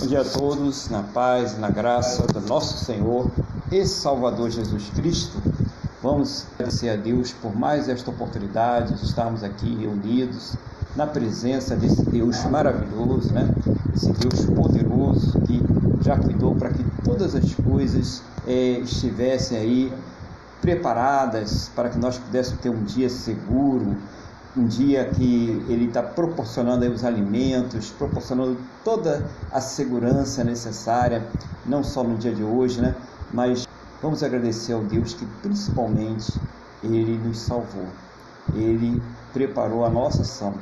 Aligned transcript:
Bom 0.00 0.06
dia 0.06 0.22
a 0.22 0.24
todos, 0.24 0.88
na 0.88 1.02
paz 1.02 1.52
e 1.52 1.56
na 1.56 1.68
graça 1.68 2.26
do 2.26 2.40
nosso 2.40 2.86
Senhor 2.86 3.30
e 3.70 3.84
Salvador 3.84 4.48
Jesus 4.48 4.88
Cristo. 4.96 5.36
Vamos 6.02 6.46
agradecer 6.54 6.88
a 6.88 6.96
Deus 6.96 7.32
por 7.32 7.54
mais 7.54 7.86
esta 7.86 8.10
oportunidade 8.10 8.94
de 8.94 9.04
estarmos 9.04 9.44
aqui 9.44 9.76
reunidos 9.76 10.54
na 10.96 11.06
presença 11.06 11.76
desse 11.76 12.02
Deus 12.06 12.42
maravilhoso, 12.46 13.30
né? 13.34 13.54
Esse 13.94 14.10
Deus 14.12 14.46
poderoso 14.46 15.38
que 15.42 15.62
já 16.02 16.16
cuidou 16.16 16.54
para 16.54 16.70
que 16.70 16.82
todas 17.04 17.34
as 17.34 17.54
coisas 17.56 18.22
é, 18.46 18.78
estivessem 18.78 19.58
aí 19.58 19.92
preparadas 20.62 21.70
para 21.76 21.90
que 21.90 21.98
nós 21.98 22.16
pudéssemos 22.16 22.60
ter 22.62 22.70
um 22.70 22.84
dia 22.84 23.10
seguro, 23.10 23.98
um 24.56 24.66
dia 24.66 25.04
que 25.04 25.64
ele 25.68 25.86
está 25.86 26.02
proporcionando 26.02 26.84
os 26.90 27.04
alimentos, 27.04 27.90
proporcionando 27.90 28.56
toda 28.84 29.24
a 29.52 29.60
segurança 29.60 30.42
necessária, 30.42 31.24
não 31.64 31.84
só 31.84 32.02
no 32.02 32.16
dia 32.16 32.34
de 32.34 32.42
hoje, 32.42 32.80
né? 32.80 32.94
Mas 33.32 33.66
vamos 34.02 34.22
agradecer 34.22 34.72
ao 34.72 34.82
Deus 34.82 35.14
que 35.14 35.24
principalmente 35.42 36.32
ele 36.82 37.16
nos 37.18 37.38
salvou. 37.38 37.86
Ele 38.54 39.00
preparou 39.32 39.84
a 39.84 39.90
nossa 39.90 40.22
ação, 40.22 40.54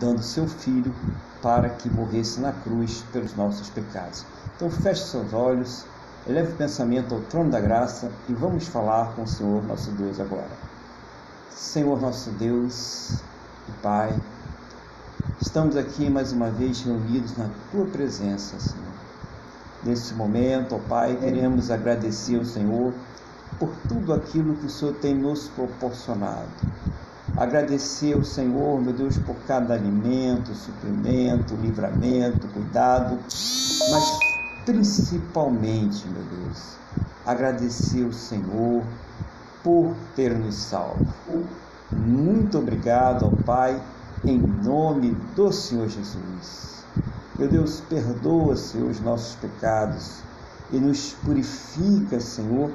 dando 0.00 0.22
seu 0.22 0.48
filho 0.48 0.92
para 1.40 1.68
que 1.68 1.88
morresse 1.88 2.40
na 2.40 2.52
cruz 2.52 3.04
pelos 3.12 3.36
nossos 3.36 3.68
pecados. 3.70 4.24
Então 4.56 4.68
feche 4.68 5.04
seus 5.04 5.32
olhos, 5.32 5.84
eleve 6.26 6.52
o 6.52 6.56
pensamento 6.56 7.14
ao 7.14 7.20
trono 7.20 7.50
da 7.50 7.60
graça 7.60 8.10
e 8.28 8.32
vamos 8.32 8.66
falar 8.66 9.14
com 9.14 9.22
o 9.22 9.28
Senhor 9.28 9.62
nosso 9.64 9.92
Deus 9.92 10.18
agora. 10.18 10.66
Senhor 11.50 12.00
nosso 12.00 12.30
Deus, 12.30 13.22
e 13.68 13.72
Pai, 13.82 14.14
estamos 15.40 15.76
aqui 15.76 16.08
mais 16.08 16.32
uma 16.32 16.50
vez 16.50 16.82
reunidos 16.82 17.36
na 17.36 17.48
Tua 17.70 17.86
presença, 17.86 18.58
Senhor. 18.60 18.86
Nesse 19.84 20.14
momento, 20.14 20.76
ó 20.76 20.78
Pai, 20.88 21.16
queremos 21.16 21.70
agradecer 21.70 22.36
ao 22.36 22.44
Senhor 22.44 22.92
por 23.58 23.70
tudo 23.88 24.12
aquilo 24.12 24.54
que 24.54 24.66
o 24.66 24.70
Senhor 24.70 24.94
tem 24.94 25.14
nos 25.14 25.48
proporcionado. 25.48 26.48
Agradecer 27.36 28.14
ao 28.14 28.22
Senhor, 28.22 28.80
meu 28.80 28.92
Deus, 28.92 29.18
por 29.18 29.36
cada 29.46 29.74
alimento, 29.74 30.54
suprimento, 30.54 31.54
livramento, 31.56 32.46
cuidado, 32.48 33.18
mas 33.90 34.18
principalmente, 34.64 36.06
meu 36.06 36.22
Deus, 36.22 36.76
agradecer 37.24 38.04
ao 38.04 38.12
Senhor 38.12 38.82
por 39.62 39.94
ter 40.14 40.36
nos 40.36 40.54
salvo. 40.54 41.06
Muito 41.90 42.58
obrigado, 42.58 43.24
ó 43.26 43.30
Pai, 43.30 43.80
em 44.26 44.38
nome 44.38 45.12
do 45.14 45.52
Senhor 45.52 45.88
Jesus. 45.88 46.84
Meu 47.38 47.48
Deus, 47.48 47.80
perdoa, 47.80 48.56
Senhor, 48.56 48.90
os 48.90 49.00
nossos 49.00 49.36
pecados 49.36 50.24
e 50.70 50.80
nos 50.80 51.12
purifica, 51.12 52.18
Senhor, 52.18 52.70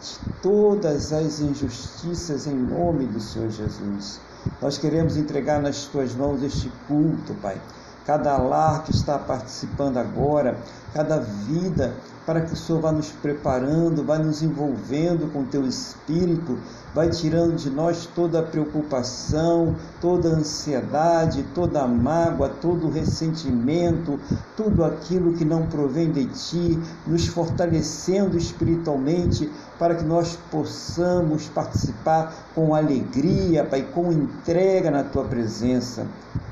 de 0.00 0.18
todas 0.40 1.12
as 1.12 1.40
injustiças 1.40 2.46
em 2.46 2.56
nome 2.56 3.06
do 3.06 3.20
Senhor 3.20 3.50
Jesus. 3.50 4.20
Nós 4.60 4.78
queremos 4.78 5.16
entregar 5.16 5.60
nas 5.60 5.86
tuas 5.86 6.14
mãos 6.14 6.42
este 6.42 6.70
culto, 6.88 7.34
Pai. 7.34 7.60
Cada 8.06 8.36
lar 8.38 8.84
que 8.84 8.90
está 8.92 9.18
participando 9.18 9.98
agora, 9.98 10.62
cada 10.92 11.18
vida 11.18 11.96
para 12.26 12.40
que 12.40 12.54
o 12.54 12.56
Senhor 12.56 12.80
vá 12.80 12.90
nos 12.90 13.08
preparando, 13.10 14.02
vá 14.02 14.18
nos 14.18 14.42
envolvendo 14.42 15.30
com 15.32 15.44
teu 15.44 15.66
espírito, 15.66 16.58
vai 16.94 17.10
tirando 17.10 17.56
de 17.56 17.68
nós 17.68 18.06
toda 18.14 18.40
a 18.40 18.42
preocupação, 18.42 19.76
toda 20.00 20.30
a 20.30 20.32
ansiedade, 20.32 21.44
toda 21.54 21.82
a 21.82 21.88
mágoa, 21.88 22.48
todo 22.48 22.86
o 22.86 22.90
ressentimento, 22.90 24.18
tudo 24.56 24.84
aquilo 24.84 25.34
que 25.34 25.44
não 25.44 25.66
provém 25.66 26.10
de 26.10 26.24
ti, 26.26 26.78
nos 27.06 27.26
fortalecendo 27.26 28.38
espiritualmente 28.38 29.50
para 29.78 29.94
que 29.94 30.04
nós 30.04 30.38
possamos 30.50 31.46
participar 31.48 32.32
com 32.54 32.74
alegria, 32.74 33.64
Pai, 33.64 33.82
com 33.82 34.10
entrega 34.10 34.90
na 34.90 35.04
tua 35.04 35.24
presença. 35.24 36.06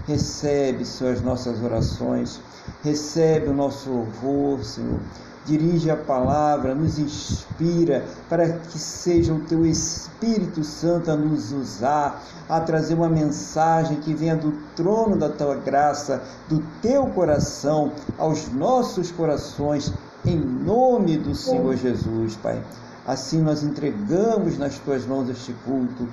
Recebe, 0.06 0.84
Senhor, 0.84 1.12
as 1.12 1.22
nossas 1.22 1.62
orações, 1.62 2.40
recebe 2.82 3.48
o 3.48 3.54
nosso 3.54 3.88
louvor, 3.88 4.64
Senhor 4.64 4.98
dirige 5.44 5.90
a 5.90 5.96
palavra, 5.96 6.74
nos 6.74 6.98
inspira 6.98 8.04
para 8.28 8.48
que 8.48 8.78
seja 8.78 9.32
o 9.32 9.40
teu 9.40 9.66
Espírito 9.66 10.62
Santo 10.62 11.10
a 11.10 11.16
nos 11.16 11.52
usar, 11.52 12.22
a 12.48 12.60
trazer 12.60 12.94
uma 12.94 13.08
mensagem 13.08 13.96
que 14.00 14.14
venha 14.14 14.36
do 14.36 14.52
trono 14.76 15.16
da 15.16 15.28
tua 15.28 15.56
graça, 15.56 16.22
do 16.48 16.62
teu 16.80 17.06
coração 17.06 17.92
aos 18.18 18.52
nossos 18.52 19.10
corações, 19.10 19.92
em 20.24 20.38
nome 20.38 21.16
do 21.16 21.34
Senhor 21.34 21.76
Jesus, 21.76 22.36
Pai. 22.36 22.62
Assim 23.04 23.42
nós 23.42 23.64
entregamos 23.64 24.56
nas 24.58 24.78
tuas 24.78 25.04
mãos 25.04 25.28
este 25.28 25.52
culto, 25.64 26.08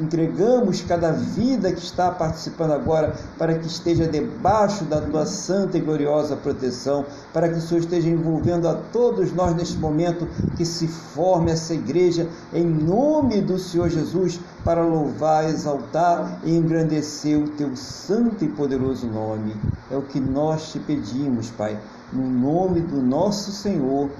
entregamos 0.00 0.80
cada 0.82 1.12
vida 1.12 1.72
que 1.72 1.80
está 1.80 2.10
participando 2.10 2.72
agora 2.72 3.14
para 3.38 3.54
que 3.58 3.66
esteja 3.66 4.06
debaixo 4.06 4.84
da 4.84 5.00
tua 5.00 5.26
santa 5.26 5.78
e 5.78 5.80
gloriosa 5.80 6.36
proteção, 6.36 7.04
para 7.32 7.48
que 7.48 7.58
o 7.58 7.60
Senhor 7.60 7.80
esteja 7.80 8.08
envolvendo 8.08 8.68
a 8.68 8.74
todos 8.74 9.32
nós 9.32 9.54
neste 9.54 9.76
momento, 9.78 10.26
que 10.56 10.64
se 10.64 10.88
forme 10.88 11.50
essa 11.50 11.74
igreja 11.74 12.28
em 12.52 12.64
nome 12.64 13.40
do 13.40 13.58
Senhor 13.58 13.88
Jesus, 13.88 14.40
para 14.64 14.82
louvar, 14.82 15.48
exaltar 15.48 16.40
e 16.44 16.54
engrandecer 16.54 17.38
o 17.38 17.48
teu 17.48 17.74
santo 17.76 18.44
e 18.44 18.48
poderoso 18.48 19.06
nome. 19.06 19.54
É 19.90 19.96
o 19.96 20.02
que 20.02 20.20
nós 20.20 20.72
te 20.72 20.78
pedimos, 20.78 21.50
Pai, 21.50 21.78
no 22.12 22.28
nome 22.28 22.80
do 22.80 23.00
nosso 23.00 23.50
Senhor 23.52 24.10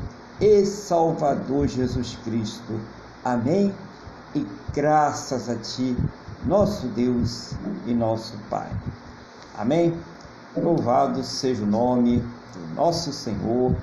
e 0.41 0.65
Salvador 0.65 1.69
Jesus 1.69 2.19
Cristo. 2.25 2.81
Amém 3.25 3.73
e 4.35 4.47
graças 4.73 5.49
a 5.49 5.57
Ti, 5.57 5.97
nosso 6.45 6.87
Deus 6.89 7.53
e 7.87 7.93
nosso 7.93 8.35
Pai. 8.49 8.69
Amém? 9.59 9.95
Louvado 10.57 11.23
seja 11.23 11.63
o 11.63 11.67
nome 11.67 12.19
do 12.19 12.75
nosso 12.75 13.13
Senhor 13.13 13.75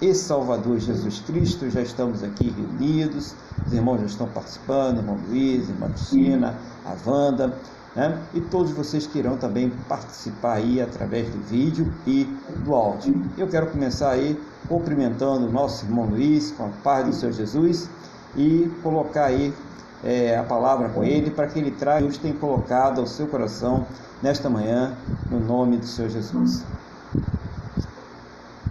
e 0.00 0.12
Salvador 0.14 0.78
Jesus 0.78 1.20
Cristo. 1.20 1.70
Já 1.70 1.80
estamos 1.80 2.22
aqui 2.22 2.50
reunidos, 2.50 3.34
os 3.64 3.72
irmãos 3.72 4.00
já 4.00 4.06
estão 4.06 4.28
participando, 4.28 4.98
irmão 4.98 5.18
Luiz, 5.28 5.68
irmã 5.68 5.88
Cristina, 5.88 6.54
a 6.84 7.08
Wanda, 7.08 7.56
né? 7.94 8.20
e 8.34 8.40
todos 8.40 8.72
vocês 8.72 9.06
que 9.06 9.18
irão 9.18 9.36
também 9.36 9.70
participar 9.88 10.54
aí 10.54 10.80
através 10.80 11.30
do 11.30 11.40
vídeo 11.42 11.92
e 12.06 12.24
do 12.64 12.74
áudio. 12.74 13.24
Eu 13.38 13.48
quero 13.48 13.68
começar 13.68 14.10
aí 14.10 14.40
cumprimentando 14.68 15.46
o 15.46 15.52
nosso 15.52 15.84
irmão 15.84 16.06
Luiz 16.06 16.50
com 16.50 16.66
a 16.66 16.70
paz 16.82 17.06
do 17.06 17.12
Senhor 17.12 17.32
Jesus 17.32 17.88
e 18.36 18.70
colocar 18.82 19.26
aí 19.26 19.54
é, 20.02 20.36
a 20.36 20.44
palavra 20.44 20.90
com 20.92 21.04
ele, 21.04 21.30
para 21.30 21.48
que 21.48 21.58
ele 21.58 21.72
traga 21.76 22.00
Deus 22.00 22.18
tem 22.18 22.36
colocado 22.38 23.00
ao 23.00 23.06
seu 23.06 23.28
coração 23.28 23.90
nesta 24.20 24.50
manhã, 24.50 25.06
no 25.28 25.40
nome 25.40 25.78
do 25.78 25.86
Senhor 25.86 26.08
Jesus. 26.10 26.76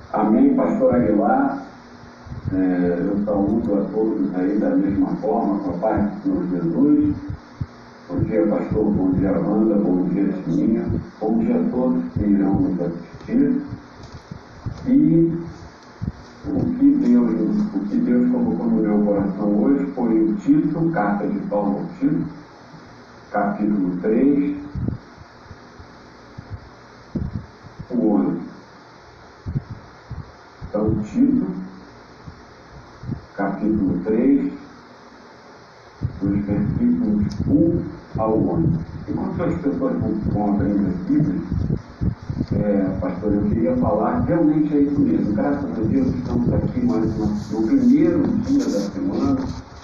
Amém, 0.09 0.55
pastor 0.55 0.95
Aguilar. 0.95 1.75
É, 2.51 3.01
eu 3.09 3.23
saúdo 3.25 3.75
a 3.75 3.89
todos 3.91 4.33
aí 4.35 4.59
da 4.59 4.75
mesma 4.75 5.19
forma, 5.21 5.63
com 5.63 5.71
a 5.77 5.79
paz 5.79 6.15
do 6.17 6.21
Senhor 6.23 6.49
Jesus. 6.49 7.17
Bom 8.07 8.23
dia, 8.23 8.47
pastor. 8.49 8.93
Bom 8.93 9.13
dia, 9.13 9.31
Amanda. 9.31 9.75
Bom 9.79 10.09
dia, 10.09 10.43
Sininha. 10.43 10.99
Bom 11.19 11.39
dia 11.39 11.61
a 11.61 11.69
todos 11.69 12.13
que 12.15 12.23
irão 12.23 12.61
nos 12.61 12.79
assistir. 12.81 13.71
E 14.85 15.54
o 16.47 16.59
que 16.77 16.91
Deus, 16.91 17.31
o 17.73 17.79
que 17.89 17.97
Deus 17.97 18.31
colocou 18.31 18.67
no 18.67 18.81
meu 18.81 19.05
coração 19.05 19.63
hoje 19.63 19.85
foi 19.93 20.23
o 20.23 20.35
Tito, 20.35 20.91
carta 20.91 21.27
de 21.27 21.39
Paulo 21.47 21.79
ao 21.79 21.85
Tito, 21.99 22.25
capítulo 23.31 23.97
3, 24.01 24.57
o 27.89 28.11
11. 28.11 28.39
Então, 30.69 31.03
Tito, 31.03 31.47
capítulo 33.35 33.99
3, 34.03 34.53
dos 36.21 36.45
versículos 36.45 37.25
1 37.47 37.83
ao 38.19 38.37
11. 38.37 38.79
Enquanto 39.07 39.43
as 39.43 39.61
pessoas 39.61 39.97
vão 40.31 40.53
abrindo 40.53 40.87
as 40.87 40.95
Bíblias, 41.07 41.41
é, 42.53 42.97
pastor, 43.01 43.33
eu 43.33 43.41
queria 43.49 43.75
falar, 43.77 44.19
realmente 44.21 44.75
é 44.75 44.81
isso 44.81 44.99
mesmo. 44.99 45.33
Graças 45.33 45.65
a 45.65 45.81
Deus 45.81 46.07
estamos 46.07 46.53
aqui 46.53 46.85
mais 46.85 47.05
uma, 47.15 47.27
no 47.51 47.67
primeiro 47.67 48.27
dia 48.45 48.65
da 48.65 48.79
semana, 48.81 49.37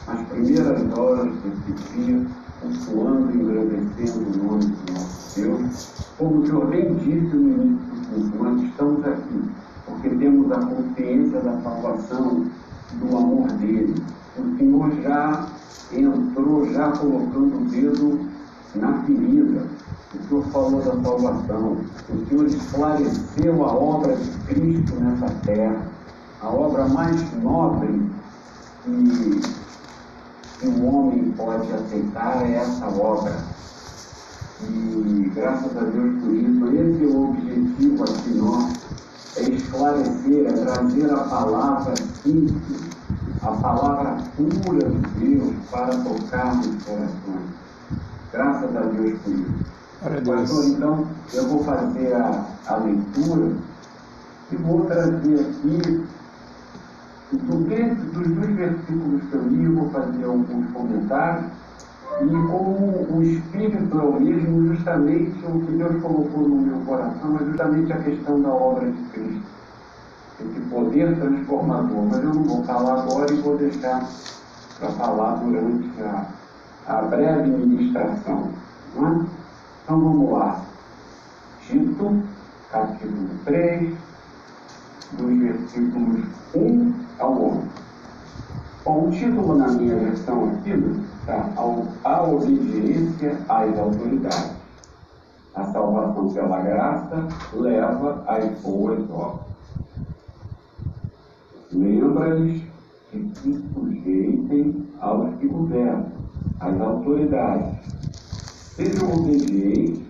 as 0.07 0.27
primeiras 0.27 0.97
horas 0.97 1.33
desse 1.41 1.95
dia, 1.95 2.25
cultuando 2.61 3.31
e 3.31 3.41
engrandecendo 3.41 4.39
o 4.39 4.43
nome 4.43 4.65
do 4.65 4.93
nosso 4.93 5.41
Deus. 5.41 5.89
Como 6.19 6.41
o 6.41 6.45
Senhor 6.45 6.67
bem 6.67 6.93
disse 6.95 7.35
no 7.35 7.49
início 7.49 8.19
do 8.19 8.37
culto, 8.37 8.65
estamos 8.65 9.05
aqui 9.07 9.41
porque 9.87 10.09
temos 10.09 10.51
a 10.51 10.59
consciência 10.59 11.41
da 11.41 11.61
salvação, 11.61 12.45
do 12.93 13.17
amor 13.17 13.47
dele. 13.53 13.95
O 14.37 14.57
Senhor 14.57 14.91
já 15.01 15.47
entrou, 15.91 16.71
já 16.71 16.91
colocando 16.91 17.57
o 17.57 17.65
dedo 17.71 18.19
na 18.75 19.01
ferida 19.03 19.65
O 20.13 20.27
Senhor 20.27 20.43
falou 20.47 20.81
da 20.81 21.01
salvação. 21.03 21.77
O 22.09 22.25
Senhor 22.27 22.45
esclareceu 22.47 23.63
a 23.63 23.73
obra 23.73 24.15
de 24.17 24.29
Cristo 24.45 24.95
nessa 24.95 25.33
terra. 25.45 25.87
A 26.41 26.49
obra 26.49 26.85
mais 26.87 27.15
nobre 27.41 28.11
que, 28.83 29.41
que 30.59 30.67
o 30.67 30.85
homem 30.85 31.31
pode 31.37 31.71
aceitar 31.71 32.45
é 32.45 32.55
essa 32.55 32.87
obra. 32.87 33.33
E 34.63 35.31
graças 35.33 35.77
a 35.77 35.81
Deus 35.81 36.21
por 36.21 36.33
isso, 36.33 36.67
esse 36.67 37.03
é 37.03 37.07
o 37.07 37.29
objetivo 37.29 38.03
aqui 38.03 38.29
nosso, 38.35 38.79
é 39.37 39.41
esclarecer, 39.43 40.45
é 40.45 40.51
trazer 40.51 41.11
a 41.11 41.23
palavra 41.23 41.93
simples, 42.21 42.81
a 43.41 43.51
palavra 43.51 44.17
pura 44.35 44.89
de 44.89 45.19
Deus 45.19 45.55
para 45.71 45.95
tocar 46.03 46.55
nos 46.57 46.83
corações. 46.83 47.49
Graças 48.31 48.75
a 48.75 48.81
Deus 48.81 49.19
por 49.21 49.33
isso. 49.33 49.80
Pastor, 50.01 50.65
então, 50.65 51.07
eu 51.31 51.47
vou 51.47 51.63
fazer 51.63 52.13
a, 52.15 52.43
a 52.65 52.75
leitura 52.77 53.51
e 54.51 54.55
vou 54.55 54.85
trazer 54.85 55.39
aqui 55.39 56.03
do, 57.31 57.57
dos 58.11 58.27
dois 58.27 58.55
versículos 58.55 59.21
que 59.29 59.35
eu 59.35 59.47
li, 59.47 59.67
vou 59.67 59.91
fazer 59.91 60.23
alguns 60.23 60.71
comentários. 60.71 61.45
E 62.19 62.27
como 62.27 63.15
o 63.15 63.23
Espírito 63.23 63.99
é 63.99 64.01
o 64.01 64.19
mesmo, 64.19 64.73
justamente 64.73 65.45
o 65.45 65.65
que 65.67 65.71
Deus 65.71 66.01
colocou 66.01 66.47
no 66.49 66.61
meu 66.61 66.79
coração 66.79 67.35
é 67.39 67.45
justamente 67.45 67.93
a 67.93 67.97
questão 67.97 68.41
da 68.41 68.49
obra 68.49 68.91
de 68.91 69.03
Cristo. 69.09 69.43
Esse 70.39 70.59
poder 70.61 71.15
transformador. 71.19 72.05
Mas 72.09 72.23
eu 72.23 72.33
não 72.33 72.43
vou 72.43 72.63
falar 72.63 73.03
agora 73.03 73.31
e 73.31 73.37
vou 73.37 73.55
deixar 73.55 74.03
para 74.79 74.89
falar 74.93 75.35
durante 75.35 75.91
a, 76.01 76.25
a 76.87 77.01
breve 77.03 77.49
ministração. 77.51 78.49
Não 78.95 79.07
é? 79.07 79.40
Então 79.83 79.99
vamos 79.99 80.31
lá. 80.31 80.63
Tito, 81.65 82.23
capítulo 82.71 83.29
3, 83.45 83.97
dos 85.13 85.39
versículos 85.39 86.25
1 86.55 86.93
ao 87.19 87.41
11. 87.43 87.67
Bom, 88.85 89.07
o 89.07 89.11
título 89.11 89.57
na 89.57 89.67
minha 89.69 89.95
versão 89.95 90.49
aqui 90.49 90.71
está 91.19 91.51
A 92.03 92.21
Obediência 92.23 93.37
às 93.49 93.77
Autoridades. 93.77 94.51
A 95.55 95.63
salvação 95.65 96.29
pela 96.31 96.61
graça 96.61 97.27
leva 97.53 98.23
às 98.27 98.61
boas 98.61 99.09
obras. 99.09 99.51
Lembra-lhes 101.71 102.63
que 103.09 103.31
se 103.35 103.63
sujeitem 103.73 104.87
aos 104.99 105.35
que 105.35 105.47
governam, 105.47 106.05
às 106.59 106.79
autoridades. 106.79 108.00
Sejam 108.75 109.13
obedientes, 109.13 110.07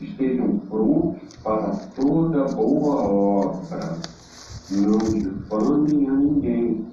estejam 0.00 0.58
prontos 0.68 1.20
para 1.42 1.76
toda 1.96 2.44
boa 2.48 3.02
obra 3.02 4.14
não 4.70 4.98
difamem 4.98 6.08
a 6.08 6.12
ninguém, 6.12 6.86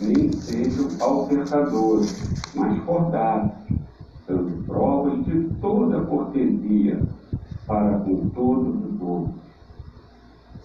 nem 0.00 0.32
sejam 0.42 0.96
altercadores, 1.00 2.10
mas 2.54 2.82
cordados, 2.84 3.52
dando 4.26 4.64
provas 4.66 5.24
de 5.26 5.50
toda 5.60 6.04
cortesia 6.04 7.02
para 7.66 7.98
com 8.00 8.28
todos 8.30 8.84
os 8.84 9.00
homens. 9.00 9.42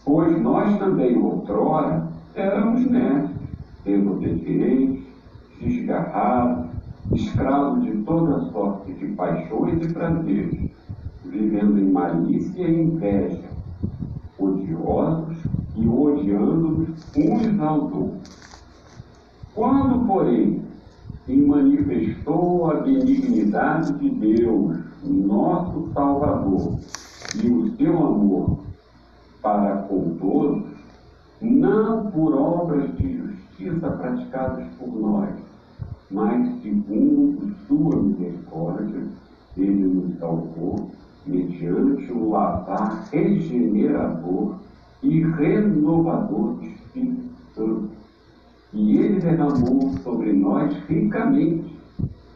Pois 0.05 0.41
nós 0.41 0.79
também, 0.79 1.17
outrora, 1.17 2.07
éramos 2.33 2.89
netos, 2.89 3.35
desobedientes, 3.83 5.05
desgarrados, 5.59 6.66
escravos 7.13 7.83
de 7.83 7.97
toda 8.03 8.51
sorte 8.51 8.93
de 8.93 9.07
paixões 9.07 9.83
e 9.83 9.93
prazeres, 9.93 10.69
vivendo 11.25 11.79
em 11.79 11.91
malícia 11.91 12.67
e 12.67 12.83
inveja, 12.83 13.49
odiosos 14.37 15.37
e 15.75 15.87
odiando 15.87 16.87
uns 17.15 17.59
aos 17.59 17.93
outros. 17.93 18.37
Quando, 19.53 20.05
porém, 20.05 20.61
se 21.25 21.35
manifestou 21.35 22.71
a 22.71 22.75
benignidade 22.75 23.93
de 23.93 24.09
Deus, 24.09 24.77
nosso 25.03 25.91
Salvador, 25.93 26.79
e 27.35 27.49
o 27.49 27.75
seu 27.75 27.97
amor 27.97 28.59
para 29.41 29.83
com 29.83 30.15
todos, 30.17 30.63
não 31.41 32.09
por 32.11 32.33
obras 32.33 32.95
de 32.97 33.17
justiça 33.17 33.89
praticadas 33.91 34.65
por 34.79 34.87
nós, 34.87 35.46
mas 36.09 36.61
segundo 36.61 37.53
sua 37.67 38.01
misericórdia, 38.01 39.03
ele 39.57 39.87
nos 39.87 40.17
salvou 40.19 40.91
mediante 41.25 42.11
o 42.11 42.29
lavar 42.29 43.07
regenerador 43.11 44.55
e 45.03 45.21
renovador 45.21 46.53
do 46.53 46.65
Espírito 46.65 47.35
Santo. 47.53 47.89
E 48.73 48.97
ele 48.97 49.19
derramou 49.19 49.93
sobre 50.03 50.33
nós 50.33 50.73
ricamente, 50.87 51.75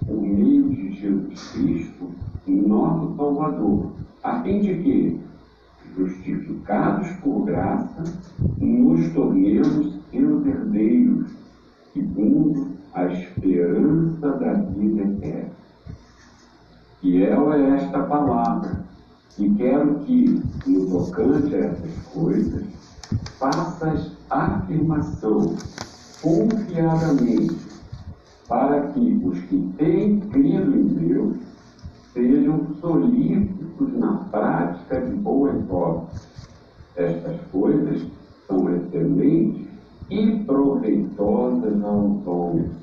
por 0.06 0.22
meio 0.22 0.70
de 0.70 0.92
Jesus 0.92 1.52
Cristo, 1.52 2.10
nosso 2.48 3.16
Salvador, 3.16 3.92
a 4.24 4.42
fim 4.42 4.60
de 4.60 4.76
que, 4.76 5.20
justificados 5.96 7.10
por 7.22 7.46
graça, 7.46 8.04
nos 8.60 9.14
tornemos 9.14 10.00
seus 10.10 10.46
herdeiros, 10.46 11.32
segundo 11.94 12.72
a 12.94 13.06
esperança 13.06 14.32
da 14.32 14.54
vida 14.54 15.04
eterna. 15.04 15.52
Fiel 17.00 17.54
é 17.54 17.78
esta 17.78 18.04
palavra 18.04 18.84
e 19.40 19.50
quero 19.56 19.96
que, 20.00 20.44
no 20.68 20.90
tocante 20.90 21.56
a 21.56 21.60
essas 21.60 21.98
coisas, 22.14 22.64
faças 23.40 24.12
afirmação 24.30 25.56
confiadamente, 26.22 27.58
para 28.48 28.88
que 28.88 29.22
os 29.24 29.40
que 29.40 29.74
têm 29.78 30.20
crido 30.20 30.76
em 30.76 30.88
Deus 30.88 31.38
sejam 32.14 32.68
solícitos 32.82 33.98
na 33.98 34.18
prática 34.30 35.02
de 35.02 35.16
boas 35.16 35.58
obras. 35.70 36.28
Estas 36.96 37.40
coisas 37.52 38.06
são 38.48 38.70
excelentes 38.76 39.68
e 40.10 40.44
proveitosas 40.44 41.84
aos 41.84 42.28
homens. 42.28 42.81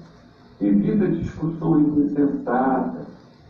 Evita 0.61 1.07
discussões 1.07 1.87
insensatas, 1.97 3.07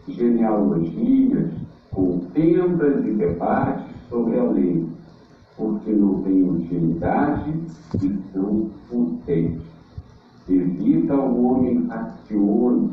genealogias, 0.07 1.51
contendas 1.91 3.03
e 3.07 3.13
debates 3.13 3.87
sobre 4.11 4.39
a 4.39 4.45
lei, 4.45 4.87
porque 5.57 5.91
não 5.91 6.23
têm 6.23 6.43
utilidade 6.43 7.55
e 8.03 8.19
são 8.33 8.71
fúteis. 8.89 9.59
Evita 10.49 11.15
o 11.15 11.45
homem 11.45 11.87
racioso, 11.87 12.91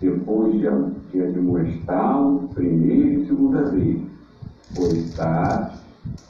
depois 0.00 0.60
de, 0.60 1.22
admoestá-lo 1.22 2.48
primeira 2.54 3.20
e 3.20 3.26
segunda 3.26 3.70
vez, 3.70 4.02
pois 4.74 4.98
sabes 5.14 5.78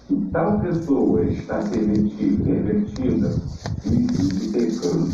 que 0.07 0.15
tal 0.33 0.61
pessoa 0.61 1.25
está 1.25 1.59
pervertida, 1.59 2.45
pervertida 2.45 3.35
e 3.85 4.53
pecando, 4.53 5.13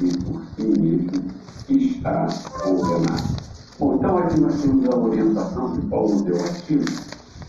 e 0.00 0.16
por 0.24 0.42
si 0.56 0.80
mesmo 0.80 1.41
está 1.76 2.26
condenado. 2.62 3.36
Bom, 3.78 3.96
então 3.96 4.18
aqui 4.18 4.40
nós 4.40 4.60
temos 4.60 4.88
a 4.88 4.96
orientação 4.96 5.72
que 5.72 5.86
Paulo 5.86 6.22
deu 6.22 6.36
aqui. 6.36 6.84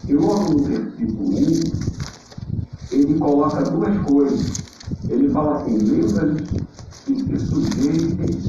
E 0.07 0.13
logo 0.13 0.53
no 0.53 0.63
versículo 0.63 1.29
1, 1.29 1.43
ele 2.91 3.19
coloca 3.19 3.61
duas 3.63 3.97
coisas. 4.05 4.63
Ele 5.09 5.29
fala 5.29 5.61
assim, 5.61 5.77
lembra 5.77 6.35
que 7.05 7.15
se 7.15 7.39
sujeitem 7.45 8.41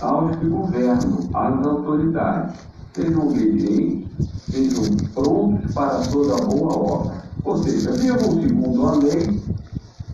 aos 0.00 0.36
que 0.36 0.46
governam, 0.46 1.30
às 1.34 1.66
autoridades. 1.66 2.56
Sejam 2.94 3.28
obedientes, 3.28 4.08
sejam 4.50 4.84
prontos 5.14 5.72
para 5.72 6.00
toda 6.08 6.36
boa 6.44 6.76
obra. 6.76 7.24
Ou 7.44 7.62
seja, 7.62 7.92
vivam 7.92 8.40
segundo 8.40 8.86
a 8.86 8.94
lei, 8.96 9.42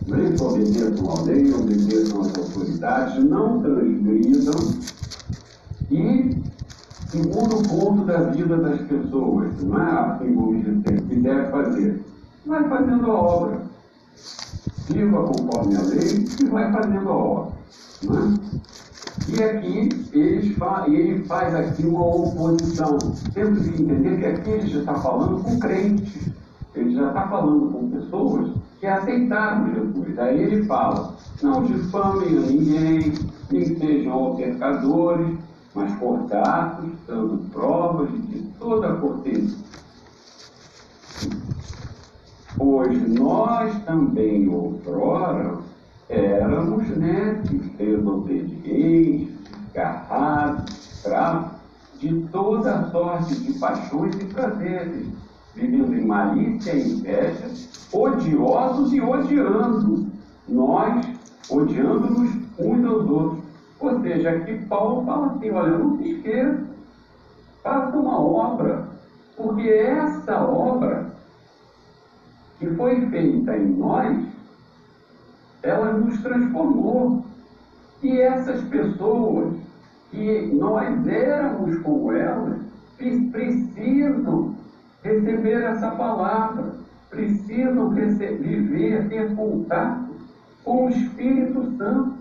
leis 0.09 0.41
obedeçam 0.41 1.09
à 1.09 1.21
lei, 1.21 1.53
obedeçam 1.53 2.21
às 2.21 2.37
autoridades, 2.37 3.23
não 3.23 3.61
transgridam 3.61 4.79
e 5.91 6.37
segundo 7.09 7.67
ponto 7.67 8.05
da 8.05 8.17
vida 8.29 8.55
das 8.57 8.81
pessoas, 8.81 9.61
não 9.63 9.81
é 9.81 9.91
assim 9.91 10.33
como 10.35 10.61
dizer, 10.61 11.01
que 11.01 11.15
deve 11.15 11.51
fazer. 11.51 12.03
Vai 12.45 12.67
fazendo 12.69 13.11
a 13.11 13.15
obra. 13.15 13.61
Viva 14.87 15.23
conforme 15.23 15.75
a 15.75 15.81
lei 15.81 16.27
e 16.39 16.45
vai 16.45 16.71
fazendo 16.71 17.09
a 17.09 17.15
obra. 17.15 17.53
É? 18.03 18.59
E 19.27 19.43
aqui 19.43 19.89
ele 20.13 20.55
faz, 20.55 20.93
ele 20.93 21.23
faz 21.25 21.55
aqui 21.55 21.85
uma 21.85 22.05
oposição. 22.05 22.97
Temos 23.33 23.67
que 23.67 23.81
entender 23.81 24.17
que 24.17 24.25
aqui 24.25 24.49
ele 24.49 24.67
já 24.67 24.79
está 24.79 24.95
falando 24.95 25.43
com 25.43 25.59
crentes. 25.59 26.29
Ele 26.75 26.95
já 26.95 27.07
está 27.09 27.27
falando 27.27 27.71
com 27.71 27.89
pessoas 27.89 28.51
que 28.79 28.85
é 28.85 28.93
aceitável 28.93 29.85
depois. 29.85 30.17
Aí 30.17 30.41
ele 30.41 30.65
fala, 30.65 31.15
não 31.41 31.63
difamem 31.63 32.37
a 32.37 32.41
ninguém, 32.41 33.13
nem 33.51 33.77
sejam 33.77 34.13
altercadores, 34.13 35.37
mas 35.75 35.93
cortados, 35.99 36.89
dando 37.05 37.49
provas 37.51 38.09
de 38.29 38.41
toda 38.57 38.93
a 38.93 38.95
cortesia. 38.95 39.57
Pois 42.57 43.09
nós 43.09 43.83
também 43.83 44.47
outrora 44.49 45.59
éramos 46.09 46.87
né, 46.89 47.41
netos, 47.43 47.67
desobedientes, 47.77 49.35
carrados, 49.73 50.93
escravos, 50.93 51.51
de 51.99 52.21
toda 52.31 52.89
sorte 52.89 53.35
de 53.35 53.59
paixões 53.59 54.15
e 54.15 54.25
prazeres 54.25 55.07
vivendo 55.55 55.93
em 55.93 56.05
malícia 56.05 56.73
e 56.73 56.93
inveja, 56.93 57.51
odiosos 57.91 58.93
e 58.93 59.01
odiando, 59.01 60.07
nós 60.47 61.05
odiando-nos 61.49 62.29
uns 62.59 62.85
aos 62.85 63.09
outros. 63.09 63.43
Ou 63.79 64.01
seja, 64.01 64.29
aqui 64.31 64.65
Paulo 64.65 65.05
fala 65.05 65.27
assim, 65.27 65.49
olha, 65.51 65.77
não 65.77 65.97
se 65.97 66.11
esqueça, 66.11 66.63
faça 67.63 67.97
uma 67.97 68.19
obra, 68.19 68.87
porque 69.35 69.69
essa 69.69 70.43
obra 70.43 71.09
que 72.59 72.67
foi 72.75 73.09
feita 73.09 73.57
em 73.57 73.67
nós, 73.67 74.27
ela 75.63 75.93
nos 75.93 76.21
transformou. 76.21 77.23
E 78.01 78.19
essas 78.21 78.61
pessoas 78.65 79.55
que 80.11 80.41
nós 80.53 81.07
éramos 81.07 81.79
como 81.81 82.11
elas, 82.13 82.59
precisam 83.31 84.55
receber 85.03 85.63
essa 85.63 85.91
palavra, 85.91 86.73
precisam 87.09 87.89
viver, 87.89 89.09
ter 89.09 89.35
contato 89.35 90.09
com 90.63 90.85
o 90.85 90.89
Espírito 90.89 91.71
Santo 91.77 92.13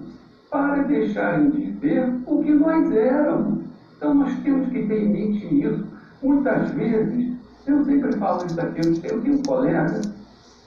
para 0.50 0.82
deixarem 0.84 1.50
de 1.50 1.70
ver 1.72 2.10
o 2.26 2.42
que 2.42 2.52
nós 2.52 2.90
éramos. 2.92 3.64
Então 3.96 4.14
nós 4.14 4.34
temos 4.40 4.68
que 4.68 4.86
ter 4.86 5.02
em 5.02 5.08
mente 5.08 5.62
isso. 5.62 5.86
Muitas 6.22 6.70
vezes, 6.70 7.36
eu 7.66 7.84
sempre 7.84 8.12
falo 8.16 8.46
isso 8.46 8.60
aqui, 8.60 8.80
eu 9.04 9.20
tenho 9.20 9.38
um 9.38 9.42
colega 9.42 10.00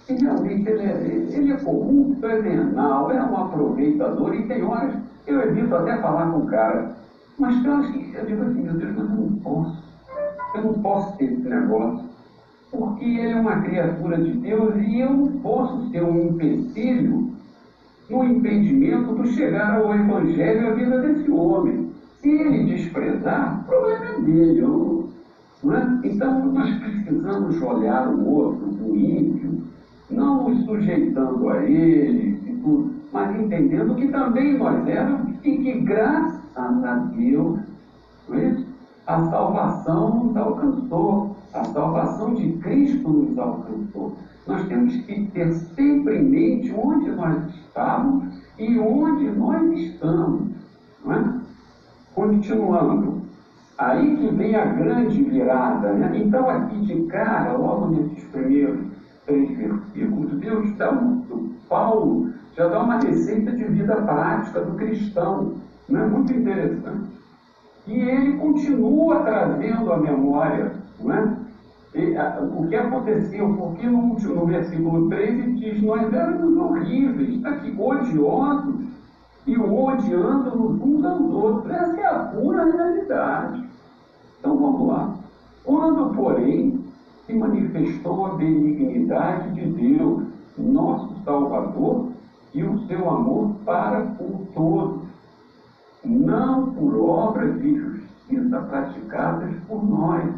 que 0.06 0.14
realmente 0.14 0.70
ele 0.70 0.84
é, 0.84 1.28
ele 1.32 1.52
é 1.52 1.58
corrupto, 1.58 2.26
é 2.26 2.42
venal, 2.42 3.12
é 3.12 3.24
um 3.24 3.38
aproveitador, 3.38 4.36
e 4.36 4.48
tem 4.48 4.64
horas 4.64 4.96
eu 5.28 5.42
evito 5.42 5.76
até 5.76 5.98
falar 5.98 6.32
com 6.32 6.40
o 6.40 6.48
cara. 6.48 6.96
Mas 7.38 7.64
eu, 7.64 7.74
assim, 7.76 8.12
eu 8.14 8.26
digo 8.26 8.44
assim, 8.44 8.62
meu 8.62 8.74
Deus, 8.74 8.96
mas 8.96 9.10
eu 9.10 9.16
não 9.16 9.34
posso. 9.38 9.91
Eu 10.56 10.64
não 10.64 10.74
posso 10.82 11.18
ter 11.18 11.26
esse 11.26 11.48
negócio. 11.48 12.10
Porque 12.72 13.06
ele 13.06 13.32
é 13.32 13.36
uma 13.36 13.62
criatura 13.62 14.18
de 14.18 14.32
Deus 14.32 14.76
e 14.78 15.00
eu 15.00 15.14
não 15.14 15.28
posso 15.40 15.90
ser 15.90 16.04
um 16.04 16.30
empecilho 16.30 17.32
no 18.10 18.24
impedimento 18.24 19.14
do 19.14 19.28
chegar 19.28 19.78
ao 19.78 19.94
Evangelho 19.94 20.68
à 20.68 20.72
vida 20.72 21.02
desse 21.02 21.30
homem. 21.32 21.92
Se 22.22 22.30
ele 22.30 22.76
desprezar, 22.76 23.62
o 23.62 23.64
problema 23.66 24.06
é 24.06 24.22
dele. 24.22 24.60
Eu, 24.60 25.10
não 25.64 25.76
é? 25.76 26.00
Então, 26.04 26.46
nós 26.46 26.74
precisamos 26.80 27.62
olhar 27.62 28.08
o 28.08 28.28
outro, 28.28 28.68
o 28.84 28.96
ímpio, 28.96 29.64
não 30.10 30.50
nos 30.50 30.66
sujeitando 30.66 31.50
a 31.50 31.64
ele 31.64 32.40
e 32.48 32.52
mas 33.12 33.40
entendendo 33.40 33.96
que 33.96 34.08
também 34.08 34.58
nós 34.58 34.88
éramos 34.88 35.36
e 35.44 35.58
que, 35.58 35.82
graças 35.82 36.42
a 36.56 36.96
Deus, 37.16 37.60
é 38.32 38.56
a 39.08 39.26
salvação 39.30 40.24
nos 40.24 40.38
alcançou, 40.38 41.36
a 41.54 41.64
salvação 41.66 42.34
de 42.34 42.54
Cristo 42.54 43.10
nos 43.10 43.38
alcançou. 43.38 44.18
Nós 44.48 44.68
temos 44.68 44.96
que 44.98 45.28
ter 45.28 45.54
sempre 45.54 46.18
em 46.18 46.24
mente 46.24 46.74
onde 46.74 47.12
nós 47.12 47.54
estamos 47.56 48.26
e 48.58 48.80
onde 48.80 49.30
nós 49.32 49.72
estamos. 49.80 50.50
Não 51.04 51.14
é? 51.14 51.34
Continuando, 52.14 53.22
aí 53.78 54.18
que 54.18 54.36
vem 54.36 54.56
a 54.56 54.66
grande 54.66 55.24
virada. 55.24 55.94
Né? 55.94 56.22
Então, 56.24 56.50
aqui 56.50 56.80
de 56.82 57.04
cara, 57.04 57.54
logo 57.54 57.96
nesses 57.96 58.24
primeiros 58.26 58.88
três 59.26 59.50
versículos, 59.58 60.32
Deus 60.40 60.76
dá 60.78 60.92
um, 60.92 61.54
Paulo 61.70 62.32
já 62.56 62.68
dá 62.68 62.84
uma 62.84 63.00
receita 63.00 63.52
de 63.52 63.64
vida 63.64 63.96
prática 63.96 64.62
do 64.62 64.76
cristão. 64.76 65.56
Não 65.88 66.02
é 66.02 66.06
muito 66.06 66.34
interessante. 66.34 67.21
E 67.88 67.94
ele 67.94 68.38
continua 68.38 69.24
trazendo 69.24 69.92
a 69.92 69.98
memória, 69.98 70.72
não 71.00 71.14
é? 71.14 71.38
E, 71.94 72.16
a, 72.16 72.40
o 72.42 72.68
que 72.68 72.76
aconteceu, 72.76 73.54
porque 73.56 73.86
no, 73.86 74.18
no 74.18 74.46
versículo 74.46 75.10
13 75.10 75.54
diz, 75.54 75.82
nós 75.82 76.14
éramos 76.14 76.58
horríveis, 76.58 77.44
aqui, 77.44 77.76
odiosos, 77.78 78.92
e 79.48 79.58
odiando-nos 79.58 80.82
uns 80.82 81.04
aos 81.04 81.34
outros. 81.34 81.74
Essa 81.74 82.00
é 82.00 82.06
a 82.06 82.20
pura 82.20 82.72
realidade. 82.72 83.66
Então 84.40 84.58
vamos 84.58 84.88
lá. 84.88 85.16
Quando, 85.64 86.16
porém, 86.16 86.80
se 87.26 87.34
manifestou 87.34 88.28
a 88.28 88.36
benignidade 88.36 89.54
de 89.54 89.66
Deus, 89.66 90.24
nosso 90.58 91.16
Salvador, 91.24 92.10
e 92.54 92.64
o 92.64 92.80
seu 92.88 93.10
amor 93.10 93.56
para 93.66 94.02
com 94.18 94.46
todos, 94.54 95.02
não 96.04 96.74
por 96.74 96.96
obras 96.96 97.60
de 97.62 97.76
justiça 97.76 98.62
praticadas 98.62 99.56
por 99.68 99.84
nós, 99.84 100.34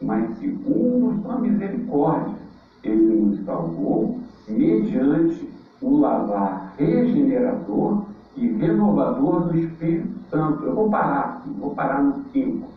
mas 0.00 0.38
segundo 0.38 1.22
sua 1.22 1.38
misericórdia. 1.38 2.34
Ele 2.82 3.20
nos 3.20 3.44
salvou 3.44 4.20
mediante 4.48 5.50
o 5.82 5.98
lavar 5.98 6.74
regenerador 6.78 8.04
e 8.36 8.46
renovador 8.46 9.48
do 9.48 9.58
Espírito 9.58 10.18
Santo. 10.30 10.64
Eu 10.64 10.74
vou 10.74 10.90
parar 10.90 11.20
aqui, 11.20 11.50
vou 11.58 11.74
parar 11.74 12.02
no 12.02 12.24
5. 12.32 12.68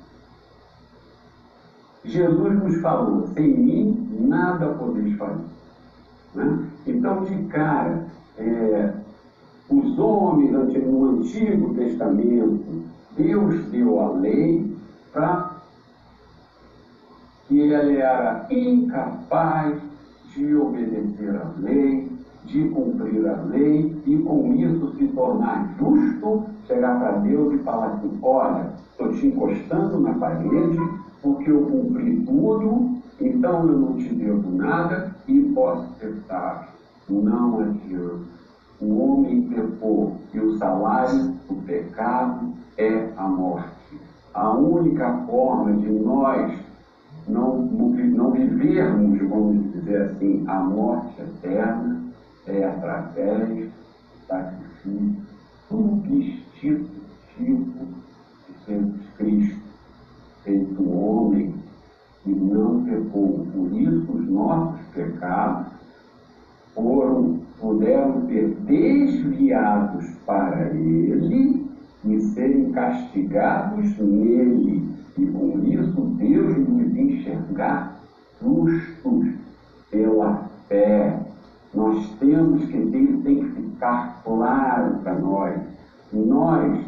Jesus 2.03 2.63
nos 2.63 2.81
falou: 2.81 3.27
sem 3.33 3.47
mim 3.47 4.09
nada 4.19 4.67
podeis 4.73 5.17
fazer. 5.17 5.45
Né? 6.33 6.65
Então, 6.87 7.23
de 7.23 7.43
cara, 7.45 8.05
é, 8.37 8.93
os 9.69 9.99
homens 9.99 10.51
no 10.51 11.05
Antigo 11.05 11.73
Testamento, 11.75 12.81
Deus 13.15 13.63
deu 13.69 13.99
a 13.99 14.09
lei 14.09 14.75
para 15.13 15.51
que 17.47 17.59
ele 17.59 17.97
era 17.97 18.47
incapaz 18.49 19.79
de 20.33 20.55
obedecer 20.55 21.35
à 21.35 21.51
lei, 21.57 22.07
de 22.43 22.67
cumprir 22.69 23.27
a 23.27 23.41
lei 23.43 23.95
e 24.05 24.17
com 24.17 24.53
isso 24.53 24.95
se 24.95 25.07
tornar 25.09 25.75
justo, 25.77 26.45
chegar 26.65 26.97
para 26.99 27.17
Deus 27.17 27.53
e 27.53 27.57
falar 27.57 27.87
assim, 27.87 28.17
olha, 28.21 28.71
estou 28.91 29.11
te 29.11 29.25
encostando 29.27 29.99
na 29.99 30.13
parede 30.13 30.79
porque 31.21 31.49
eu 31.49 31.61
cumpri 31.61 32.15
tudo, 32.25 32.89
então 33.19 33.67
eu 33.67 33.77
não 33.77 33.97
te 33.97 34.09
devo 34.13 34.49
nada 34.55 35.11
e 35.27 35.41
posso 35.53 35.85
ser 35.99 36.15
sábio. 36.27 36.69
Não 37.09 37.59
adianta. 37.59 38.38
O 38.81 38.97
homem 38.97 39.41
pecou 39.49 40.15
e 40.33 40.39
o 40.39 40.57
salário 40.57 41.35
do 41.49 41.55
pecado 41.65 42.53
é 42.77 43.09
a 43.17 43.27
morte. 43.27 43.99
A 44.33 44.51
única 44.51 45.17
forma 45.25 45.73
de 45.73 45.89
nós 45.89 46.57
não, 47.27 47.57
não 47.57 48.31
vivermos, 48.31 49.19
vamos 49.27 49.71
dizer 49.73 50.03
assim, 50.03 50.45
a 50.47 50.59
morte 50.61 51.21
eterna 51.21 52.03
é 52.47 52.63
através 52.63 53.49
do 53.49 53.71
sacrifício 54.27 55.29
substitutivo 55.67 56.87
de 57.37 58.65
Jesus 58.65 59.09
Cristo, 59.17 59.59
feito 60.43 60.89
homem 60.89 61.53
que 62.23 62.31
não 62.31 62.83
pecou. 62.85 63.45
Por 63.53 63.71
isso, 63.73 64.11
os 64.11 64.29
nossos 64.29 64.79
pecados 64.93 65.78
foram, 66.73 67.39
puderam 67.59 68.27
ser 68.27 68.55
desviados 68.61 70.05
para 70.25 70.69
ele 70.73 71.69
e 72.05 72.19
serem 72.19 72.71
castigados 72.71 73.97
nele. 73.97 74.89
E 75.17 75.25
com 75.25 75.59
isso 75.65 76.01
Deus 76.17 76.57
nos 76.57 76.95
enxergar 76.95 77.99
justos 78.41 79.33
pela 79.91 80.49
fé. 80.67 81.19
Nós 81.73 82.09
temos 82.19 82.65
que 82.65 82.85
ter, 82.85 83.17
tem 83.23 83.43
que 83.43 83.49
ficar 83.51 84.21
claro 84.23 84.95
para 85.03 85.15
nós. 85.19 85.59
Nós, 86.11 86.79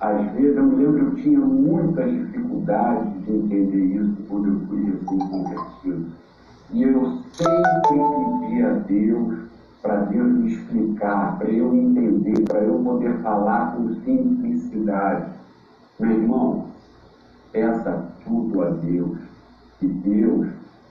às 0.00 0.32
vezes, 0.32 0.56
eu 0.56 0.64
me 0.64 0.76
lembro 0.76 0.94
que 0.94 1.20
eu 1.20 1.22
tinha 1.22 1.38
muitas 1.38 2.10
dificuldades 2.10 3.24
de 3.24 3.32
entender 3.32 3.84
isso 3.96 4.16
quando 4.28 4.48
eu 4.48 4.60
fui 4.66 4.80
assim 4.88 5.18
convertido 5.18 6.23
e 6.72 6.82
eu 6.82 7.22
sempre 7.32 7.62
pedi 7.88 8.62
a 8.62 8.72
Deus 8.86 9.44
para 9.82 9.96
Deus 10.06 10.32
me 10.32 10.52
explicar, 10.52 11.38
para 11.38 11.50
eu 11.50 11.74
entender, 11.74 12.40
para 12.44 12.60
eu 12.60 12.78
poder 12.78 13.18
falar 13.18 13.76
com 13.76 13.94
simplicidade. 13.96 15.32
Meu 16.00 16.10
irmão, 16.10 16.66
peça 17.52 18.08
tudo 18.24 18.62
a 18.62 18.70
Deus. 18.70 19.18
E 19.82 19.86
Deus, 19.86 20.48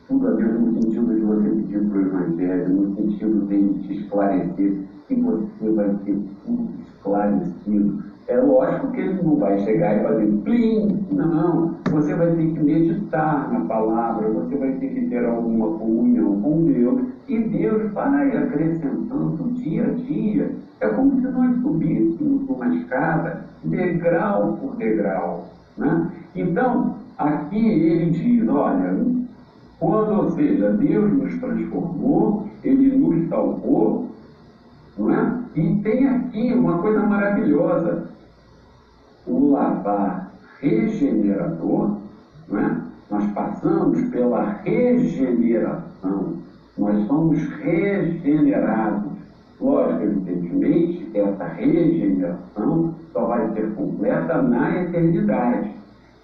tudo 0.07 0.27
a 0.27 0.31
Deus 0.31 0.61
no 0.61 0.81
sentido 0.81 1.15
de 1.15 1.21
você 1.21 1.49
pedir 1.49 1.89
para 1.89 1.97
o 1.97 2.01
Evangelho, 2.01 2.69
no 2.69 2.95
sentido 2.95 3.45
dele 3.47 3.79
te 3.81 3.97
esclarecer, 3.97 4.83
e 5.09 5.15
você 5.15 5.71
vai 5.71 5.89
ter 6.05 6.21
tudo 6.45 6.69
esclarecido 6.87 8.12
É 8.27 8.37
lógico 8.37 8.91
que 8.91 9.01
ele 9.01 9.21
não 9.21 9.35
vai 9.35 9.59
chegar 9.59 9.97
e 9.97 10.03
fazer 10.03 10.27
plim, 10.43 11.05
não. 11.11 11.75
Você 11.91 12.15
vai 12.15 12.27
ter 12.27 12.53
que 12.53 12.59
meditar 12.59 13.51
na 13.51 13.61
palavra, 13.61 14.29
você 14.29 14.55
vai 14.55 14.71
ter 14.73 14.87
que 14.93 15.07
ter 15.07 15.25
alguma 15.25 15.77
comunhão 15.77 16.41
com 16.41 16.63
Deus, 16.63 17.01
e 17.27 17.37
Deus 17.39 17.91
vai 17.91 18.35
acrescentando 18.35 19.51
dia 19.55 19.85
a 19.85 19.89
dia. 19.89 20.51
É 20.79 20.87
como 20.87 21.19
se 21.19 21.27
nós 21.27 21.61
subíssemos 21.61 22.49
uma 22.49 22.75
escada, 22.75 23.45
degrau 23.63 24.57
por 24.61 24.75
degrau. 24.77 25.49
Né? 25.77 26.11
Então, 26.35 26.95
aqui 27.17 27.57
ele 27.57 28.11
diz: 28.11 28.47
olha, 28.47 28.97
quando, 29.79 30.13
ou 30.13 30.31
seja, 30.31 30.71
Deus 30.71 31.11
nos 31.11 31.39
transformou, 31.39 32.47
ele 32.63 32.97
nos 32.97 33.27
salvou, 33.27 34.07
é? 34.99 35.59
E 35.59 35.75
tem 35.81 36.07
aqui 36.07 36.53
uma 36.53 36.77
coisa 36.79 37.01
maravilhosa: 37.01 38.09
o 39.25 39.51
lavar 39.51 40.31
regenerador, 40.59 41.97
é? 42.51 42.75
Nós 43.09 43.25
passamos 43.33 44.01
pela 44.09 44.61
regeneração, 44.63 46.37
nós 46.77 47.05
somos 47.07 47.39
regenerados. 47.59 49.11
Lógico, 49.59 50.03
evidentemente, 50.03 51.09
essa 51.13 51.45
regeneração 51.45 52.95
só 53.13 53.25
vai 53.25 53.53
ser 53.53 53.73
completa 53.75 54.41
na 54.41 54.81
eternidade. 54.81 55.71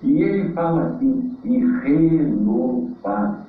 E 0.01 0.23
ele 0.23 0.49
fala 0.53 0.87
assim, 0.87 1.37
e 1.43 1.57
renovador. 1.83 3.39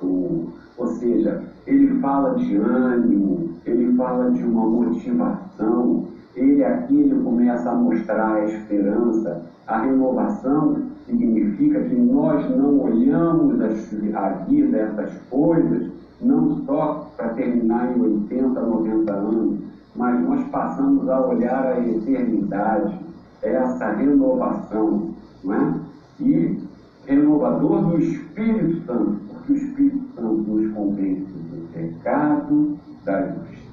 Ou 0.77 0.87
seja, 0.87 1.41
ele 1.65 1.99
fala 1.99 2.35
de 2.35 2.55
ânimo, 2.55 3.50
ele 3.65 3.95
fala 3.95 4.31
de 4.31 4.43
uma 4.43 4.65
motivação, 4.65 6.05
ele 6.35 6.63
aqui 6.63 6.99
ele 6.99 7.21
começa 7.23 7.69
a 7.69 7.75
mostrar 7.75 8.35
a 8.35 8.45
esperança. 8.45 9.43
A 9.67 9.81
renovação 9.81 10.77
significa 11.05 11.81
que 11.81 11.95
nós 11.95 12.49
não 12.49 12.79
olhamos 12.79 13.59
a 13.61 14.29
vida, 14.47 14.77
essas 14.77 15.11
coisas, 15.29 15.89
não 16.21 16.63
só 16.65 17.11
para 17.17 17.29
terminar 17.29 17.95
em 17.95 18.01
80, 18.01 18.59
90 18.59 19.13
anos, 19.13 19.59
mas 19.95 20.21
nós 20.21 20.43
passamos 20.49 21.07
a 21.09 21.19
olhar 21.19 21.65
a 21.65 21.79
eternidade, 21.79 22.97
essa 23.41 23.91
renovação, 23.91 25.09
não 25.43 25.53
é? 25.53 25.73
E 26.19 26.59
renovador 27.05 27.81
do 27.87 27.97
Espírito 27.99 28.85
Santo, 28.85 29.19
porque 29.27 29.53
o 29.53 29.55
Espírito 29.55 30.01
Santo 30.15 30.49
nos 30.49 30.73
convence 30.73 31.25
do 31.25 31.73
pecado, 31.73 32.77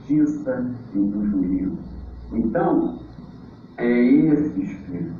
justiça 0.08 0.64
e 0.94 0.98
do 0.98 1.26
juízo. 1.26 1.78
Então, 2.32 2.98
é 3.76 3.86
esse 3.86 4.60
Espírito, 4.62 5.14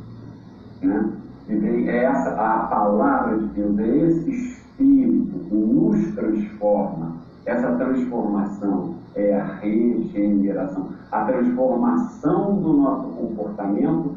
né? 0.83 1.13
é 1.49 2.05
essa 2.05 2.31
a 2.31 2.67
palavra 2.67 3.39
de 3.39 3.47
Deus, 3.49 3.79
é 3.79 3.97
esse 4.07 4.31
Espírito 4.31 5.39
que 5.49 5.55
nos 5.55 6.15
transforma. 6.15 7.17
Essa 7.45 7.77
transformação 7.77 8.97
é 9.15 9.39
a 9.39 9.45
regeneração. 9.45 10.91
A 11.11 11.25
transformação 11.25 12.61
do 12.61 12.73
nosso 12.75 13.09
comportamento 13.11 14.17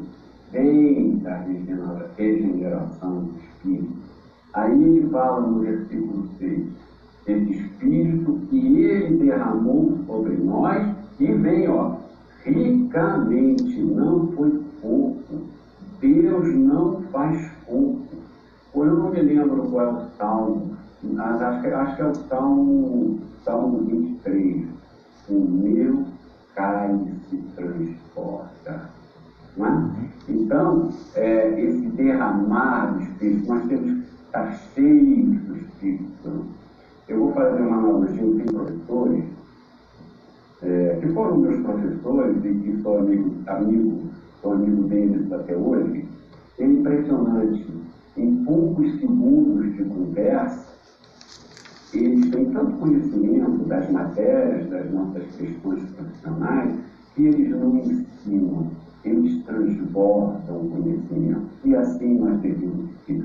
vem 0.50 1.16
da 1.18 1.36
regeneração 2.16 3.24
do 3.24 3.34
Espírito. 3.38 4.02
Aí 4.52 4.82
ele 4.82 5.08
fala 5.08 5.40
no 5.40 5.60
versículo 5.60 6.28
6, 6.38 6.66
esse 7.26 7.52
Espírito 7.52 8.40
que 8.50 8.84
ele 8.84 9.16
derramou 9.16 9.98
sobre 10.06 10.36
nós 10.36 10.92
e 11.20 11.32
vem, 11.32 11.68
ó, 11.68 11.96
ricamente, 12.44 13.80
não 13.80 14.32
foi 14.32 14.62
pouco. 14.80 15.46
Deus 16.00 16.54
não 16.54 17.02
faz 17.12 17.48
pouco. 17.66 18.08
Ou 18.74 18.86
eu 18.86 18.96
não 18.96 19.10
me 19.10 19.22
lembro 19.22 19.68
qual 19.70 19.86
é 19.86 19.90
o 19.90 20.00
salmo, 20.16 20.76
mas 21.02 21.40
acho 21.42 21.62
que, 21.62 21.68
acho 21.68 21.96
que 21.96 22.02
é 22.02 22.06
o 22.06 22.14
salmo, 22.14 23.20
salmo 23.44 23.78
23. 23.84 24.66
O 25.28 25.34
meu 25.34 26.04
cálice 26.54 27.36
transporta. 27.54 28.90
É? 29.58 30.32
Então, 30.32 30.90
é, 31.14 31.60
esse 31.60 31.86
derramar 31.88 32.94
do 32.94 33.02
Espírito, 33.02 33.48
nós 33.48 33.66
temos 33.66 33.92
que 33.92 34.14
estar 34.24 34.52
cheios 34.74 35.40
do 35.42 35.56
Espírito 35.56 36.10
Santo. 36.22 36.61
Eu 37.08 37.18
vou 37.18 37.32
fazer 37.32 37.60
uma 37.60 37.78
analogia, 37.78 38.16
tenho 38.16 38.52
professores 38.52 39.24
é, 40.62 40.98
que 41.00 41.08
foram 41.08 41.38
meus 41.38 41.60
professores 41.62 42.36
e 42.44 42.54
que 42.54 42.82
sou 42.82 42.98
amigo, 42.98 43.34
amigo, 43.46 44.02
sou 44.40 44.52
amigo 44.52 44.84
deles 44.84 45.32
até 45.32 45.56
hoje. 45.56 46.08
É 46.58 46.64
impressionante, 46.64 47.66
em 48.16 48.44
poucos 48.44 49.00
segundos 49.00 49.74
de 49.74 49.84
conversa, 49.84 50.72
eles 51.92 52.30
têm 52.30 52.44
tanto 52.52 52.76
conhecimento 52.78 53.64
das 53.64 53.90
matérias, 53.90 54.70
das 54.70 54.90
nossas 54.92 55.24
questões 55.36 55.82
profissionais, 55.90 56.72
que 57.14 57.26
eles 57.26 57.50
não 57.50 57.76
ensinam 57.76 58.70
eles 59.04 59.44
transbordam 59.44 60.56
o 60.56 60.70
conhecimento. 60.70 61.46
E 61.64 61.74
assim 61.74 62.18
nós 62.18 62.40
devemos 62.40 62.90
ser. 63.06 63.24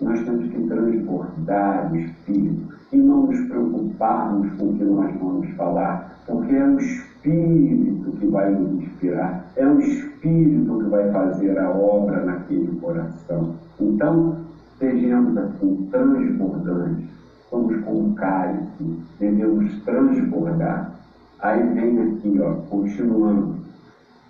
Nós 0.00 0.22
temos 0.22 0.50
que 0.50 0.62
transbordar 0.66 1.92
o 1.92 1.96
Espírito 1.96 2.73
e 2.94 2.96
não 2.96 3.26
nos 3.26 3.40
preocuparmos 3.48 4.52
com 4.54 4.70
o 4.70 4.78
que 4.78 4.84
nós 4.84 5.12
vamos 5.18 5.50
falar, 5.56 6.20
porque 6.26 6.54
é 6.54 6.64
o 6.64 6.78
Espírito 6.78 8.12
que 8.12 8.26
vai 8.28 8.54
nos 8.54 8.82
inspirar, 8.82 9.50
é 9.56 9.66
o 9.66 9.80
Espírito 9.80 10.78
que 10.78 10.84
vai 10.84 11.10
fazer 11.10 11.58
a 11.58 11.70
obra 11.70 12.24
naquele 12.24 12.78
coração. 12.80 13.56
Então, 13.80 14.36
sejamos 14.78 15.36
assim 15.36 15.88
transbordantes, 15.90 17.08
somos 17.50 17.84
como 17.84 18.10
um 18.10 18.14
cálice, 18.14 19.02
devemos 19.18 19.82
transbordar. 19.82 20.92
Aí 21.40 21.62
vem 21.74 22.00
aqui, 22.00 22.40
ó, 22.40 22.54
continuando 22.70 23.56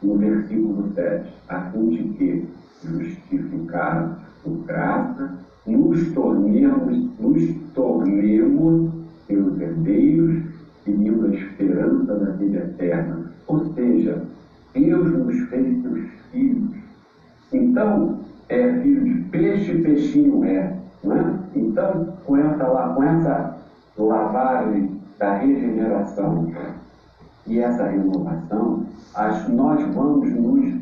no 0.03 0.17
versículo 0.17 0.91
7, 0.95 1.33
a 1.51 1.61
fim 1.71 1.91
de 1.91 2.03
que, 2.15 2.49
justificados 2.83 4.17
por 4.43 4.65
graça, 4.67 5.35
nos 5.67 6.13
tornemos, 6.13 7.19
nos 7.19 7.55
tornemos 7.75 8.91
seus 9.27 9.61
herdeiros, 9.61 10.43
seguindo 10.85 11.27
a 11.27 11.35
esperança 11.35 12.15
da 12.15 12.31
vida 12.33 12.59
eterna. 12.59 13.33
Ou 13.47 13.73
seja, 13.75 14.23
Deus 14.75 15.11
nos 15.11 15.41
fez 15.49 15.83
seus 15.83 16.01
filhos. 16.31 16.71
Então, 17.53 18.19
é 18.49 18.81
filho 18.81 19.05
de 19.05 19.21
peixe, 19.31 19.79
peixinho 19.79 20.45
é. 20.45 20.77
Né? 21.03 21.39
Então, 21.55 22.15
com 22.25 22.37
essa, 22.37 22.65
com 22.65 23.03
essa 23.03 23.57
lavagem 23.97 24.91
da 25.19 25.37
regeneração 25.37 26.53
e 27.47 27.59
essa 27.59 27.85
renovação, 27.85 28.87
as, 29.15 29.49
nós 29.49 29.81
vamos 29.95 30.31
nos 30.33 30.75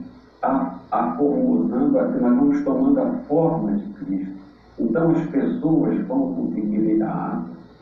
aformosando, 0.90 1.92
nós 1.92 2.36
vamos 2.36 2.64
tomando 2.64 3.00
a 3.00 3.10
forma 3.28 3.72
de 3.72 3.88
Cristo. 3.92 4.41
Então 4.78 5.10
as 5.10 5.26
pessoas 5.26 5.98
vão 6.06 6.34
conseguir 6.34 6.82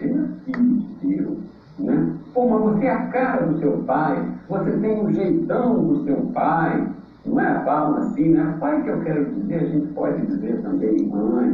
você 0.00 0.04
é 0.04 0.24
filho 0.44 0.82
de 1.00 1.16
Deus. 1.16 1.38
Né? 1.78 2.12
Pô, 2.32 2.48
mas 2.48 2.62
você 2.62 2.86
é 2.86 2.90
a 2.90 3.06
cara 3.08 3.46
do 3.46 3.58
seu 3.58 3.72
pai, 3.86 4.24
você 4.48 4.70
tem 4.72 5.04
o 5.04 5.12
jeitão 5.12 5.84
do 5.84 6.04
seu 6.04 6.16
pai, 6.32 6.88
não 7.24 7.40
é 7.40 7.46
a 7.48 7.60
palma 7.60 7.98
assim, 7.98 8.30
né? 8.30 8.56
Pai 8.58 8.82
que 8.82 8.88
eu 8.88 9.00
quero 9.00 9.24
dizer, 9.26 9.56
a 9.56 9.66
gente 9.66 9.86
pode 9.92 10.26
dizer 10.26 10.62
também 10.62 11.06
mãe, 11.06 11.48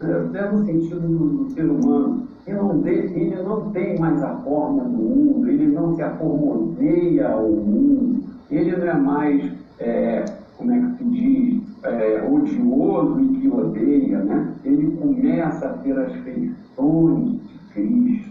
é 0.00 0.50
no 0.50 0.64
sentido 0.64 1.00
do, 1.00 1.44
do 1.44 1.50
ser 1.50 1.64
humano. 1.64 2.28
Ele 2.46 2.56
não, 2.56 2.80
de, 2.80 2.90
ele 2.90 3.42
não 3.42 3.70
tem 3.70 3.98
mais 3.98 4.22
a 4.22 4.36
forma 4.36 4.84
do 4.84 4.90
mundo, 4.90 5.48
ele 5.48 5.66
não 5.66 5.94
se 5.94 6.02
aformoseia 6.02 7.28
ao 7.28 7.48
mundo, 7.48 8.22
ele 8.50 8.76
não 8.76 8.86
é 8.86 8.94
mais, 8.94 9.52
é, 9.78 10.24
como 10.56 10.72
é 10.72 10.80
que 10.80 10.96
se 10.96 11.04
diz, 11.04 11.62
é, 11.82 12.28
odioso 12.28 13.20
e 13.20 13.28
que 13.38 13.48
odeia, 13.48 14.18
né? 14.24 14.54
Ele 14.64 14.96
começa 14.96 15.66
a 15.66 15.72
ter 15.74 15.98
as 15.98 16.12
feições 16.16 17.40
de 17.42 17.58
Cristo, 17.72 18.30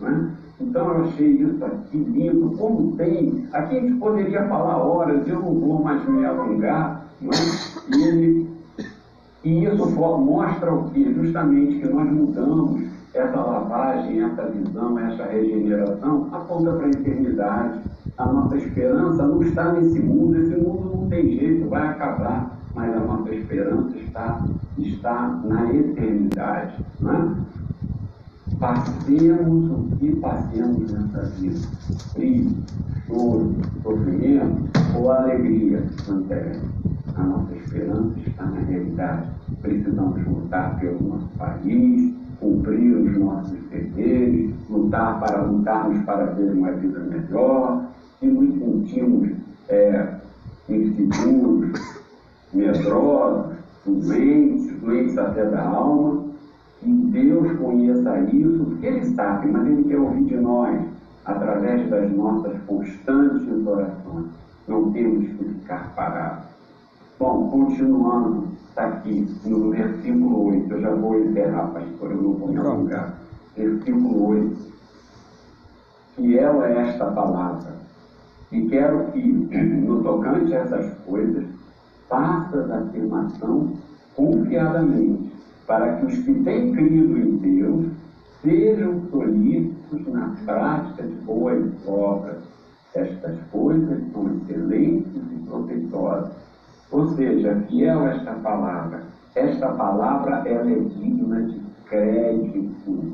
né? 0.00 0.30
Então 0.60 0.88
eu 0.88 1.04
achei 1.04 1.28
isso 1.32 1.64
aqui 1.64 1.98
lindo, 1.98 2.56
como 2.56 2.96
tem. 2.96 3.46
Aqui 3.52 3.76
a 3.76 3.80
gente 3.80 3.94
poderia 3.98 4.46
falar 4.48 4.78
horas, 4.78 5.26
eu 5.28 5.40
não 5.40 5.54
vou 5.54 5.82
mais 5.82 6.08
me 6.08 6.24
alongar, 6.24 7.06
né? 7.20 7.30
ele, 7.92 8.48
e 9.44 9.64
isso 9.64 9.90
mostra 9.90 10.72
o 10.72 10.90
que? 10.90 11.12
Justamente 11.12 11.80
que 11.80 11.88
nós 11.88 12.10
mudamos 12.10 12.86
essa 13.12 13.40
lavagem, 13.40 14.22
essa 14.22 14.42
visão, 14.48 14.98
essa 14.98 15.24
regeneração, 15.24 16.28
aponta 16.32 16.72
para 16.72 16.86
a 16.86 16.90
eternidade. 16.90 17.80
A 18.16 18.26
nossa 18.26 18.56
esperança 18.56 19.26
não 19.26 19.42
está 19.42 19.72
nesse 19.72 19.98
mundo, 20.00 20.36
esse 20.36 20.56
mundo 20.56 20.96
não 20.96 21.08
tem 21.08 21.36
jeito, 21.38 21.68
vai 21.68 21.86
acabar, 21.88 22.55
mas 22.76 22.94
a 22.94 23.00
nossa 23.00 23.34
esperança 23.34 23.96
está, 23.96 24.46
está 24.76 25.40
na 25.44 25.74
eternidade. 25.74 26.74
Né? 27.00 27.36
Passemos 28.60 29.70
o 29.70 29.96
que 29.96 30.14
passemos 30.16 30.92
nessa 30.92 31.22
vida, 31.22 31.58
frio, 32.12 32.54
choro, 33.06 33.54
sofrimento 33.82 34.70
ou 34.94 35.10
alegria 35.10 35.82
terra. 36.28 36.60
a 37.16 37.22
nossa 37.22 37.54
esperança 37.54 38.14
está 38.26 38.44
na 38.44 38.60
realidade. 38.60 39.26
Precisamos 39.62 40.26
lutar 40.26 40.78
pelo 40.78 41.02
nosso 41.02 41.28
país, 41.38 42.14
cumprir 42.38 42.94
os 42.94 43.18
nossos 43.18 43.58
deveres, 43.70 44.54
lutar 44.68 45.18
para 45.18 45.42
lutarmos 45.42 46.04
para 46.04 46.26
ter 46.28 46.52
uma 46.52 46.72
vida 46.72 47.00
melhor, 47.00 47.86
e 48.20 48.26
nos 48.26 48.58
sentimos 48.58 49.30
é, 49.70 50.14
inseguros, 50.68 52.05
medrosos, 52.56 53.56
doentes, 53.84 54.80
doentes 54.80 55.18
até 55.18 55.44
da 55.44 55.62
alma, 55.62 56.24
que 56.80 56.90
Deus 56.90 57.58
conheça 57.58 58.18
isso, 58.30 58.64
porque 58.64 58.86
Ele 58.86 59.14
sabe, 59.14 59.48
mas 59.48 59.66
Ele 59.66 59.84
quer 59.84 59.98
ouvir 59.98 60.24
de 60.24 60.36
nós, 60.36 60.80
através 61.24 61.88
das 61.90 62.10
nossas 62.12 62.56
constantes 62.66 63.66
orações. 63.66 64.26
Não 64.66 64.90
temos 64.90 65.26
que 65.28 65.44
ficar 65.44 65.94
parados. 65.94 66.46
Bom, 67.18 67.48
continuando, 67.48 68.48
está 68.68 68.86
aqui 68.86 69.26
no 69.44 69.70
versículo 69.70 70.48
8, 70.48 70.72
eu 70.72 70.80
já 70.80 70.94
vou 70.94 71.18
encerrar, 71.18 71.68
pastor, 71.68 72.10
eu 72.10 72.22
não 72.22 72.32
vou 72.34 72.48
me 72.48 72.58
alongar. 72.58 73.14
Versículo 73.56 74.28
8. 74.28 74.56
Fiel 76.16 76.64
é 76.64 76.88
esta 76.88 77.06
palavra, 77.06 77.76
e 78.50 78.68
quero 78.68 79.10
que, 79.12 79.22
no 79.22 80.02
tocante 80.02 80.54
a 80.54 80.60
essas 80.60 80.94
coisas, 81.06 81.44
faças 82.08 82.70
a 82.70 82.78
afirmação 82.78 83.72
confiadamente, 84.14 85.32
para 85.66 85.96
que 85.96 86.06
os 86.06 86.18
que 86.18 86.34
têm 86.42 86.72
crido 86.72 87.18
em 87.18 87.36
Deus 87.36 87.86
sejam 88.42 89.00
solícitos 89.10 90.06
na 90.12 90.34
prática 90.44 91.02
de 91.02 91.14
boas 91.24 91.64
obras. 91.86 92.42
Estas 92.94 93.36
coisas 93.50 94.00
são 94.12 94.30
excelentes 94.36 95.12
e 95.14 95.46
proteitosas. 95.46 96.32
Ou 96.90 97.08
seja, 97.16 97.56
fiel 97.68 98.06
esta 98.06 98.32
palavra. 98.34 99.02
Esta 99.34 99.68
palavra 99.72 100.42
ela 100.48 100.70
é 100.70 100.78
digna 100.78 101.42
de 101.42 101.60
crédito. 101.88 103.12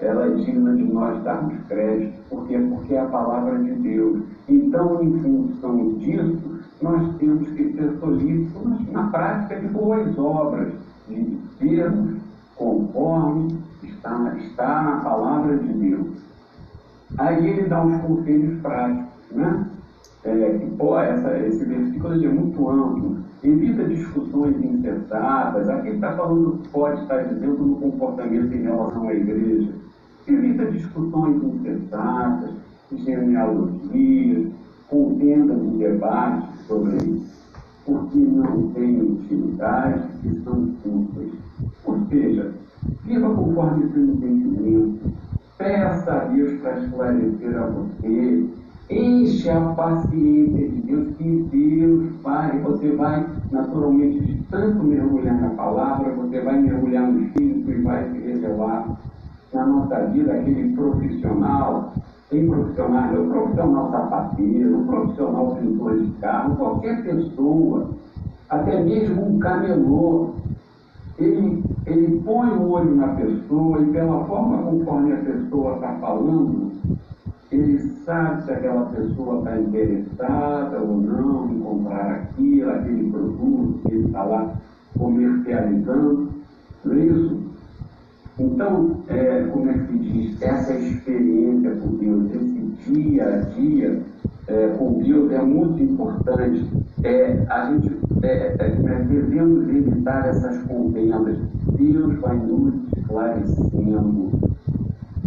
Ela 0.00 0.26
é 0.26 0.30
digna 0.30 0.74
de 0.74 0.84
nós 0.84 1.22
darmos 1.24 1.54
crédito. 1.68 2.14
Por 2.30 2.46
quê? 2.46 2.58
Porque 2.58 2.94
é 2.94 3.00
a 3.00 3.06
palavra 3.06 3.58
de 3.58 3.72
Deus. 3.72 4.22
Então, 4.48 5.02
em 5.02 5.20
função 5.20 5.94
disso, 5.98 6.51
nós 6.82 7.16
temos 7.16 7.48
que 7.50 7.72
ser 7.72 7.96
solícitos 8.00 8.90
na 8.90 9.08
prática 9.08 9.60
de 9.60 9.68
boas 9.68 10.18
obras, 10.18 10.72
de 11.08 11.38
sermos 11.58 12.20
conforme 12.56 13.58
está, 13.82 14.34
está 14.36 14.82
na 14.82 14.96
palavra 15.00 15.56
de 15.56 15.72
Deus. 15.72 16.08
Aí 17.18 17.46
ele 17.46 17.68
dá 17.68 17.82
uns 17.84 18.00
conselhos 18.02 18.60
práticos, 18.60 19.06
né? 19.30 19.66
É, 20.24 20.58
que, 20.58 20.70
pô, 20.76 20.98
essa, 20.98 21.36
esse 21.38 21.64
versículo 21.64 22.14
é 22.14 22.28
muito 22.28 22.68
amplo. 22.68 23.18
Evita 23.42 23.84
discussões 23.84 24.56
insensatas. 24.64 25.68
Aqui 25.68 25.90
está 25.90 26.12
falando, 26.16 26.62
pode 26.72 27.02
estar 27.02 27.22
dizendo 27.24 27.58
no 27.58 27.76
comportamento 27.76 28.54
em 28.54 28.62
relação 28.62 29.08
à 29.08 29.14
igreja. 29.14 29.72
Evita 30.28 30.66
discussões 30.66 31.42
insensatas, 31.42 32.50
genealogias, 32.92 34.52
contendas 34.88 35.58
e 35.60 35.78
debates 35.78 36.51
sobre 36.66 36.96
isso, 36.96 37.48
porque 37.84 38.18
não 38.18 38.68
tem 38.72 39.00
utilidade 39.00 40.04
e 40.24 40.40
são 40.42 40.74
simples. 40.82 41.32
Ou 41.84 41.98
seja, 42.08 42.52
viva 43.04 43.34
conforme 43.34 43.92
seu 43.92 44.04
entendimento, 44.04 45.12
peça 45.58 46.12
a 46.12 46.24
Deus 46.24 46.60
para 46.60 46.80
esclarecer 46.80 47.56
a 47.56 47.66
você, 47.66 48.48
enche 48.90 49.50
a 49.50 49.60
paciência 49.60 50.68
de 50.68 50.80
Deus, 50.82 51.16
que 51.16 51.48
Deus 51.50 52.12
vai, 52.22 52.58
você 52.60 52.90
vai 52.92 53.26
naturalmente 53.50 54.20
de 54.20 54.34
tanto 54.50 54.82
mergulhar 54.82 55.40
na 55.40 55.50
palavra, 55.50 56.14
você 56.14 56.40
vai 56.40 56.60
mergulhar 56.60 57.10
no 57.10 57.22
Espírito 57.22 57.70
e 57.70 57.82
vai 57.82 58.10
se 58.10 58.18
revelar 58.18 58.98
na 59.52 59.66
nossa 59.66 60.06
vida 60.06 60.32
aquele 60.32 60.74
profissional 60.74 61.92
tem 62.32 62.46
profissionais, 62.46 63.18
o 63.18 63.28
profissional 63.28 63.90
sapateiro, 63.90 64.80
o 64.80 64.86
profissional 64.86 65.54
pintor 65.56 65.98
de 65.98 66.10
carro, 66.12 66.56
qualquer 66.56 67.02
pessoa, 67.04 67.90
até 68.48 68.82
mesmo 68.82 69.26
um 69.26 69.38
camelô, 69.38 70.30
ele, 71.18 71.62
ele 71.86 72.22
põe 72.24 72.48
o 72.48 72.70
olho 72.70 72.96
na 72.96 73.08
pessoa 73.08 73.82
e 73.82 73.92
pela 73.92 74.24
forma 74.24 74.62
conforme 74.62 75.12
a 75.12 75.16
pessoa 75.18 75.74
está 75.74 75.92
falando, 76.00 76.72
ele 77.52 77.78
sabe 78.06 78.44
se 78.44 78.50
aquela 78.50 78.86
pessoa 78.86 79.38
está 79.40 79.60
interessada 79.60 80.80
ou 80.80 80.96
não 80.96 81.50
em 81.50 81.60
comprar 81.60 82.10
aquilo, 82.12 82.70
aquele 82.70 83.10
produto 83.10 83.80
que 83.82 83.94
ele 83.94 84.06
está 84.06 84.22
lá 84.24 84.54
comercializando. 84.98 86.30
Não 86.82 86.94
é 86.94 87.04
isso? 87.04 87.51
Então, 88.38 89.02
é, 89.08 89.42
como 89.52 89.70
é 89.70 89.74
que 89.74 89.86
se 89.86 89.98
diz, 89.98 90.42
essa 90.42 90.74
experiência 90.74 91.70
com 91.76 91.96
Deus, 91.96 92.34
esse 92.34 92.90
dia 92.90 93.24
a 93.24 93.38
dia 93.54 94.02
é, 94.48 94.68
com 94.78 94.94
Deus 95.02 95.30
é 95.32 95.42
muito 95.42 95.82
importante. 95.82 96.66
É, 97.04 97.44
a 97.48 97.70
gente 97.70 97.98
é, 98.22 98.28
é, 98.28 98.56
é 98.58 99.04
devemos 99.04 99.68
evitar 99.68 100.28
essas 100.28 100.62
contendas. 100.64 101.38
Deus 101.78 102.18
vai 102.20 102.36
nos 102.36 102.74
esclarecendo. 102.96 104.30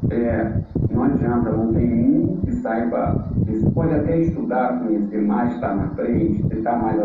É, 0.09 0.61
não 0.91 1.03
adianta, 1.03 1.51
não 1.51 1.73
tem 1.73 1.93
um 1.93 2.37
que 2.37 2.51
saiba. 2.57 3.27
Você 3.45 3.69
pode 3.71 3.93
até 3.93 4.19
estudar, 4.21 4.79
conhecer 4.79 5.21
mais, 5.21 5.53
estar 5.53 5.69
tá 5.69 5.75
na 5.75 5.87
frente, 5.89 6.45
estar 6.55 6.81
mais 6.81 6.99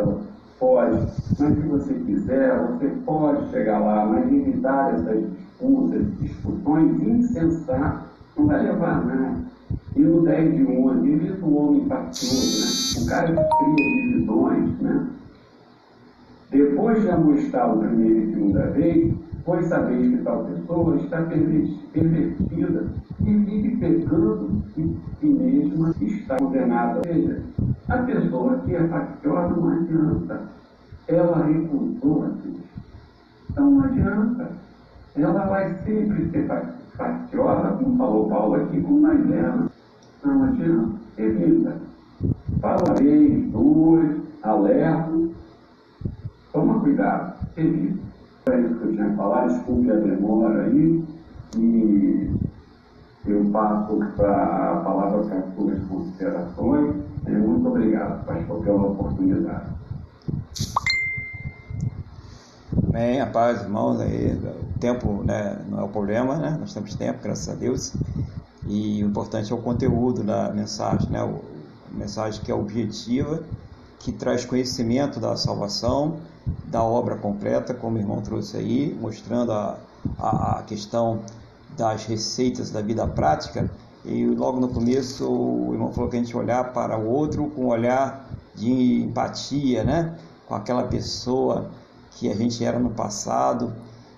pode, 0.60 1.06
mas 1.38 1.54
se 1.54 1.60
você 1.62 1.94
quiser, 1.94 2.56
você 2.68 2.88
pode 3.06 3.50
chegar 3.50 3.78
lá, 3.78 4.04
mas 4.04 4.30
evitar 4.30 4.94
essas 4.94 5.24
disputas, 5.30 6.06
discussões 6.20 7.02
insensatas, 7.02 8.10
não 8.36 8.46
vai 8.46 8.62
levar 8.62 9.04
nada. 9.04 9.40
E 9.96 10.00
no 10.00 10.22
10 10.22 10.56
de 10.56 10.66
11, 10.66 11.10
evita 11.10 11.46
o 11.46 11.56
homem 11.56 11.86
faccioso, 11.86 12.98
né? 12.98 13.02
o 13.02 13.08
cara 13.08 13.26
que 13.26 13.74
cria 13.74 13.90
divisões, 13.90 14.78
né? 14.80 15.06
Depois 16.50 17.02
de 17.02 17.10
amostrá-lo 17.10 17.80
primeira 17.80 18.18
e 18.18 18.30
segunda 18.30 18.66
vez, 18.70 19.14
pois 19.44 19.66
sabeis 19.66 20.10
que 20.10 20.22
tal 20.22 20.44
pessoa 20.44 20.96
está 20.96 21.22
pervertida 21.22 22.86
e 23.20 23.34
vive 23.34 23.76
pecando 23.76 24.62
e 24.76 24.82
si 25.20 25.26
mesma 25.26 25.94
está 26.00 26.36
condenada. 26.36 26.98
Ou 26.98 27.04
seja, 27.04 27.42
a 27.90 27.98
pessoa 28.04 28.58
que 28.60 28.74
é 28.74 28.86
facciosa 28.86 29.56
não 29.56 29.68
adianta. 29.68 30.42
Ela 31.08 31.44
recusou 31.44 32.24
a 32.24 32.28
Deus. 32.28 32.60
Então 33.50 33.70
não 33.70 33.84
adianta. 33.84 34.52
Ela 35.16 35.46
vai 35.46 35.74
sempre 35.84 36.30
ser 36.30 36.46
facciosa, 36.96 37.72
como 37.72 37.98
falou 37.98 38.28
Paulo 38.28 38.54
aqui, 38.54 38.80
com 38.80 39.00
mais 39.00 39.30
ela. 39.32 39.66
Não 40.24 40.44
adianta. 40.44 41.00
Evita. 41.18 41.76
Fala 42.60 42.84
uma 42.86 42.94
vez, 42.94 43.50
duas, 43.50 44.16
alerta. 44.44 45.10
Toma 46.52 46.80
cuidado. 46.80 47.34
Evita. 47.56 48.00
É 48.46 48.60
isso 48.60 48.74
que 48.76 48.84
eu 48.84 48.92
tinha 48.92 49.10
falado, 49.16 49.48
desculpe 49.48 49.90
a 49.90 49.96
demora 49.96 50.62
aí. 50.62 51.04
E 51.56 52.30
eu 53.26 53.50
passo 53.50 53.98
para 54.16 54.72
a 54.72 54.76
palavra 54.76 55.24
para 55.24 55.38
as 55.38 55.54
suas 55.54 55.78
considerações. 55.88 57.09
Muito 57.38 57.68
obrigado, 57.68 58.24
pastor, 58.24 58.62
pela 58.62 58.82
oportunidade. 58.82 59.70
Bem, 62.92 63.20
a 63.20 63.26
paz, 63.26 63.62
irmãos, 63.62 64.00
aí, 64.00 64.34
o 64.34 64.78
tempo 64.80 65.22
né, 65.22 65.64
não 65.68 65.80
é 65.80 65.82
o 65.84 65.88
problema, 65.88 66.36
né? 66.36 66.56
Nós 66.58 66.74
temos 66.74 66.94
tempo, 66.94 67.22
graças 67.22 67.48
a 67.48 67.54
Deus. 67.54 67.92
E 68.66 69.04
o 69.04 69.08
importante 69.08 69.52
é 69.52 69.54
o 69.54 69.62
conteúdo 69.62 70.24
da 70.24 70.50
mensagem, 70.50 71.08
né? 71.10 71.20
A 71.20 71.96
mensagem 71.96 72.42
que 72.42 72.50
é 72.50 72.54
objetiva, 72.54 73.44
que 74.00 74.12
traz 74.12 74.44
conhecimento 74.44 75.20
da 75.20 75.36
salvação, 75.36 76.20
da 76.64 76.82
obra 76.82 77.16
completa, 77.16 77.74
como 77.74 77.96
o 77.96 78.00
irmão 78.00 78.20
trouxe 78.22 78.56
aí, 78.56 78.92
mostrando 79.00 79.52
a, 79.52 79.78
a, 80.18 80.58
a 80.58 80.62
questão 80.64 81.22
das 81.76 82.04
receitas 82.06 82.70
da 82.70 82.80
vida 82.80 83.06
prática. 83.06 83.70
E 84.04 84.26
logo 84.26 84.60
no 84.60 84.68
começo 84.68 85.30
o 85.30 85.72
irmão 85.72 85.92
falou 85.92 86.10
que 86.10 86.16
a 86.16 86.20
gente 86.20 86.36
olhar 86.36 86.72
para 86.72 86.98
o 86.98 87.06
outro 87.06 87.50
com 87.50 87.64
um 87.64 87.68
olhar 87.68 88.30
de 88.54 89.02
empatia, 89.02 89.84
né? 89.84 90.18
Com 90.46 90.54
aquela 90.54 90.84
pessoa 90.84 91.70
que 92.10 92.30
a 92.30 92.34
gente 92.34 92.64
era 92.64 92.78
no 92.78 92.90
passado 92.90 93.74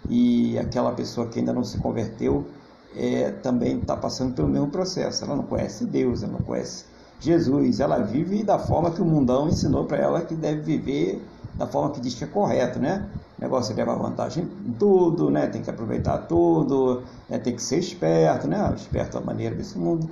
e 0.08 0.58
aquela 0.58 0.92
pessoa 0.92 1.28
que 1.28 1.38
ainda 1.38 1.52
não 1.52 1.64
se 1.64 1.78
converteu 1.78 2.46
é, 2.94 3.30
também 3.30 3.78
está 3.78 3.96
passando 3.96 4.34
pelo 4.34 4.48
mesmo 4.48 4.68
processo. 4.68 5.24
Ela 5.24 5.36
não 5.36 5.44
conhece 5.44 5.84
Deus, 5.84 6.22
ela 6.22 6.32
não 6.32 6.40
conhece 6.40 6.84
Jesus, 7.18 7.80
ela 7.80 7.98
vive 7.98 8.42
da 8.42 8.58
forma 8.58 8.90
que 8.90 9.00
o 9.00 9.04
mundão 9.04 9.48
ensinou 9.48 9.84
para 9.86 9.98
ela 9.98 10.20
que 10.22 10.34
deve 10.34 10.60
viver, 10.60 11.24
da 11.56 11.66
forma 11.66 11.90
que 11.92 12.00
diz 12.00 12.14
que 12.14 12.24
é 12.24 12.26
correto, 12.26 12.78
né? 12.80 13.10
Negócio 13.42 13.72
é 13.72 13.76
levar 13.76 13.96
vantagem 13.96 14.48
em 14.64 14.72
tudo, 14.74 15.28
né? 15.28 15.48
Tem 15.48 15.60
que 15.60 15.68
aproveitar 15.68 16.16
tudo, 16.28 17.02
né? 17.28 17.38
tem 17.40 17.56
que 17.56 17.62
ser 17.62 17.78
esperto, 17.78 18.46
né? 18.46 18.72
Esperto 18.76 19.18
da 19.18 19.20
maneira 19.20 19.52
desse 19.56 19.76
mundo. 19.76 20.08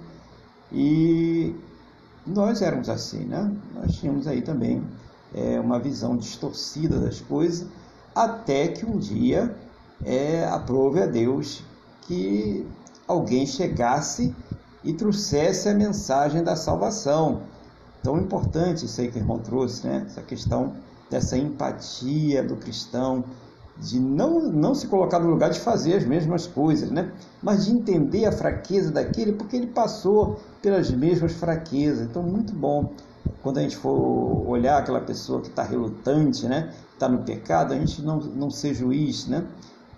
E 0.72 1.54
nós 2.26 2.60
éramos 2.60 2.88
assim, 2.88 3.24
né? 3.24 3.48
Nós 3.72 3.94
tínhamos 3.94 4.26
aí 4.26 4.42
também 4.42 4.82
é, 5.32 5.60
uma 5.60 5.78
visão 5.78 6.16
distorcida 6.16 6.98
das 6.98 7.20
coisas, 7.20 7.68
até 8.12 8.66
que 8.66 8.84
um 8.84 8.98
dia 8.98 9.54
é, 10.04 10.44
aprove 10.46 11.00
a 11.00 11.06
Deus 11.06 11.62
que 12.02 12.66
alguém 13.06 13.46
chegasse 13.46 14.34
e 14.82 14.92
trouxesse 14.92 15.68
a 15.68 15.74
mensagem 15.74 16.42
da 16.42 16.56
salvação. 16.56 17.42
Tão 18.02 18.18
importante 18.18 18.86
isso 18.86 19.00
aí 19.00 19.08
que 19.08 19.18
o 19.18 19.20
irmão 19.20 19.38
trouxe, 19.38 19.86
né? 19.86 20.02
essa 20.04 20.20
questão 20.20 20.74
dessa 21.10 21.36
empatia 21.36 22.42
do 22.42 22.56
cristão, 22.56 23.24
de 23.76 23.98
não, 23.98 24.40
não 24.40 24.74
se 24.74 24.86
colocar 24.86 25.18
no 25.18 25.30
lugar 25.30 25.50
de 25.50 25.58
fazer 25.58 25.94
as 25.94 26.04
mesmas 26.04 26.46
coisas, 26.46 26.90
né? 26.90 27.12
mas 27.42 27.64
de 27.64 27.72
entender 27.72 28.26
a 28.26 28.32
fraqueza 28.32 28.90
daquele, 28.90 29.32
porque 29.32 29.56
ele 29.56 29.68
passou 29.68 30.38
pelas 30.60 30.90
mesmas 30.90 31.32
fraquezas. 31.32 32.06
Então, 32.06 32.22
muito 32.22 32.52
bom 32.54 32.92
quando 33.42 33.58
a 33.58 33.62
gente 33.62 33.76
for 33.76 34.46
olhar 34.46 34.78
aquela 34.78 35.00
pessoa 35.00 35.40
que 35.40 35.48
está 35.48 35.62
relutante, 35.62 36.46
né? 36.46 36.72
está 36.92 37.08
no 37.08 37.18
pecado, 37.18 37.72
a 37.72 37.76
gente 37.76 38.02
não, 38.02 38.18
não 38.18 38.50
ser 38.50 38.74
juiz, 38.74 39.26
né? 39.26 39.44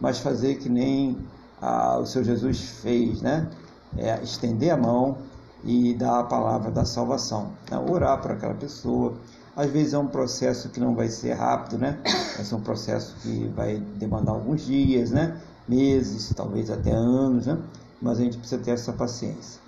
mas 0.01 0.19
fazer 0.19 0.57
que 0.57 0.69
nem 0.69 1.19
a, 1.61 1.99
o 1.99 2.07
Senhor 2.07 2.25
Jesus 2.25 2.61
fez, 2.61 3.21
né? 3.23 3.49
É, 3.97 4.21
estender 4.23 4.71
a 4.71 4.77
mão 4.77 5.19
e 5.65 5.95
dar 5.95 6.21
a 6.21 6.25
palavra 6.25 6.71
da 6.71 6.85
salvação, 6.85 7.53
né? 7.71 7.79
orar 7.79 8.21
por 8.21 8.33
aquela 8.33 8.55
pessoa, 8.55 9.15
às 9.57 9.71
vezes 9.71 9.93
é 9.93 9.99
um 9.99 10.07
processo 10.07 10.71
que 10.71 10.81
não 10.81 10.95
vai 10.95 11.09
ser 11.09 11.35
rápido, 11.35 11.79
né? 11.79 11.99
Vai 12.37 12.45
ser 12.45 12.55
um 12.55 12.61
processo 12.61 13.15
que 13.21 13.49
vai 13.55 13.77
demandar 13.97 14.33
alguns 14.33 14.65
dias, 14.65 15.11
né? 15.11 15.39
Meses, 15.69 16.33
talvez 16.35 16.71
até 16.71 16.91
anos, 16.91 17.47
né? 17.47 17.59
Mas 18.01 18.19
a 18.19 18.23
gente 18.23 18.39
precisa 18.39 18.61
ter 18.63 18.71
essa 18.71 18.93
paciência. 18.93 19.61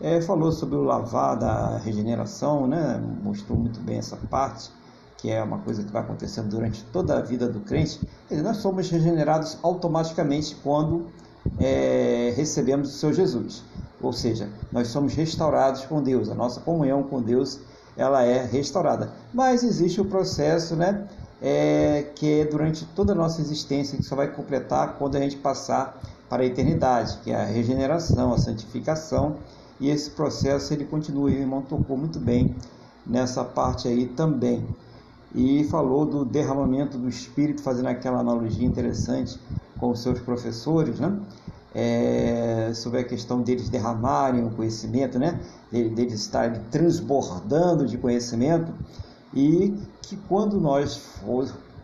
É, 0.00 0.20
falou 0.20 0.52
sobre 0.52 0.76
o 0.76 0.82
lavar 0.84 1.36
da 1.36 1.78
regeneração, 1.78 2.68
né? 2.68 3.02
Mostrou 3.22 3.58
muito 3.58 3.80
bem 3.80 3.98
essa 3.98 4.16
parte, 4.16 4.70
que 5.16 5.28
é 5.28 5.42
uma 5.42 5.58
coisa 5.58 5.82
que 5.82 5.90
vai 5.90 6.02
acontecendo 6.02 6.48
durante 6.48 6.84
toda 6.84 7.18
a 7.18 7.20
vida 7.20 7.48
do 7.48 7.58
crente. 7.60 8.00
Dizer, 8.30 8.42
nós 8.42 8.58
somos 8.58 8.88
regenerados 8.88 9.58
automaticamente 9.62 10.54
quando 10.62 11.06
é, 11.58 12.32
recebemos 12.36 12.94
o 12.94 12.98
Senhor 12.98 13.12
Jesus. 13.12 13.64
Ou 14.00 14.12
seja, 14.12 14.48
nós 14.70 14.86
somos 14.88 15.14
restaurados 15.14 15.84
com 15.84 16.00
Deus, 16.00 16.28
a 16.28 16.34
nossa 16.34 16.60
comunhão 16.60 17.02
com 17.02 17.20
Deus 17.20 17.58
ela 17.98 18.22
é 18.22 18.44
restaurada. 18.44 19.10
Mas 19.34 19.64
existe 19.64 20.00
o 20.00 20.04
processo, 20.04 20.76
né? 20.76 21.06
É, 21.42 22.10
que 22.14 22.40
é 22.40 22.44
durante 22.44 22.84
toda 22.86 23.12
a 23.12 23.14
nossa 23.14 23.40
existência, 23.40 23.98
que 23.98 24.04
só 24.04 24.16
vai 24.16 24.28
completar 24.28 24.96
quando 24.98 25.16
a 25.16 25.20
gente 25.20 25.36
passar 25.36 26.00
para 26.28 26.42
a 26.42 26.46
eternidade, 26.46 27.18
que 27.22 27.30
é 27.30 27.36
a 27.36 27.44
regeneração, 27.44 28.32
a 28.32 28.38
santificação, 28.38 29.36
e 29.80 29.88
esse 29.88 30.10
processo 30.10 30.72
ele 30.72 30.84
continua. 30.84 31.26
O 31.26 31.28
irmão 31.28 31.62
tocou 31.62 31.96
muito 31.96 32.18
bem 32.18 32.56
nessa 33.06 33.44
parte 33.44 33.86
aí 33.86 34.06
também. 34.06 34.66
E 35.34 35.64
falou 35.64 36.06
do 36.06 36.24
derramamento 36.24 36.96
do 36.98 37.08
Espírito, 37.08 37.62
fazendo 37.62 37.86
aquela 37.86 38.18
analogia 38.18 38.66
interessante 38.66 39.38
com 39.78 39.90
os 39.90 40.02
seus 40.02 40.18
professores, 40.20 40.98
né? 40.98 41.20
É, 41.74 42.70
sobre 42.74 43.00
a 43.00 43.04
questão 43.04 43.42
deles 43.42 43.68
derramarem 43.68 44.44
o 44.44 44.50
conhecimento, 44.50 45.18
né? 45.18 45.40
deles 45.70 46.14
estarem 46.14 46.60
transbordando 46.70 47.86
de 47.86 47.98
conhecimento. 47.98 48.72
E 49.34 49.76
que 50.02 50.16
quando 50.28 50.58
nós 50.58 50.96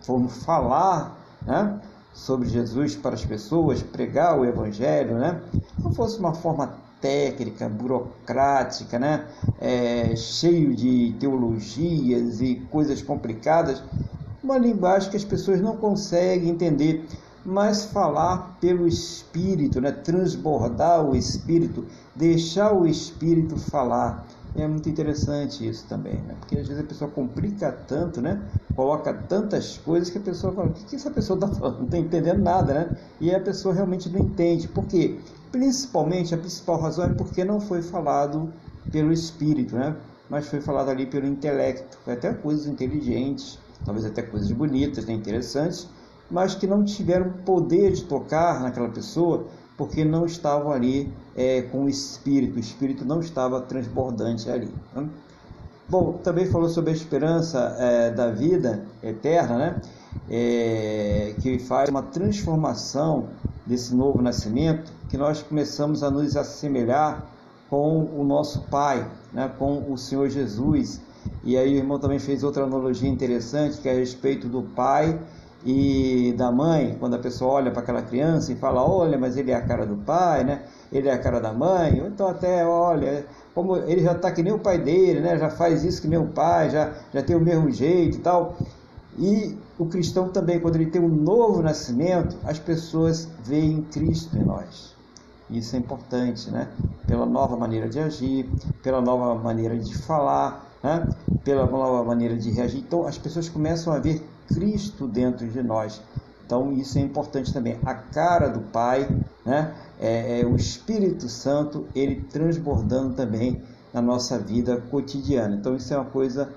formos 0.03 0.45
falar 0.45 1.19
né, 1.47 1.79
sobre 2.13 2.49
Jesus 2.49 2.97
para 2.97 3.15
as 3.15 3.25
pessoas, 3.25 3.83
pregar 3.83 4.39
o 4.39 4.45
Evangelho, 4.45 5.19
né, 5.19 5.43
não 5.83 5.93
fosse 5.93 6.19
uma 6.19 6.33
forma 6.33 6.75
técnica, 7.01 7.69
burocrática, 7.69 8.99
né, 8.99 9.27
é, 9.61 10.17
cheio 10.17 10.75
de 10.75 11.15
teologias 11.21 12.41
e 12.41 12.57
coisas 12.71 13.03
complicadas, 13.03 13.83
uma 14.43 14.57
linguagem 14.57 15.11
que 15.11 15.17
as 15.17 15.25
pessoas 15.25 15.61
não 15.61 15.77
conseguem 15.77 16.49
entender 16.49 17.07
mas 17.45 17.85
falar 17.85 18.57
pelo 18.61 18.87
Espírito, 18.87 19.81
né? 19.81 19.93
transbordar 19.93 21.05
o 21.05 21.15
Espírito, 21.15 21.85
deixar 22.15 22.73
o 22.73 22.87
Espírito 22.87 23.57
falar. 23.57 24.27
É 24.57 24.69
muito 24.69 24.89
interessante 24.89 25.69
isso 25.69 25.85
também, 25.89 26.15
né? 26.15 26.37
porque 26.39 26.57
às 26.57 26.69
vezes 26.69 26.83
a 26.83 26.87
pessoa 26.87 27.11
complica 27.11 27.73
tanto, 27.73 28.23
né? 28.23 28.41
coloca 28.75 29.13
tantas 29.13 29.79
coisas 29.79 30.11
que 30.11 30.19
a 30.19 30.21
pessoa 30.21 30.53
fala: 30.53 30.69
o 30.69 30.73
que, 30.73 30.95
essa 30.95 31.11
pessoa 31.11 31.37
está 31.37 31.49
falando? 31.49 31.79
Não 31.79 31.85
está 31.87 31.99
entendendo 31.99 32.41
nada, 32.41 32.73
né? 32.73 32.97
E 33.21 33.35
a 33.35 33.41
pessoa 33.41 33.75
realmente 33.75 34.09
não 34.09 34.21
entende. 34.21 34.69
Por 34.69 34.85
quê? 34.87 35.19
Principalmente, 35.51 36.35
a 36.35 36.39
principal 36.39 36.81
razão 36.81 37.07
é 37.07 37.15
porque 37.15 37.45
não 37.45 37.61
foi 37.61 37.83
falado 37.83 38.53
pelo 38.93 39.13
Espírito, 39.13 39.75
né? 39.77 39.97
mas 40.29 40.49
foi 40.49 40.61
falado 40.61 40.89
ali 40.89 41.07
pelo 41.07 41.27
intelecto, 41.27 41.99
até 42.07 42.33
coisas 42.33 42.67
inteligentes, 42.67 43.59
talvez 43.85 44.07
até 44.07 44.23
coisas 44.23 44.51
bonitas, 44.51 45.05
né? 45.07 45.13
interessantes, 45.13 45.89
mas 46.31 46.55
que 46.55 46.67
não 46.67 46.85
tiveram 46.85 47.31
poder 47.45 47.93
de 47.93 48.05
tocar 48.05 48.61
naquela 48.61 48.89
pessoa 48.89 49.47
porque 49.77 50.05
não 50.05 50.25
estavam 50.25 50.73
ali 50.73 51.13
é, 51.37 51.63
com 51.63 51.85
o 51.85 51.89
espírito, 51.89 52.57
o 52.57 52.61
espírito 52.61 53.05
não 53.05 53.21
estava 53.21 53.61
transbordante 53.61 54.49
ali. 54.49 54.73
Né? 54.95 55.09
Bom, 55.89 56.15
também 56.23 56.47
falou 56.47 56.69
sobre 56.69 56.91
a 56.91 56.95
esperança 56.95 57.77
é, 57.79 58.11
da 58.11 58.31
vida 58.31 58.85
eterna, 59.03 59.59
né? 59.59 59.83
É, 60.31 61.35
que 61.43 61.59
faz 61.59 61.91
uma 61.91 62.03
transformação 62.03 63.29
desse 63.67 63.95
novo 63.95 64.23
nascimento, 64.23 64.93
que 65.11 65.19
nós 65.19 65.43
começamos 65.43 66.03
a 66.03 66.11
nos 66.11 66.37
assemelhar 66.37 67.27
com 67.69 68.05
o 68.17 68.25
nosso 68.25 68.63
Pai, 68.71 69.11
né? 69.33 69.51
com 69.59 69.93
o 69.93 69.99
Senhor 69.99 70.29
Jesus. 70.31 71.01
E 71.43 71.57
aí 71.57 71.75
o 71.75 71.79
irmão 71.79 71.99
também 71.99 72.19
fez 72.19 72.45
outra 72.45 72.65
analogia 72.65 73.09
interessante, 73.09 73.79
que 73.79 73.89
é 73.89 73.93
a 73.93 73.97
respeito 73.97 74.49
do 74.49 74.63
Pai 74.63 75.19
e 75.65 76.35
da 76.37 76.53
mãe, 76.53 76.97
quando 77.01 77.15
a 77.15 77.19
pessoa 77.19 77.55
olha 77.55 77.71
para 77.71 77.81
aquela 77.81 78.03
criança 78.03 78.53
e 78.53 78.57
fala, 78.57 78.87
olha, 78.87 79.19
mas 79.19 79.37
ele 79.37 79.51
é 79.51 79.55
a 79.55 79.63
cara 79.63 79.87
do 79.87 79.97
pai, 79.97 80.45
né? 80.45 80.63
Ele 80.93 81.09
é 81.09 81.13
a 81.13 81.19
cara 81.19 81.41
da 81.41 81.53
mãe, 81.53 82.01
ou 82.03 82.07
então 82.07 82.29
até, 82.29 82.67
olha, 82.67 83.25
como 83.55 83.77
ele 83.77 84.03
já 84.03 84.13
está 84.13 84.31
que 84.31 84.43
nem 84.43 84.53
o 84.53 84.59
pai 84.59 84.79
dele, 84.79 85.21
né? 85.21 85.39
Já 85.39 85.49
faz 85.49 85.83
isso 85.83 86.03
que 86.03 86.09
nem 86.09 86.19
o 86.19 86.27
pai, 86.27 86.69
já, 86.69 86.93
já 87.13 87.23
tem 87.23 87.35
o 87.35 87.41
mesmo 87.41 87.71
jeito 87.71 88.19
e 88.19 88.21
tal. 88.21 88.57
E 89.19 89.57
o 89.79 89.87
cristão 89.87 90.29
também, 90.29 90.61
quando 90.61 90.77
ele 90.77 90.87
tem 90.87 91.01
um 91.01 91.09
novo 91.09 91.63
nascimento, 91.63 92.37
as 92.45 92.59
pessoas 92.59 93.29
veem 93.43 93.83
Cristo 93.83 94.37
em 94.37 94.45
nós. 94.45 94.95
Isso 95.49 95.77
é 95.77 95.79
importante, 95.79 96.51
né? 96.51 96.69
Pela 97.07 97.25
nova 97.25 97.57
maneira 97.57 97.89
de 97.89 97.99
agir, 97.99 98.51
pela 98.83 99.01
nova 99.01 99.35
maneira 99.35 99.79
de 99.79 99.97
falar, 99.97 100.67
né? 100.83 101.07
pela 101.43 101.67
nova 101.67 102.05
maneira 102.05 102.37
de 102.37 102.51
reagir. 102.51 102.81
Então 102.81 103.07
as 103.07 103.17
pessoas 103.17 103.49
começam 103.49 103.93
a 103.93 103.99
ver 103.99 104.23
Cristo 104.49 105.07
dentro 105.07 105.47
de 105.47 105.63
nós. 105.63 106.01
Então 106.47 106.73
isso 106.73 106.99
é 106.99 107.01
importante 107.01 107.53
também. 107.53 107.79
A 107.85 107.95
cara 107.95 108.49
do 108.49 108.61
Pai, 108.61 109.09
né? 109.45 109.75
É, 110.01 110.41
é, 110.41 110.47
o 110.47 110.57
Espírito 110.57 111.29
Santo, 111.29 111.87
ele 111.95 112.23
transbordando 112.31 113.15
também 113.15 113.63
na 113.93 114.03
nossa 114.03 114.39
vida 114.39 114.77
cotidiana. 114.91 115.57
Então 115.57 115.75
isso 115.75 115.93
é 115.95 115.97
uma 115.97 116.07
coisa 116.07 116.51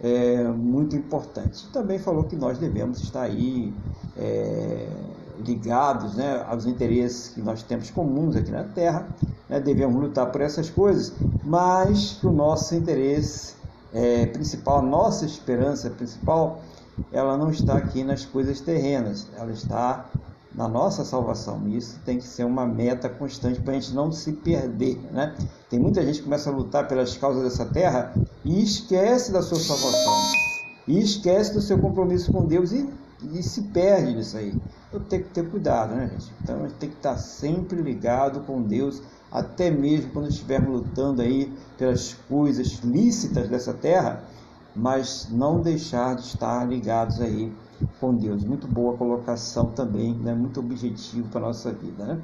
é, 0.00 0.42
muito 0.44 0.96
importante. 0.96 1.68
Também 1.72 1.98
falou 1.98 2.24
que 2.24 2.36
nós 2.36 2.58
devemos 2.58 3.00
estar 3.00 3.22
aí 3.22 3.72
é, 4.16 4.88
ligados 5.44 6.14
né, 6.14 6.44
aos 6.48 6.66
interesses 6.66 7.28
que 7.28 7.40
nós 7.40 7.62
temos 7.62 7.90
comuns 7.90 8.36
aqui 8.36 8.50
na 8.50 8.64
Terra, 8.64 9.06
né, 9.48 9.60
devemos 9.60 10.00
lutar 10.00 10.30
por 10.30 10.40
essas 10.40 10.68
coisas, 10.70 11.12
mas 11.44 12.22
o 12.22 12.30
nosso 12.30 12.74
interesse 12.74 13.54
é, 13.92 14.26
principal, 14.26 14.82
nossa 14.82 15.24
esperança 15.24 15.90
principal 15.90 16.60
ela 17.12 17.36
não 17.36 17.50
está 17.50 17.74
aqui 17.74 18.04
nas 18.04 18.24
coisas 18.24 18.60
terrenas, 18.60 19.26
ela 19.36 19.52
está 19.52 20.06
na 20.54 20.66
nossa 20.66 21.04
salvação. 21.04 21.68
Isso 21.68 22.00
tem 22.04 22.18
que 22.18 22.26
ser 22.26 22.44
uma 22.44 22.66
meta 22.66 23.08
constante 23.08 23.60
para 23.60 23.72
a 23.72 23.74
gente 23.74 23.94
não 23.94 24.10
se 24.10 24.32
perder. 24.32 24.98
Né? 25.12 25.34
Tem 25.70 25.78
muita 25.78 26.04
gente 26.04 26.18
que 26.18 26.24
começa 26.24 26.50
a 26.50 26.52
lutar 26.52 26.88
pelas 26.88 27.16
causas 27.16 27.44
dessa 27.44 27.64
terra 27.64 28.12
e 28.44 28.62
esquece 28.62 29.30
da 29.30 29.40
sua 29.40 29.58
salvação, 29.58 30.32
e 30.86 30.98
esquece 30.98 31.52
do 31.52 31.60
seu 31.60 31.78
compromisso 31.78 32.32
com 32.32 32.44
Deus 32.44 32.72
e, 32.72 32.88
e 33.32 33.42
se 33.42 33.62
perde 33.62 34.14
nisso 34.14 34.36
aí. 34.36 34.54
Eu 34.92 35.00
tenho 35.00 35.22
que 35.24 35.30
ter 35.30 35.48
cuidado, 35.48 35.94
né, 35.94 36.08
gente? 36.12 36.32
Então 36.42 36.56
a 36.56 36.68
gente 36.68 36.78
tem 36.78 36.88
que 36.88 36.96
estar 36.96 37.16
sempre 37.18 37.80
ligado 37.80 38.40
com 38.40 38.62
Deus, 38.62 39.02
até 39.30 39.70
mesmo 39.70 40.10
quando 40.12 40.28
estivermos 40.28 40.72
lutando 40.72 41.20
aí 41.20 41.52
pelas 41.76 42.14
coisas 42.28 42.80
lícitas 42.82 43.48
dessa 43.48 43.74
terra 43.74 44.24
mas 44.78 45.28
não 45.30 45.60
deixar 45.60 46.14
de 46.14 46.22
estar 46.22 46.64
ligados 46.66 47.20
aí 47.20 47.52
com 48.00 48.14
Deus. 48.14 48.44
Muito 48.44 48.68
boa 48.68 48.96
colocação 48.96 49.66
também, 49.66 50.14
né? 50.14 50.32
muito 50.34 50.60
objetivo 50.60 51.28
para 51.28 51.40
a 51.40 51.46
nossa 51.48 51.72
vida. 51.72 52.04
Né? 52.04 52.20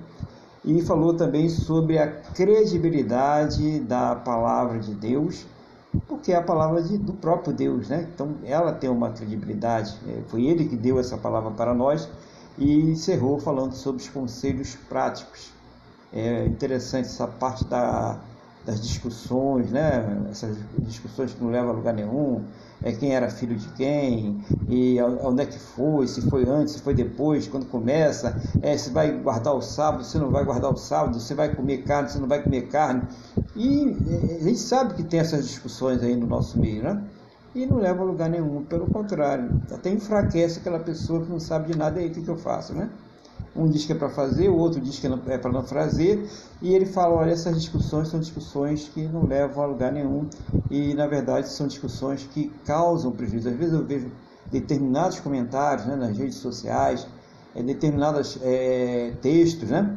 E 0.65 0.81
falou 0.83 1.15
também 1.15 1.49
sobre 1.49 1.99
a 1.99 2.07
credibilidade 2.07 3.81
da 3.81 4.15
palavra 4.15 4.79
de 4.79 4.95
Deus, 4.95 5.45
porque 6.07 6.33
é 6.33 6.37
a 6.37 6.43
palavra 6.43 6.81
de, 6.81 6.97
do 6.97 7.13
próprio 7.13 7.53
Deus, 7.53 7.89
né? 7.89 8.09
Então 8.13 8.35
ela 8.43 8.73
tem 8.73 8.91
uma 8.91 9.11
credibilidade. 9.11 9.95
É, 10.09 10.23
foi 10.29 10.45
Ele 10.47 10.67
que 10.67 10.75
deu 10.75 10.99
essa 10.99 11.17
palavra 11.17 11.51
para 11.51 11.75
nós 11.75 12.09
e 12.57 12.81
encerrou 12.81 13.39
falando 13.39 13.75
sobre 13.75 14.03
os 14.03 14.09
conselhos 14.09 14.75
práticos. 14.89 15.53
É 16.13 16.47
interessante 16.47 17.07
essa 17.07 17.27
parte 17.27 17.65
da 17.65 18.19
das 18.65 18.81
discussões, 18.81 19.71
né? 19.71 20.27
essas 20.31 20.57
discussões 20.87 21.35
que 21.35 21.43
não 21.43 21.51
levam 21.51 21.71
a 21.71 21.73
lugar 21.75 21.93
nenhum, 21.95 22.45
é 22.83 22.93
quem 22.93 23.15
era 23.15 23.31
filho 23.31 23.57
de 23.57 23.69
quem, 23.69 24.43
e 24.69 25.01
onde 25.03 25.43
é 25.43 25.47
que 25.47 25.59
foi, 25.59 26.07
se 26.07 26.23
foi 26.23 26.45
antes, 26.49 26.75
se 26.75 26.81
foi 26.81 26.95
depois, 26.95 27.47
quando 27.47 27.67
começa, 27.67 28.39
é, 28.63 28.77
se 28.77 28.91
vai 28.91 29.11
guardar 29.21 29.55
o 29.55 29.61
sábado, 29.63 30.05
se 30.05 30.19
não 30.19 30.31
vai 30.31 30.45
guardar 30.45 30.71
o 30.73 30.77
sábado, 30.77 31.21
se 31.21 31.35
vai 31.35 31.55
comer 31.55 31.85
carne, 31.85 32.11
se 32.11 32.19
não 32.19 32.29
vai 32.29 32.43
comer 32.43 32.69
carne. 32.69 33.03
E 33.55 34.03
é, 34.07 34.37
a 34.41 34.45
gente 34.45 34.59
sabe 34.59 34.95
que 34.95 35.05
tem 35.05 35.21
essas 35.21 35.47
discussões 35.47 36.03
aí 36.03 36.17
no 36.17 36.27
nosso 36.27 36.59
meio, 36.59 36.83
né? 36.83 37.11
E 37.55 37.67
não 37.67 37.77
leva 37.79 38.03
a 38.03 38.05
lugar 38.05 38.29
nenhum, 38.29 38.65
pelo 38.65 38.89
contrário, 38.89 39.55
até 39.71 39.91
enfraquece 39.91 40.59
aquela 40.59 40.81
pessoa 40.81 41.23
que 41.25 41.31
não 41.31 41.39
sabe 41.39 41.69
de 41.73 41.79
nada, 41.79 42.01
e 42.01 42.05
aí 42.05 42.11
o 42.11 42.13
que, 42.15 42.23
que 42.23 42.31
eu 42.31 42.37
faço, 42.37 42.75
né? 42.75 42.91
Um 43.57 43.69
diz 43.69 43.85
que 43.85 43.93
é 43.93 43.95
para 43.95 44.11
fazer, 44.11 44.49
o 44.49 44.57
outro 44.57 44.81
diz 44.81 44.99
que 44.99 45.07
é 45.07 45.39
para 45.39 45.53
não 45.53 45.63
fazer, 45.63 46.29
e 46.61 46.75
ele 46.75 46.87
fala: 46.87 47.15
olha, 47.15 47.31
essas 47.31 47.55
discussões 47.55 48.09
são 48.09 48.19
discussões 48.19 48.91
que 48.93 49.07
não 49.07 49.27
levam 49.27 49.63
a 49.63 49.67
lugar 49.67 49.93
nenhum, 49.93 50.29
e 50.69 50.93
na 50.95 51.07
verdade 51.07 51.49
são 51.49 51.69
discussões 51.69 52.29
que 52.33 52.53
causam 52.65 53.13
prejuízo. 53.13 53.49
Às 53.49 53.57
vezes 53.57 53.75
eu 53.75 53.85
vejo 53.85 54.11
determinados 54.51 55.21
comentários 55.21 55.87
né, 55.87 55.95
nas 55.95 56.17
redes 56.17 56.37
sociais, 56.37 57.07
é, 57.55 57.63
determinados 57.63 58.39
é, 58.43 59.15
textos, 59.23 59.71
né, 59.71 59.97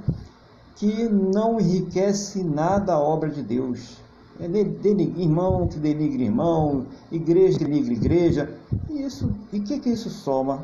que 0.75 1.09
não 1.09 1.59
enriquece 1.59 2.43
nada 2.43 2.93
a 2.93 2.99
obra 2.99 3.29
de 3.29 3.41
Deus. 3.41 3.97
É 4.39 4.47
denigre, 4.47 5.23
irmão 5.23 5.67
que 5.67 5.79
denigre 5.79 6.25
irmão, 6.25 6.85
igreja 7.11 7.57
que 7.57 7.65
denigre 7.65 7.95
igreja. 7.95 8.55
E 8.87 9.01
isso, 9.01 9.35
e 9.51 9.57
o 9.57 9.63
que, 9.63 9.79
que 9.79 9.89
isso 9.89 10.11
soma 10.11 10.61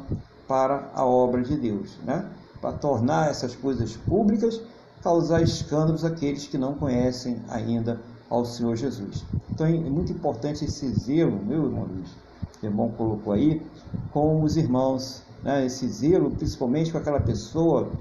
para 0.48 0.92
a 0.94 1.04
obra 1.04 1.42
de 1.42 1.58
Deus, 1.58 1.98
né? 2.06 2.30
Para 2.64 2.72
tornar 2.72 3.30
essas 3.30 3.54
coisas 3.54 3.98
públicas, 3.98 4.62
causar 5.04 5.42
escândalos 5.42 6.06
àqueles 6.06 6.48
que 6.48 6.58
não 6.58 6.76
conhecem 6.76 7.42
ainda 7.50 8.00
ao 8.30 8.46
Senhor 8.46 8.78
Jesus. 8.78 9.26
Então 9.54 9.68
é 9.68 9.72
muito 9.72 10.14
importante 10.14 10.64
esse 10.64 10.88
zelo, 10.94 11.38
meu 11.46 11.66
irmão 11.66 11.84
Luiz, 11.94 12.12
o 12.62 12.66
irmão 12.66 12.90
colocou 12.92 13.34
aí, 13.34 13.62
com 14.14 14.42
os 14.42 14.56
irmãos, 14.56 15.24
né? 15.44 15.66
esse 15.66 15.86
zelo 15.90 16.32
principalmente 16.32 16.90
com 16.90 16.98
aquela 16.98 17.20
pessoa 17.20 17.92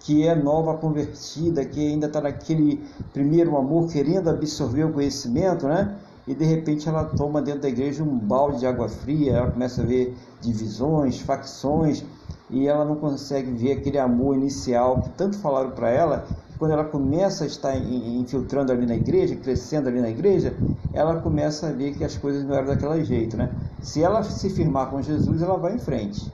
que 0.00 0.26
é 0.26 0.34
nova 0.34 0.76
convertida, 0.76 1.64
que 1.64 1.78
ainda 1.78 2.08
está 2.08 2.20
naquele 2.20 2.84
primeiro 3.12 3.56
amor, 3.56 3.88
querendo 3.88 4.30
absorver 4.30 4.82
o 4.82 4.92
conhecimento, 4.92 5.68
né? 5.68 5.96
E 6.26 6.34
de 6.34 6.44
repente 6.44 6.88
ela 6.88 7.04
toma 7.04 7.40
dentro 7.40 7.62
da 7.62 7.68
igreja 7.68 8.02
um 8.02 8.18
balde 8.18 8.60
de 8.60 8.66
água 8.66 8.88
fria, 8.88 9.32
ela 9.32 9.50
começa 9.50 9.82
a 9.82 9.84
ver 9.84 10.16
divisões, 10.40 11.20
facções, 11.20 12.04
e 12.50 12.66
ela 12.66 12.84
não 12.84 12.96
consegue 12.96 13.50
ver 13.52 13.72
aquele 13.72 13.98
amor 13.98 14.36
inicial 14.36 15.02
que 15.02 15.10
tanto 15.10 15.38
falaram 15.38 15.70
para 15.70 15.90
ela. 15.90 16.26
Quando 16.58 16.72
ela 16.72 16.84
começa 16.84 17.44
a 17.44 17.46
estar 17.46 17.76
infiltrando 17.76 18.72
ali 18.72 18.84
na 18.84 18.96
igreja, 18.96 19.36
crescendo 19.36 19.88
ali 19.88 20.00
na 20.00 20.10
igreja, 20.10 20.54
ela 20.92 21.20
começa 21.20 21.68
a 21.68 21.72
ver 21.72 21.94
que 21.94 22.02
as 22.02 22.16
coisas 22.16 22.42
não 22.42 22.54
eram 22.54 22.66
daquele 22.66 23.04
jeito, 23.04 23.36
né? 23.36 23.52
Se 23.80 24.02
ela 24.02 24.24
se 24.24 24.50
firmar 24.50 24.90
com 24.90 25.00
Jesus, 25.00 25.40
ela 25.40 25.56
vai 25.56 25.74
em 25.74 25.78
frente. 25.78 26.32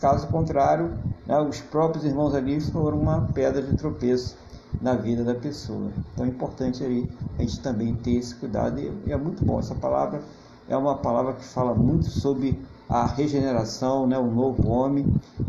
Caso 0.00 0.28
contrário, 0.28 0.92
né, 1.26 1.38
os 1.40 1.60
próprios 1.60 2.04
irmãos 2.04 2.34
ali 2.34 2.60
foram 2.60 3.00
uma 3.00 3.22
pedra 3.34 3.60
de 3.60 3.76
tropeço 3.76 4.36
na 4.80 4.94
vida 4.94 5.24
da 5.24 5.34
pessoa. 5.34 5.90
Então 6.14 6.24
é 6.24 6.28
importante 6.28 6.84
aí 6.84 7.10
a 7.38 7.42
gente 7.42 7.60
também 7.60 7.94
ter 7.94 8.12
esse 8.12 8.34
cuidado 8.34 8.80
e 8.80 9.12
é 9.12 9.16
muito 9.16 9.44
bom 9.44 9.58
essa 9.58 9.74
palavra. 9.74 10.22
É 10.68 10.76
uma 10.76 10.96
palavra 10.96 11.32
que 11.32 11.44
fala 11.44 11.74
muito 11.74 12.06
sobre 12.06 12.58
a 12.90 13.06
regeneração, 13.06 14.04
né, 14.04 14.18
o 14.18 14.28
novo 14.28 14.68
homem, 14.68 15.06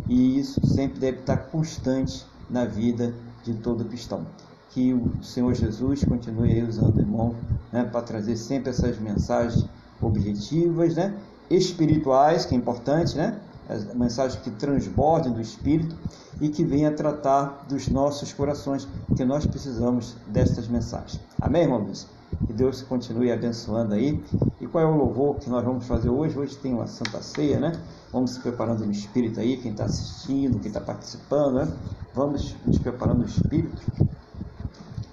e 0.07 0.39
isso 0.39 0.65
sempre 0.65 0.99
deve 0.99 1.21
estar 1.21 1.37
constante 1.37 2.23
na 2.47 2.65
vida 2.65 3.15
de 3.43 3.55
todo 3.55 3.83
cristão. 3.83 4.27
Que 4.69 4.93
o 4.93 5.23
Senhor 5.23 5.53
Jesus 5.55 6.05
continue 6.05 6.51
aí 6.51 6.63
usando 6.63 6.97
o 6.97 6.99
irmão 6.99 7.35
né, 7.71 7.83
para 7.83 8.03
trazer 8.03 8.37
sempre 8.37 8.69
essas 8.69 8.99
mensagens 8.99 9.65
objetivas, 9.99 10.95
né, 10.95 11.17
espirituais, 11.49 12.45
que 12.45 12.53
é 12.53 12.57
importante, 12.57 13.17
né, 13.17 13.39
as 13.67 13.91
mensagens 13.95 14.39
que 14.41 14.51
transbordem 14.51 15.33
do 15.33 15.41
Espírito 15.41 15.95
e 16.39 16.49
que 16.49 16.63
venha 16.63 16.91
tratar 16.91 17.65
dos 17.67 17.87
nossos 17.87 18.31
corações, 18.33 18.87
que 19.15 19.25
nós 19.25 19.47
precisamos 19.47 20.15
destas 20.27 20.67
mensagens. 20.67 21.19
Amém, 21.39 21.63
irmão 21.63 21.79
Luiz? 21.79 22.05
Que 22.45 22.53
Deus 22.53 22.81
continue 22.81 23.31
abençoando 23.31 23.93
aí. 23.93 24.23
E 24.59 24.67
qual 24.67 24.83
é 24.83 24.87
o 24.87 24.95
louvor 24.95 25.35
que 25.35 25.49
nós 25.49 25.63
vamos 25.63 25.87
fazer 25.87 26.09
hoje? 26.09 26.37
Hoje 26.37 26.57
tem 26.57 26.73
uma 26.73 26.87
Santa 26.87 27.21
Ceia, 27.21 27.59
né? 27.59 27.71
Vamos 28.11 28.31
se 28.31 28.39
preparando 28.39 28.85
no 28.85 28.91
Espírito 28.91 29.39
aí, 29.39 29.57
quem 29.57 29.71
está 29.71 29.85
assistindo, 29.85 30.59
quem 30.59 30.67
está 30.67 30.81
participando, 30.81 31.55
né? 31.55 31.73
Vamos 32.13 32.55
nos 32.65 32.77
preparando 32.77 33.19
no 33.19 33.25
Espírito. 33.25 33.81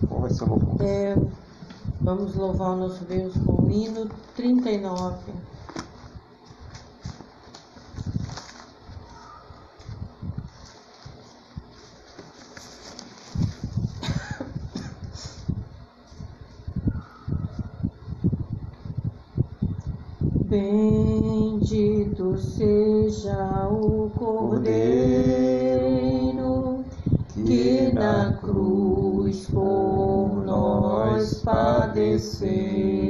Qual 0.09 0.20
vai 0.20 0.31
ser 0.31 0.44
o 0.44 0.48
louvor? 0.48 0.83
É, 0.83 1.16
vamos 2.00 2.35
louvar 2.35 2.70
o 2.70 2.76
nosso 2.76 3.04
Deus 3.04 3.35
com 3.44 3.66
o 3.66 3.70
hino 3.70 4.09
39. 4.35 5.16
Bendito 20.59 22.37
seja 22.37 23.68
o 23.68 24.11
Cordeiro 24.11 24.75
que 27.29 27.92
na 27.92 28.33
cruz 28.42 29.47
por 29.47 30.42
nós 30.44 31.42
padeceu. 31.44 33.08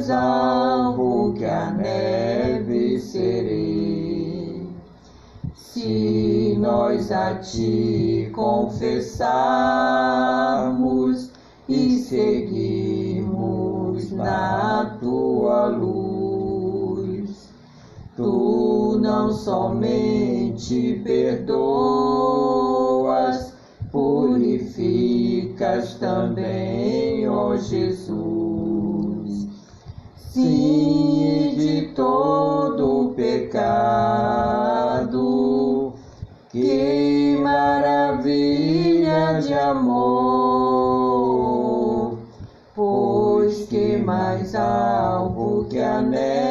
Mais 0.00 0.10
alvo 0.10 1.34
que 1.34 1.44
a 1.44 1.70
neve 1.72 2.98
serei. 2.98 4.66
Se 5.54 6.56
nós 6.58 7.12
a 7.12 7.34
ti 7.34 8.30
confessarmos 8.32 11.30
e 11.68 11.98
seguirmos 11.98 14.10
na 14.12 14.96
tua 15.00 15.66
luz, 15.66 17.50
tu 18.16 18.98
não 19.02 19.30
somente 19.30 21.02
perdoas, 21.04 22.32
purificas 23.92 25.92
também, 25.94 27.28
ó 27.28 27.54
Jesus. 27.56 28.39
Sim, 30.32 31.56
de 31.56 31.92
todo 31.94 33.14
pecado, 33.16 34.72
que 36.48 37.36
maravilha 37.42 39.40
de 39.40 39.52
amor, 39.54 40.20
pois 42.74 43.66
que 43.66 43.96
mais 43.98 44.54
algo 44.54 45.68
que 45.68 45.80
a 45.80 46.00
neve, 46.00 46.48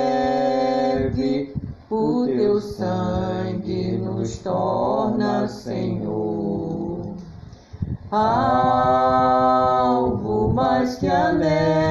o 1.89 2.27
teu 2.35 2.59
sangue 2.61 3.97
nos 3.97 4.39
torna, 4.39 5.47
Senhor. 5.47 7.15
Algo 8.11 9.23
mais 10.53 10.95
que 10.97 11.07
a 11.07 11.31
neve, 11.33 11.88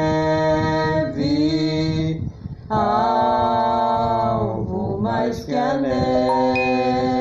mais 5.29 5.45
que 5.45 5.55
a 5.55 5.75
neve. 5.75 7.21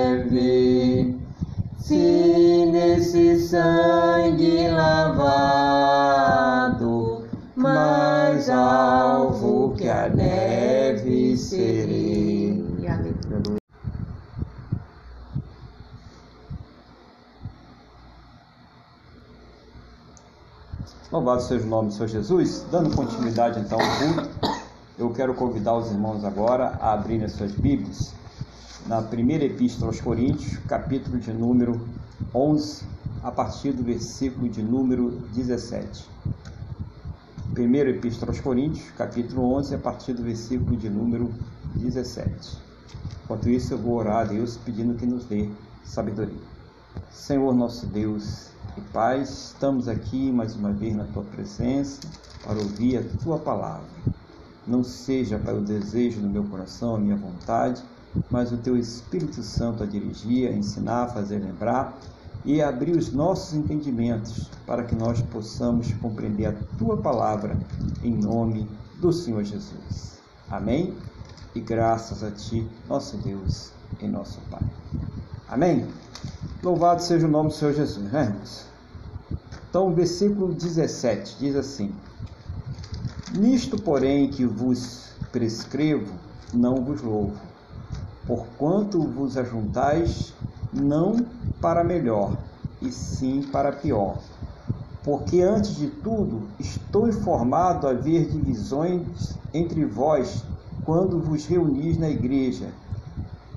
Se 1.78 2.66
nesse 2.72 3.40
sangue 3.48 4.70
lavado, 4.70 5.28
mais 7.56 8.50
alvo 8.50 9.76
que 9.76 9.90
a 9.90 10.08
neve 10.10 11.38
serei. 11.38 12.66
Louvado 21.10 21.42
seja 21.42 21.64
o 21.66 21.68
nome 21.68 21.88
do 21.88 21.94
Senhor 21.94 22.08
Jesus. 22.10 22.66
Dando 22.70 22.94
continuidade 22.94 23.60
então 23.62 23.80
ao 23.80 23.88
culto, 23.98 24.30
eu 24.98 25.12
quero 25.12 25.36
convidar 25.36 25.78
os 25.78 25.92
irmãos 25.92 26.26
agora 26.26 26.76
a 26.82 26.94
abrirem 26.94 27.26
as 27.26 27.34
suas 27.34 27.52
Bíblias 27.52 28.16
na 28.88 29.00
primeira 29.02 29.46
epístola 29.46 29.92
aos 29.92 30.02
Coríntios, 30.02 30.58
capítulo 30.68 31.20
de 31.20 31.32
número 31.32 31.88
11, 32.34 32.84
a 33.22 33.32
partir 33.32 33.74
do 33.74 33.84
versículo 33.84 34.50
de 34.50 34.64
número 34.64 35.12
17. 35.36 36.04
Primeira 37.54 37.92
epístola 37.92 38.32
aos 38.32 38.40
Coríntios, 38.40 38.90
capítulo 38.98 39.54
11, 39.58 39.76
a 39.76 39.78
partir 39.78 40.14
do 40.14 40.24
versículo 40.24 40.76
de 40.76 40.90
número 40.90 41.32
17. 41.76 42.58
Enquanto 43.24 43.50
isso, 43.50 43.76
eu 43.76 43.78
vou 43.78 43.98
orar 43.98 44.22
a 44.22 44.24
Deus 44.24 44.58
pedindo 44.58 44.96
que 44.96 45.06
nos 45.06 45.26
dê 45.26 45.48
sabedoria. 45.84 46.42
Senhor 47.12 47.54
nosso 47.54 47.86
Deus 47.86 48.50
e 48.76 48.82
Pai, 48.82 49.22
estamos 49.22 49.88
aqui 49.88 50.32
mais 50.32 50.56
uma 50.56 50.72
vez 50.72 50.96
na 50.96 51.04
Tua 51.04 51.24
presença 51.24 52.02
para 52.44 52.58
ouvir 52.58 52.98
a 52.98 53.04
Tua 53.22 53.38
palavra. 53.38 54.17
Não 54.68 54.84
seja 54.84 55.40
para 55.40 55.56
o 55.56 55.62
desejo 55.62 56.20
do 56.20 56.30
meu 56.30 56.44
coração, 56.44 56.96
a 56.96 57.00
minha 57.00 57.16
vontade, 57.16 57.82
mas 58.30 58.52
o 58.52 58.58
Teu 58.58 58.78
Espírito 58.78 59.42
Santo 59.42 59.84
a 59.84 59.86
dirigir, 59.86 60.50
a 60.50 60.54
ensinar, 60.54 61.04
a 61.04 61.08
fazer 61.08 61.40
lembrar 61.40 61.98
e 62.44 62.62
abrir 62.62 62.96
os 62.96 63.12
nossos 63.12 63.54
entendimentos 63.54 64.50
para 64.66 64.84
que 64.84 64.96
nós 64.96 65.22
possamos 65.22 65.92
compreender 65.94 66.48
a 66.48 66.56
Tua 66.78 66.98
palavra 66.98 67.58
em 68.04 68.14
nome 68.14 68.70
do 69.00 69.14
Senhor 69.14 69.44
Jesus. 69.44 70.20
Amém? 70.50 70.94
E 71.56 71.60
graças 71.60 72.24
a 72.24 72.32
Ti, 72.32 72.68
nosso 72.88 73.18
Deus 73.18 73.72
e 74.02 74.08
nosso 74.08 74.40
Pai. 74.50 74.64
Amém? 75.48 75.88
Louvado 76.62 77.02
seja 77.02 77.26
o 77.26 77.30
nome 77.32 77.50
do 77.50 77.56
Senhor 77.56 77.74
Jesus, 77.74 78.12
né, 78.12 78.26
irmãos? 78.26 78.66
Então, 79.70 79.90
o 79.90 79.94
versículo 79.94 80.54
17 80.54 81.38
diz 81.40 81.56
assim: 81.56 81.94
Nisto, 83.36 83.78
porém, 83.78 84.30
que 84.30 84.46
vos 84.46 85.12
prescrevo, 85.34 86.14
não 86.54 86.76
vos 86.76 87.02
louvo, 87.02 87.36
porquanto 88.26 89.02
vos 89.04 89.36
ajuntais 89.36 90.34
não 90.72 91.26
para 91.60 91.84
melhor, 91.84 92.38
e 92.82 92.90
sim 92.90 93.42
para 93.44 93.74
pior. 93.74 94.18
Porque 95.04 95.42
antes 95.42 95.76
de 95.76 95.88
tudo 95.88 96.48
estou 96.58 97.10
informado 97.10 97.86
a 97.86 97.92
haver 97.92 98.30
divisões 98.30 99.38
entre 99.54 99.84
vós 99.84 100.46
quando 100.86 101.20
vos 101.20 101.46
reunis 101.46 101.98
na 101.98 102.10
igreja, 102.10 102.74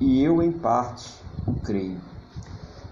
e 0.00 0.20
eu 0.20 0.42
em 0.42 0.50
parte 0.50 1.14
o 1.46 1.52
creio. 1.54 2.00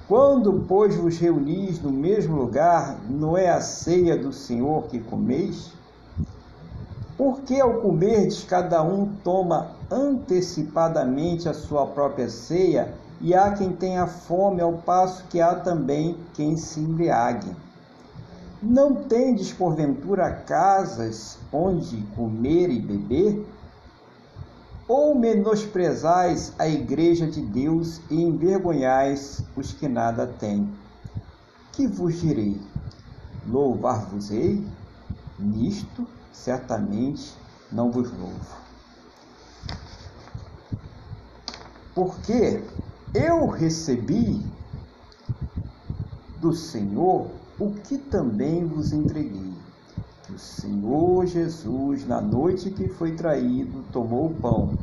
Quando, 0.06 0.64
pois, 0.68 0.94
vos 0.94 1.18
reunis 1.18 1.82
no 1.82 1.90
mesmo 1.90 2.36
lugar, 2.36 3.04
não 3.10 3.36
é 3.36 3.50
a 3.50 3.60
ceia 3.60 4.16
do 4.16 4.32
Senhor 4.32 4.86
que 4.86 5.00
comeis? 5.00 5.77
Porque 7.18 7.60
ao 7.60 7.80
comerdes, 7.80 8.44
cada 8.44 8.80
um 8.80 9.06
toma 9.24 9.72
antecipadamente 9.90 11.48
a 11.48 11.52
sua 11.52 11.84
própria 11.84 12.30
ceia, 12.30 12.94
e 13.20 13.34
há 13.34 13.50
quem 13.50 13.72
tenha 13.72 14.06
fome, 14.06 14.60
ao 14.60 14.74
passo 14.74 15.24
que 15.24 15.40
há 15.40 15.56
também 15.56 16.16
quem 16.34 16.56
se 16.56 16.78
embriague. 16.78 17.50
Não 18.62 18.94
tendes, 18.94 19.52
porventura, 19.52 20.30
casas 20.30 21.36
onde 21.52 21.96
comer 22.14 22.70
e 22.70 22.78
beber? 22.78 23.44
Ou 24.86 25.12
menosprezais 25.12 26.52
a 26.56 26.68
igreja 26.68 27.26
de 27.26 27.40
Deus 27.40 28.00
e 28.08 28.22
envergonhais 28.22 29.44
os 29.56 29.72
que 29.72 29.88
nada 29.88 30.24
têm? 30.24 30.72
Que 31.72 31.88
vos 31.88 32.20
direi? 32.20 32.60
Louvar-vos-ei? 33.44 34.64
Nisto 35.36 36.06
certamente 36.44 37.34
não 37.70 37.90
vos 37.90 38.10
louvo. 38.10 38.56
Porque 41.94 42.62
eu 43.12 43.46
recebi 43.46 44.46
do 46.40 46.54
Senhor 46.54 47.28
o 47.58 47.72
que 47.72 47.98
também 47.98 48.64
vos 48.64 48.92
entreguei. 48.92 49.52
Que 50.22 50.32
o 50.32 50.38
Senhor 50.38 51.26
Jesus, 51.26 52.06
na 52.06 52.20
noite 52.20 52.70
que 52.70 52.88
foi 52.88 53.16
traído, 53.16 53.82
tomou 53.92 54.26
o 54.26 54.34
pão 54.34 54.78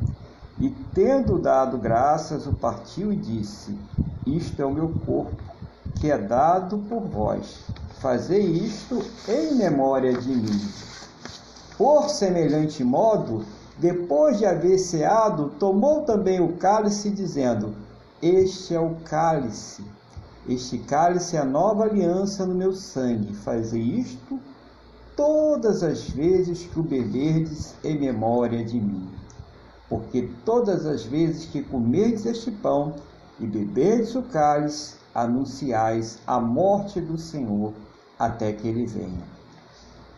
e, 0.60 0.70
tendo 0.94 1.38
dado 1.38 1.78
graças, 1.78 2.48
o 2.48 2.54
partiu 2.54 3.12
e 3.14 3.16
disse: 3.16 3.78
Isto 4.26 4.62
é 4.62 4.66
o 4.66 4.74
meu 4.74 4.90
corpo, 5.06 5.42
que 5.96 6.12
é 6.12 6.18
dado 6.18 6.78
por 6.90 7.02
vós. 7.02 7.64
Fazei 8.00 8.42
isto 8.42 9.02
em 9.28 9.56
memória 9.56 10.14
de 10.14 10.30
mim. 10.30 10.95
Por 11.78 12.10
semelhante 12.10 12.84
modo, 12.84 13.44
depois 13.78 14.38
de 14.38 14.46
haver 14.46 14.78
ceado, 14.80 15.52
tomou 15.60 16.04
também 16.04 16.40
o 16.40 16.54
cálice, 16.54 17.10
dizendo: 17.10 17.76
Este 18.22 18.74
é 18.74 18.80
o 18.80 18.96
cálice. 19.04 19.84
Este 20.48 20.78
cálice 20.78 21.36
é 21.36 21.40
a 21.40 21.46
nova 21.46 21.84
aliança 21.84 22.46
no 22.46 22.56
meu 22.56 22.74
sangue. 22.74 23.34
Fazei 23.34 23.82
isto 23.82 24.40
todas 25.18 25.84
as 25.84 26.10
vezes 26.10 26.64
que 26.64 26.80
o 26.80 26.84
beberdes 26.84 27.74
em 27.84 28.00
memória 28.00 28.64
de 28.64 28.80
mim. 28.80 29.10
Porque 29.90 30.30
todas 30.46 30.86
as 30.86 31.04
vezes 31.04 31.46
que 31.46 31.62
comerdes 31.62 32.26
este 32.26 32.52
pão 32.52 32.96
e 33.40 33.46
beberdes 33.46 34.16
o 34.16 34.22
cálice, 34.24 34.96
anunciais 35.14 36.20
a 36.28 36.40
morte 36.40 37.00
do 37.00 37.18
Senhor 37.18 37.74
até 38.20 38.52
que 38.52 38.68
ele 38.68 38.86
venha. 38.86 39.35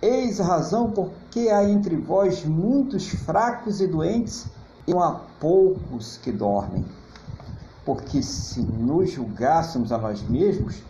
Eis 0.00 0.40
a 0.40 0.44
razão 0.44 0.92
porque 0.92 1.48
há 1.48 1.68
entre 1.68 1.96
vós 1.96 2.44
muitos 2.44 3.08
fracos 3.08 3.80
e 3.80 3.86
doentes, 3.88 4.46
e 4.86 4.92
não 4.92 5.02
há 5.02 5.20
poucos 5.40 6.16
que 6.18 6.30
dormem. 6.30 6.84
Porque 7.84 8.22
se 8.22 8.60
nos 8.60 9.10
julgássemos 9.10 9.90
a 9.90 9.98
nós 9.98 10.22
mesmos, 10.22 10.82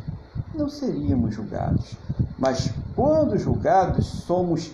não 0.55 0.69
seríamos 0.69 1.35
julgados. 1.35 1.97
Mas 2.39 2.71
quando 2.95 3.39
julgados, 3.39 4.07
somos 4.07 4.71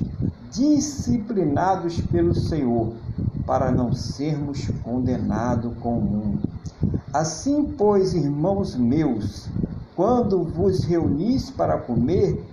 disciplinados 0.50 2.00
pelo 2.00 2.34
Senhor, 2.34 2.92
para 3.46 3.70
não 3.70 3.92
sermos 3.92 4.68
condenados 4.82 5.72
com 5.78 5.98
o 5.98 6.00
mundo. 6.00 6.48
Assim, 7.12 7.72
pois, 7.78 8.14
irmãos 8.14 8.74
meus, 8.74 9.48
quando 9.94 10.42
vos 10.42 10.82
reunis 10.82 11.50
para 11.50 11.78
comer, 11.78 12.44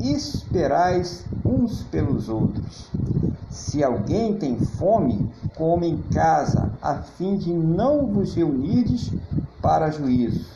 esperais 0.00 1.24
uns 1.44 1.82
pelos 1.84 2.28
outros. 2.28 2.88
Se 3.50 3.82
alguém 3.82 4.36
tem 4.38 4.58
fome, 4.58 5.30
come 5.56 5.88
em 5.88 5.98
casa, 6.12 6.70
a 6.80 6.96
fim 6.96 7.36
de 7.36 7.52
não 7.52 8.06
vos 8.06 8.34
reunirdes 8.34 9.10
para 9.60 9.90
juízo. 9.90 10.46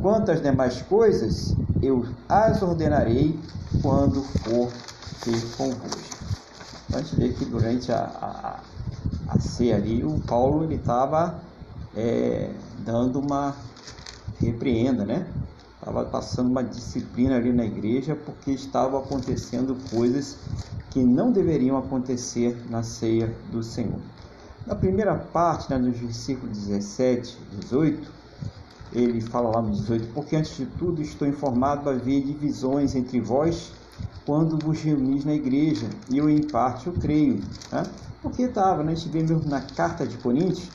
Quanto 0.00 0.30
às 0.30 0.40
demais 0.40 0.82
coisas, 0.82 1.54
eu 1.82 2.06
as 2.28 2.62
ordenarei 2.62 3.38
quando 3.82 4.22
for 4.22 4.68
ter 5.24 5.40
convosco. 5.56 6.16
A 6.94 6.98
gente 7.00 7.16
vê 7.16 7.28
que 7.30 7.44
durante 7.44 7.92
a, 7.92 7.98
a, 7.98 8.60
a 9.28 9.38
ceia 9.40 9.76
ali, 9.76 10.04
o 10.04 10.18
Paulo 10.26 10.72
estava 10.72 11.34
é, 11.96 12.50
dando 12.84 13.18
uma 13.18 13.54
repreenda, 14.40 15.04
né? 15.04 15.26
Estava 15.86 16.04
passando 16.04 16.50
uma 16.50 16.64
disciplina 16.64 17.36
ali 17.36 17.52
na 17.52 17.64
igreja 17.64 18.16
porque 18.16 18.50
estavam 18.50 18.98
acontecendo 18.98 19.76
coisas 19.88 20.36
que 20.90 21.04
não 21.04 21.30
deveriam 21.30 21.78
acontecer 21.78 22.60
na 22.68 22.82
ceia 22.82 23.28
do 23.52 23.62
Senhor. 23.62 24.00
Na 24.66 24.74
primeira 24.74 25.14
parte, 25.14 25.70
né, 25.70 25.78
nos 25.78 25.96
versículos 25.96 26.58
17 26.66 27.38
e 27.52 27.56
18, 27.58 28.12
ele 28.90 29.20
fala 29.20 29.48
lá 29.48 29.62
no 29.62 29.70
18: 29.70 30.12
Porque 30.12 30.34
antes 30.34 30.56
de 30.56 30.66
tudo 30.66 31.00
estou 31.00 31.28
informado 31.28 31.88
haver 31.88 32.24
divisões 32.24 32.96
entre 32.96 33.20
vós 33.20 33.72
quando 34.26 34.58
vos 34.58 34.82
reunis 34.82 35.24
na 35.24 35.34
igreja, 35.34 35.86
e 36.08 36.18
eu 36.18 36.28
em 36.28 36.50
parte 36.50 36.88
eu 36.88 36.94
creio. 36.94 37.44
Né? 37.70 37.88
Porque 38.20 38.42
estava, 38.42 38.82
né? 38.82 38.90
a 38.90 38.94
gente 38.96 39.08
vê 39.08 39.22
mesmo 39.22 39.48
na 39.48 39.60
carta 39.60 40.04
de 40.04 40.18
Coríntios 40.18 40.72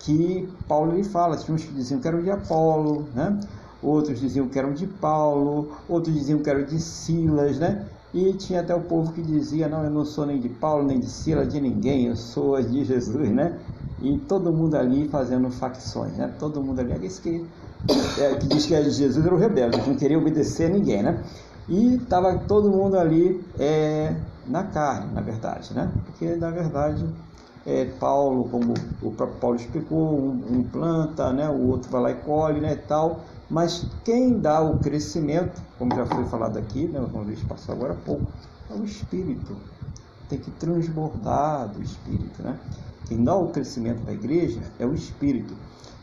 que 0.00 0.54
Paulo 0.68 0.92
ele 0.92 1.04
fala, 1.04 1.38
tinha 1.38 1.54
uns 1.54 1.64
que 1.64 1.72
diziam 1.72 1.98
que 1.98 2.06
eram 2.06 2.22
de 2.22 2.30
Apolo, 2.30 3.10
né? 3.14 3.38
Outros 3.82 4.20
diziam 4.20 4.48
que 4.48 4.58
eram 4.58 4.72
de 4.72 4.86
Paulo, 4.86 5.72
outros 5.88 6.14
diziam 6.14 6.40
que 6.40 6.50
eram 6.50 6.64
de 6.64 6.78
Silas, 6.80 7.58
né? 7.58 7.86
E 8.12 8.32
tinha 8.34 8.60
até 8.60 8.74
o 8.74 8.80
povo 8.80 9.12
que 9.12 9.22
dizia, 9.22 9.68
não, 9.68 9.84
eu 9.84 9.90
não 9.90 10.04
sou 10.04 10.26
nem 10.26 10.40
de 10.40 10.48
Paulo, 10.48 10.84
nem 10.84 10.98
de 10.98 11.08
Silas, 11.08 11.48
de 11.48 11.60
ninguém, 11.60 12.06
eu 12.06 12.16
sou 12.16 12.60
de 12.60 12.84
Jesus, 12.84 13.30
né? 13.30 13.58
E 14.02 14.18
todo 14.18 14.52
mundo 14.52 14.76
ali 14.76 15.08
fazendo 15.08 15.50
facções, 15.50 16.16
né? 16.16 16.34
Todo 16.38 16.62
mundo 16.62 16.80
ali, 16.80 17.06
esse 17.06 17.20
que, 17.20 17.46
é, 18.18 18.34
que 18.34 18.46
diz 18.46 18.66
que 18.66 18.74
é 18.74 18.82
Jesus 18.82 19.24
era 19.24 19.34
o 19.34 19.38
rebelde, 19.38 19.78
não 19.86 19.96
queria 19.96 20.18
obedecer 20.18 20.66
a 20.66 20.74
ninguém, 20.74 21.02
né? 21.02 21.22
E 21.68 21.94
estava 21.94 22.36
todo 22.48 22.70
mundo 22.70 22.98
ali 22.98 23.44
é, 23.58 24.16
na 24.46 24.64
carne, 24.64 25.12
na 25.14 25.20
verdade, 25.20 25.72
né? 25.72 25.92
Porque, 26.06 26.34
na 26.34 26.50
verdade, 26.50 27.06
é, 27.64 27.84
Paulo, 27.84 28.48
como 28.48 28.74
o 29.02 29.12
próprio 29.12 29.38
Paulo 29.38 29.56
explicou, 29.56 30.18
um, 30.18 30.58
um, 30.58 30.62
planta, 30.64 31.32
né? 31.32 31.48
o 31.48 31.68
outro 31.68 31.90
vai 31.90 32.02
lá 32.02 32.10
e 32.10 32.14
colhe, 32.16 32.60
né? 32.60 32.74
tal. 32.74 33.20
Mas 33.50 33.84
quem 34.04 34.38
dá 34.38 34.60
o 34.60 34.78
crescimento, 34.78 35.60
como 35.76 35.94
já 35.94 36.06
foi 36.06 36.24
falado 36.26 36.56
aqui, 36.56 36.86
né, 36.86 37.00
uma 37.00 37.24
vez 37.24 37.42
passou 37.42 37.74
agora 37.74 37.94
há 37.94 37.96
pouco, 37.96 38.30
é 38.70 38.74
o 38.74 38.84
Espírito. 38.84 39.56
Tem 40.28 40.38
que 40.38 40.52
transbordar 40.52 41.68
do 41.68 41.82
Espírito. 41.82 42.40
Né? 42.42 42.56
Quem 43.08 43.24
dá 43.24 43.34
o 43.34 43.48
crescimento 43.48 44.02
para 44.02 44.12
a 44.12 44.14
igreja 44.14 44.60
é 44.78 44.86
o 44.86 44.94
Espírito. 44.94 45.52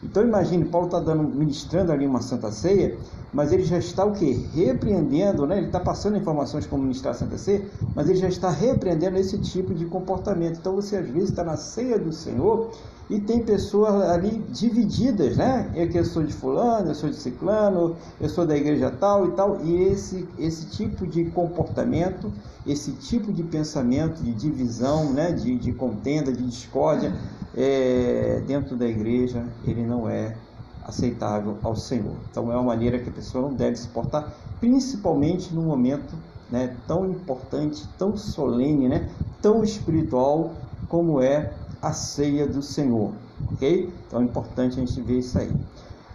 Então 0.04 0.24
imagine, 0.24 0.66
Paulo 0.66 0.88
está 0.88 1.16
ministrando 1.16 1.92
ali 1.92 2.06
uma 2.06 2.22
Santa 2.22 2.52
Ceia, 2.52 2.98
mas 3.34 3.52
ele 3.52 3.64
já 3.64 3.78
está 3.78 4.06
o 4.06 4.12
que? 4.12 4.32
Repreendendo, 4.54 5.48
né? 5.48 5.58
ele 5.58 5.68
está 5.68 5.80
passando 5.80 6.18
informações 6.18 6.68
como 6.68 6.84
ministrar 6.84 7.16
a 7.16 7.18
Santa 7.18 7.38
Ceia, 7.38 7.66
mas 7.96 8.08
ele 8.10 8.20
já 8.20 8.28
está 8.28 8.50
repreendendo 8.50 9.18
esse 9.18 9.40
tipo 9.40 9.74
de 9.74 9.86
comportamento. 9.86 10.60
Então 10.60 10.76
você 10.76 10.98
às 10.98 11.08
vezes 11.08 11.30
está 11.30 11.44
na 11.44 11.58
ceia 11.58 11.98
do 11.98 12.12
Senhor 12.12 12.72
e 13.10 13.22
tem 13.22 13.44
pessoas 13.44 14.10
ali 14.10 14.44
divididas, 14.50 15.38
né? 15.38 15.72
Eu 15.76 15.88
que 15.88 16.04
sou 16.04 16.24
de 16.24 16.34
fulano, 16.34 16.90
eu 16.90 16.96
sou 16.96 17.10
de 17.10 17.16
ciclano, 17.16 17.96
eu 18.20 18.28
sou 18.28 18.46
da 18.46 18.56
igreja 18.56 18.92
tal 18.92 19.28
e 19.28 19.32
tal, 19.32 19.64
e 19.64 19.84
esse 19.84 20.28
esse 20.38 20.70
tipo 20.70 21.08
de 21.08 21.26
comportamento, 21.26 22.32
esse 22.66 22.92
tipo 22.94 23.32
de 23.32 23.44
pensamento 23.44 24.22
de 24.22 24.34
divisão, 24.34 25.14
né? 25.14 25.32
De, 25.32 25.58
de 25.58 25.72
contenda, 25.72 26.32
de 26.32 26.44
discórdia 26.44 27.14
é, 27.56 28.44
dentro 28.46 28.76
da 28.76 28.86
igreja, 28.86 29.44
ele 29.66 29.86
não 29.86 30.10
é 30.10 30.36
aceitável 30.84 31.58
ao 31.64 31.76
Senhor. 31.76 32.16
Então 32.30 32.52
é 32.52 32.56
uma 32.56 32.64
maneira 32.64 33.00
que 33.00 33.10
a 33.10 33.14
pessoa 33.14 33.50
não 33.50 33.54
deve 33.54 33.78
se 33.78 33.88
portar, 33.88 34.34
principalmente 34.60 35.54
num 35.54 35.64
momento 35.64 36.16
né, 36.50 36.76
tão 36.88 37.06
importante, 37.10 37.88
tão 37.98 38.16
solene, 38.16 38.88
né, 38.88 39.10
tão 39.42 39.64
espiritual 39.64 40.56
como 40.88 41.22
é 41.22 41.54
a 41.82 41.94
ceia 41.94 42.48
do 42.48 42.62
Senhor, 42.62 43.14
ok? 43.46 43.94
Então 44.06 44.22
é 44.22 44.24
importante 44.24 44.74
a 44.74 44.86
gente 44.86 45.02
ver 45.02 45.20
isso 45.20 45.38
aí. 45.38 45.56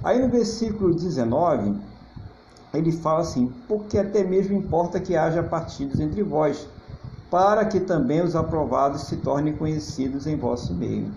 Aí 0.03 0.21
no 0.21 0.29
versículo 0.31 0.95
19, 0.95 1.81
ele 2.75 2.93
fala 2.93 3.21
assim: 3.21 3.47
Porque 3.69 3.99
até 3.99 4.25
mesmo 4.25 4.57
importa 4.57 5.01
que 5.01 5.17
haja 5.17 5.43
partidos 5.43 6.01
entre 6.01 6.23
vós, 6.23 6.69
para 7.31 7.65
que 7.67 7.81
também 7.81 8.23
os 8.23 8.37
aprovados 8.37 9.03
se 9.03 9.19
tornem 9.19 9.57
conhecidos 9.57 10.27
em 10.27 10.37
vosso 10.37 10.75
meio. 10.75 11.15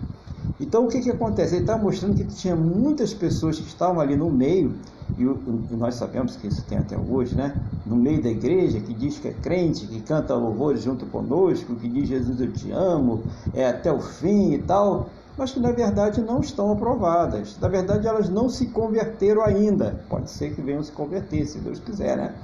Então 0.58 0.86
o 0.86 0.88
que, 0.88 1.00
que 1.00 1.10
acontece? 1.10 1.54
Ele 1.54 1.62
está 1.62 1.76
mostrando 1.76 2.16
que 2.16 2.24
tinha 2.24 2.56
muitas 2.56 3.12
pessoas 3.12 3.58
que 3.58 3.66
estavam 3.66 4.00
ali 4.00 4.16
no 4.16 4.30
meio, 4.30 4.80
e, 5.16 5.22
e 5.22 5.76
nós 5.76 5.94
sabemos 5.94 6.36
que 6.36 6.46
isso 6.46 6.64
tem 6.66 6.78
até 6.78 6.96
hoje, 6.96 7.34
né? 7.34 7.54
No 7.84 7.96
meio 7.96 8.22
da 8.22 8.28
igreja, 8.28 8.80
que 8.80 8.92
diz 8.92 9.18
que 9.18 9.28
é 9.28 9.32
crente, 9.32 9.86
que 9.86 10.00
canta 10.00 10.34
louvores 10.34 10.82
junto 10.82 11.06
conosco, 11.06 11.74
que 11.76 11.88
diz 11.88 12.08
Jesus 12.08 12.40
eu 12.40 12.52
te 12.52 12.70
amo, 12.70 13.22
é 13.54 13.66
até 13.66 13.92
o 13.92 14.00
fim 14.00 14.52
e 14.52 14.58
tal, 14.58 15.08
mas 15.36 15.52
que 15.52 15.60
na 15.60 15.72
verdade 15.72 16.20
não 16.20 16.40
estão 16.40 16.72
aprovadas. 16.72 17.56
Na 17.60 17.68
verdade 17.68 18.06
elas 18.06 18.28
não 18.28 18.48
se 18.48 18.66
converteram 18.66 19.42
ainda. 19.42 20.00
Pode 20.08 20.30
ser 20.30 20.54
que 20.54 20.60
venham 20.60 20.82
se 20.82 20.92
converter, 20.92 21.46
se 21.46 21.58
Deus 21.58 21.78
quiser, 21.78 22.16
né? 22.16 22.34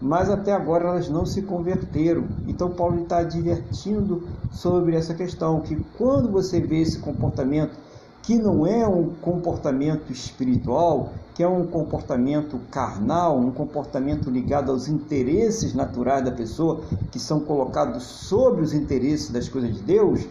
mas 0.00 0.28
até 0.28 0.52
agora 0.52 0.88
elas 0.88 1.08
não 1.08 1.24
se 1.24 1.42
converteram. 1.42 2.24
Então 2.46 2.70
Paulo 2.70 3.02
está 3.02 3.18
advertindo 3.18 4.28
sobre 4.50 4.94
essa 4.94 5.14
questão, 5.14 5.60
que 5.60 5.76
quando 5.96 6.30
você 6.30 6.60
vê 6.60 6.80
esse 6.80 6.98
comportamento 6.98 7.76
que 8.26 8.36
não 8.36 8.66
é 8.66 8.84
um 8.88 9.14
comportamento 9.22 10.12
espiritual, 10.12 11.10
que 11.32 11.44
é 11.44 11.48
um 11.48 11.64
comportamento 11.64 12.58
carnal, 12.72 13.38
um 13.38 13.52
comportamento 13.52 14.28
ligado 14.28 14.72
aos 14.72 14.88
interesses 14.88 15.72
naturais 15.72 16.24
da 16.24 16.32
pessoa, 16.32 16.80
que 17.12 17.20
são 17.20 17.38
colocados 17.38 18.02
sobre 18.02 18.62
os 18.62 18.74
interesses 18.74 19.30
das 19.30 19.48
coisas 19.48 19.76
de 19.76 19.80
Deus, 19.80 20.26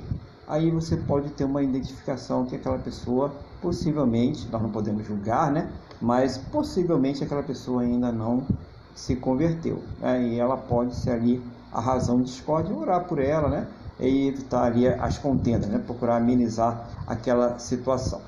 aí 0.45 0.69
você 0.69 0.97
pode 0.97 1.29
ter 1.29 1.45
uma 1.45 1.63
identificação 1.63 2.45
que 2.45 2.57
aquela 2.57 2.77
pessoa 2.79 3.31
possivelmente, 3.61 4.45
nós 4.51 4.61
não 4.61 4.71
podemos 4.71 5.07
julgar, 5.07 5.49
né? 5.49 5.71
Mas 6.01 6.37
possivelmente 6.37 7.23
aquela 7.23 7.43
pessoa 7.43 7.81
ainda 7.81 8.11
não 8.11 8.45
se 8.93 9.15
converteu. 9.15 9.81
Né? 10.01 10.21
E 10.21 10.39
ela 10.39 10.57
pode 10.57 10.93
ser 10.95 11.11
ali 11.11 11.41
a 11.71 11.79
razão 11.79 12.17
de 12.17 12.25
discórdia, 12.25 12.75
orar 12.75 13.05
por 13.05 13.19
ela, 13.19 13.47
né? 13.47 13.67
E 13.99 14.27
evitar 14.27 14.65
ali 14.65 14.87
as 14.87 15.17
contendas, 15.17 15.69
né? 15.69 15.79
Procurar 15.79 16.17
amenizar 16.17 16.89
aquela 17.07 17.57
situação. 17.59 18.21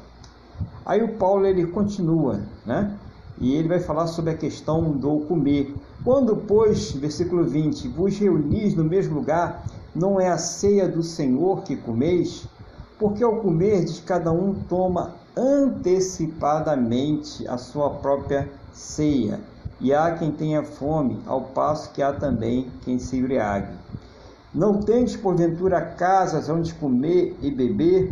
Aí 0.86 1.04
o 1.04 1.18
Paulo 1.18 1.46
ele 1.46 1.68
continua, 1.68 2.40
né? 2.66 2.98
E 3.40 3.54
ele 3.54 3.68
vai 3.68 3.80
falar 3.80 4.08
sobre 4.08 4.32
a 4.32 4.38
questão 4.38 4.92
do 4.92 5.20
comer. 5.22 5.76
Quando, 6.04 6.36
pois, 6.38 6.94
versículo 6.94 7.44
20, 7.44 7.90
vos 7.90 8.18
reunis 8.18 8.76
no 8.76 8.84
mesmo 8.84 9.16
lugar, 9.16 9.68
não 9.94 10.20
é 10.20 10.30
a 10.30 10.38
ceia 10.38 10.88
do 10.88 11.04
Senhor 11.04 11.64
que 11.64 11.76
comeis? 11.76 12.48
Porque 12.98 13.24
ao 13.24 13.42
comerdes, 13.42 14.00
cada 14.00 14.32
um 14.32 14.54
toma 14.54 15.16
antecipadamente 15.36 17.48
a 17.48 17.58
sua 17.58 18.00
própria 18.00 18.50
ceia 18.72 19.42
e 19.80 19.94
há 19.94 20.18
quem 20.18 20.32
tenha 20.32 20.64
fome, 20.64 21.22
ao 21.26 21.50
passo 21.50 21.94
que 21.94 22.02
há 22.02 22.14
também 22.14 22.72
quem 22.82 22.98
se 22.98 23.18
embriague. 23.18 23.78
Não 24.58 24.80
tendes 24.80 25.16
porventura 25.16 25.80
casas 25.80 26.50
onde 26.50 26.74
comer 26.74 27.38
e 27.44 27.52
beber, 27.52 28.12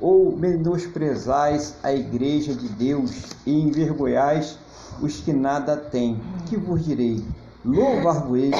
ou 0.00 0.36
menosprezais 0.36 1.76
a 1.84 1.92
igreja 1.92 2.52
de 2.52 2.68
Deus 2.68 3.36
e 3.46 3.52
envergonhais 3.52 4.58
os 5.00 5.20
que 5.20 5.32
nada 5.32 5.76
têm? 5.76 6.20
Que 6.46 6.56
vos 6.56 6.84
direi? 6.84 7.24
Louvar-vos 7.64 8.50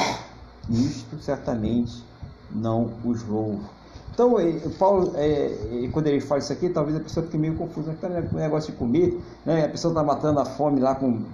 nisto 0.69 1.19
certamente 1.21 2.05
não 2.53 2.93
os 3.05 3.25
louvo. 3.25 3.69
Então, 4.15 4.37
Paulo, 4.79 5.11
é, 5.17 5.89
quando 5.91 6.07
ele 6.07 6.21
fala 6.21 6.39
isso 6.39 6.53
aqui, 6.53 6.69
talvez 6.69 6.97
a 6.99 7.01
pessoa 7.01 7.27
fique 7.27 7.37
meio 7.37 7.57
confusa. 7.57 7.97
O 8.33 8.37
negócio 8.37 8.71
de 8.71 8.79
comer, 8.79 9.21
né? 9.45 9.65
a 9.65 9.69
pessoa 9.69 9.91
está 9.91 10.05
matando 10.05 10.39
a 10.39 10.45
fome 10.45 10.81
lá 10.81 10.95
com 10.95 11.25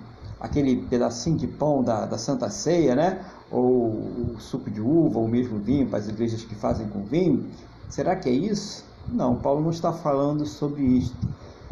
aquele 0.45 0.77
pedacinho 0.77 1.39
de 1.39 1.47
pão 1.47 1.83
da, 1.83 2.05
da 2.05 2.19
Santa 2.19 2.51
Ceia, 2.51 2.95
né? 2.95 3.25
ou 3.51 4.35
o 4.35 4.37
suco 4.39 4.71
de 4.71 4.81
uva, 4.81 5.19
ou 5.19 5.27
mesmo 5.27 5.59
vinho, 5.59 5.89
para 5.89 5.99
as 5.99 6.09
igrejas 6.09 6.45
que 6.45 6.55
fazem 6.55 6.87
com 6.89 7.03
vinho. 7.03 7.51
Será 7.89 8.15
que 8.15 8.29
é 8.29 8.33
isso? 8.33 8.85
Não, 9.09 9.37
Paulo 9.37 9.63
não 9.63 9.71
está 9.71 9.91
falando 9.91 10.45
sobre 10.45 10.83
isso. 10.83 11.15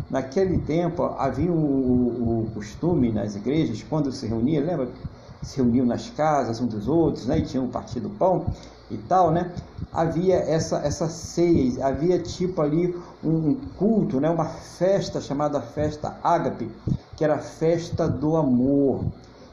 Naquele 0.08 0.58
tempo 0.58 1.02
havia 1.02 1.52
o, 1.52 1.54
o, 1.54 2.44
o 2.44 2.50
costume 2.52 3.12
nas 3.12 3.36
igrejas, 3.36 3.82
quando 3.82 4.10
se 4.10 4.26
reunia, 4.26 4.64
lembra? 4.64 4.88
Se 5.42 5.56
reuniam 5.58 5.84
nas 5.84 6.08
casas 6.08 6.60
um 6.60 6.66
dos 6.66 6.88
outros, 6.88 7.26
né? 7.26 7.38
E 7.40 7.42
tinham 7.42 7.68
partido 7.68 8.08
pão 8.08 8.46
e 8.92 8.98
tal, 8.98 9.30
né? 9.30 9.52
Havia 9.92 10.36
essa, 10.36 10.78
essa 10.78 11.08
ceia, 11.08 11.86
havia 11.86 12.18
tipo 12.18 12.62
ali 12.62 12.96
um 13.22 13.54
culto, 13.76 14.20
né? 14.20 14.30
Uma 14.30 14.46
festa 14.46 15.20
chamada 15.20 15.60
festa 15.60 16.18
ágape, 16.22 16.70
que 17.16 17.24
era 17.24 17.34
a 17.34 17.38
festa 17.38 18.08
do 18.08 18.36
amor 18.36 19.04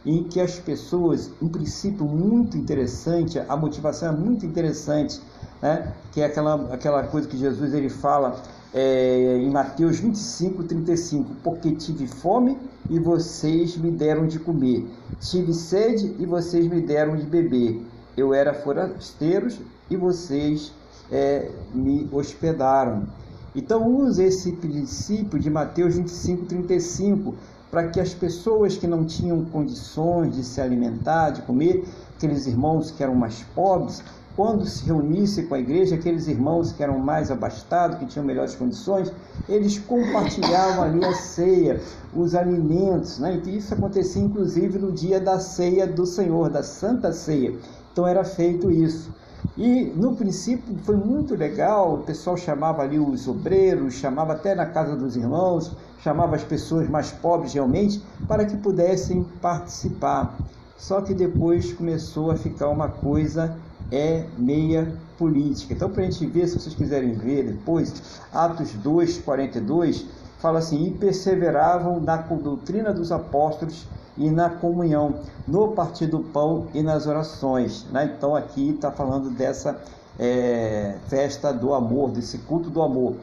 em 0.05 0.23
que 0.23 0.39
as 0.39 0.57
pessoas, 0.57 1.31
um 1.41 1.49
princípio 1.49 2.05
muito 2.05 2.57
interessante, 2.57 3.39
a 3.39 3.57
motivação 3.57 4.13
é 4.13 4.15
muito 4.15 4.45
interessante, 4.45 5.21
né? 5.61 5.93
que 6.11 6.21
é 6.21 6.25
aquela, 6.25 6.73
aquela 6.73 7.03
coisa 7.03 7.27
que 7.27 7.37
Jesus 7.37 7.73
ele 7.73 7.89
fala 7.89 8.41
é, 8.73 9.37
em 9.37 9.49
Mateus 9.49 9.99
25, 9.99 10.63
35, 10.63 11.35
porque 11.43 11.71
tive 11.71 12.07
fome 12.07 12.57
e 12.89 12.99
vocês 12.99 13.77
me 13.77 13.91
deram 13.91 14.25
de 14.25 14.39
comer, 14.39 14.87
tive 15.19 15.53
sede 15.53 16.15
e 16.17 16.25
vocês 16.25 16.67
me 16.67 16.81
deram 16.81 17.15
de 17.15 17.25
beber, 17.25 17.85
eu 18.20 18.34
era 18.34 18.53
forasteiros 18.53 19.59
e 19.89 19.95
vocês 19.95 20.72
é, 21.11 21.49
me 21.74 22.07
hospedaram. 22.11 23.07
Então 23.55 23.88
use 23.88 24.24
esse 24.24 24.51
princípio 24.53 25.39
de 25.39 25.49
Mateus 25.49 25.95
25, 25.95 26.45
35 26.45 27.36
para 27.72 27.88
que 27.88 27.99
as 27.99 28.13
pessoas 28.13 28.78
que 28.78 28.88
não 28.88 29.05
tinham 29.05 29.45
condições 29.45 30.36
de 30.36 30.43
se 30.43 30.59
alimentar, 30.59 31.32
de 31.32 31.41
comer, 31.43 31.84
aqueles 32.15 32.47
irmãos 32.47 32.91
que 32.91 33.03
eram 33.03 33.15
mais 33.15 33.43
pobres, 33.55 34.03
quando 34.36 34.65
se 34.65 34.86
reunisse 34.86 35.43
com 35.43 35.55
a 35.55 35.59
igreja, 35.59 35.95
aqueles 35.95 36.28
irmãos 36.28 36.72
que 36.72 36.82
eram 36.82 36.97
mais 36.97 37.30
abastados, 37.30 37.97
que 37.97 38.05
tinham 38.05 38.26
melhores 38.26 38.55
condições, 38.55 39.11
eles 39.49 39.78
compartilhavam 39.80 40.84
ali 40.84 41.03
a 41.03 41.13
ceia, 41.13 41.82
os 42.13 42.34
alimentos, 42.36 43.20
né? 43.20 43.41
E 43.45 43.57
isso 43.57 43.74
acontecia 43.74 44.22
inclusive 44.22 44.80
no 44.80 44.91
dia 44.91 45.20
da 45.20 45.39
ceia 45.39 45.86
do 45.86 46.05
Senhor, 46.05 46.49
da 46.49 46.63
Santa 46.63 47.11
Ceia. 47.11 47.53
Então 47.99 48.07
era 48.07 48.23
feito 48.23 48.71
isso. 48.71 49.13
E 49.57 49.83
no 49.93 50.15
princípio 50.15 50.73
foi 50.85 50.95
muito 50.95 51.35
legal, 51.35 51.95
o 51.95 52.03
pessoal 52.03 52.37
chamava 52.37 52.81
ali 52.81 52.97
os 52.97 53.27
obreiros, 53.27 53.95
chamava 53.95 54.31
até 54.31 54.55
na 54.55 54.65
casa 54.65 54.95
dos 54.95 55.17
irmãos, 55.17 55.75
chamava 56.01 56.37
as 56.37 56.43
pessoas 56.45 56.87
mais 56.87 57.11
pobres 57.11 57.51
realmente 57.51 58.01
para 58.25 58.45
que 58.45 58.55
pudessem 58.55 59.25
participar. 59.41 60.39
Só 60.77 61.01
que 61.01 61.13
depois 61.13 61.73
começou 61.73 62.31
a 62.31 62.37
ficar 62.37 62.69
uma 62.69 62.87
coisa 62.87 63.57
é 63.91 64.25
meia 64.37 64.93
política. 65.17 65.73
Então, 65.73 65.89
para 65.89 66.03
a 66.03 66.05
gente 66.09 66.25
ver, 66.25 66.47
se 66.47 66.57
vocês 66.57 66.75
quiserem 66.75 67.15
ver 67.15 67.51
depois, 67.51 68.21
Atos 68.31 68.71
2, 68.71 69.17
42, 69.17 70.05
fala 70.37 70.59
assim: 70.59 70.85
e 70.85 70.91
perseveravam 70.91 71.99
na 71.99 72.15
doutrina 72.15 72.93
dos 72.93 73.11
apóstolos 73.11 73.85
e 74.20 74.30
na 74.30 74.49
comunhão, 74.49 75.22
no 75.47 75.70
partir 75.70 76.07
do 76.07 76.20
pão 76.20 76.67
e 76.74 76.84
nas 76.84 77.07
orações. 77.07 77.86
Né? 77.89 78.13
Então, 78.15 78.36
aqui 78.36 78.72
está 78.72 78.91
falando 78.91 79.30
dessa 79.32 79.82
é, 80.20 80.97
festa 81.07 81.53
do 81.53 81.74
amor, 81.74 82.11
desse 82.11 82.39
culto 82.39 82.70
do 82.70 82.82
amor. 82.82 83.15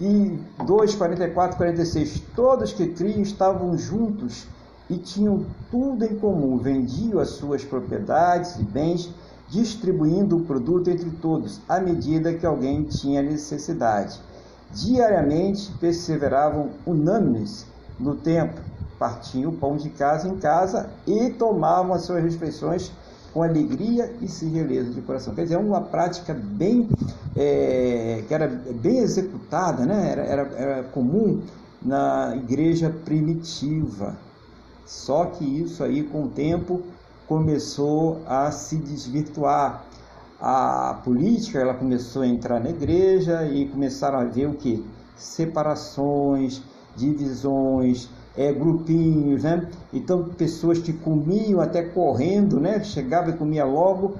E 0.00 0.36
2, 0.64 0.94
44, 0.94 1.56
46, 1.56 2.22
todos 2.34 2.72
que 2.72 2.88
criam 2.88 3.20
estavam 3.20 3.76
juntos 3.76 4.46
e 4.88 4.96
tinham 4.96 5.44
tudo 5.70 6.04
em 6.04 6.16
comum, 6.16 6.56
vendiam 6.56 7.20
as 7.20 7.30
suas 7.30 7.64
propriedades 7.64 8.56
e 8.56 8.62
bens, 8.62 9.10
distribuindo 9.48 10.38
o 10.38 10.44
produto 10.44 10.88
entre 10.88 11.10
todos, 11.10 11.60
à 11.68 11.78
medida 11.78 12.34
que 12.34 12.46
alguém 12.46 12.82
tinha 12.84 13.22
necessidade. 13.22 14.18
Diariamente 14.72 15.70
perseveravam 15.78 16.70
unânimes 16.84 17.66
no 18.00 18.16
templo, 18.16 18.62
partiam 18.98 19.50
o 19.50 19.56
pão 19.56 19.76
de 19.76 19.90
casa 19.90 20.28
em 20.28 20.36
casa 20.36 20.90
e 21.06 21.30
tomavam 21.30 21.94
as 21.94 22.02
suas 22.02 22.22
refeições 22.22 22.92
com 23.32 23.42
alegria 23.42 24.14
e 24.20 24.28
singeleza 24.28 24.92
de 24.92 25.00
coração. 25.02 25.34
Quer 25.34 25.42
dizer, 25.42 25.56
é 25.56 25.58
uma 25.58 25.80
prática 25.80 26.32
bem, 26.32 26.88
é, 27.34 28.22
que 28.28 28.32
era 28.32 28.46
bem 28.46 28.98
executada, 28.98 29.84
né? 29.84 30.10
era, 30.12 30.22
era, 30.22 30.42
era 30.56 30.82
comum 30.84 31.42
na 31.82 32.34
igreja 32.36 32.94
primitiva. 33.04 34.16
Só 34.86 35.26
que 35.26 35.44
isso 35.44 35.82
aí, 35.82 36.04
com 36.04 36.24
o 36.24 36.28
tempo, 36.28 36.82
começou 37.26 38.22
a 38.26 38.50
se 38.52 38.76
desvirtuar. 38.76 39.84
A 40.40 41.00
política 41.02 41.58
ela 41.58 41.74
começou 41.74 42.22
a 42.22 42.26
entrar 42.26 42.60
na 42.60 42.70
igreja 42.70 43.44
e 43.46 43.66
começaram 43.68 44.18
a 44.18 44.24
ver 44.24 44.46
o 44.46 44.54
que? 44.54 44.84
Separações, 45.16 46.62
divisões, 46.94 48.08
é, 48.36 48.52
grupinhos, 48.52 49.42
né? 49.42 49.68
Então, 49.92 50.24
pessoas 50.24 50.78
que 50.78 50.92
comiam 50.92 51.60
até 51.60 51.82
correndo, 51.82 52.58
né? 52.58 52.82
Chegava 52.82 53.30
e 53.30 53.34
comia 53.34 53.64
logo, 53.64 54.16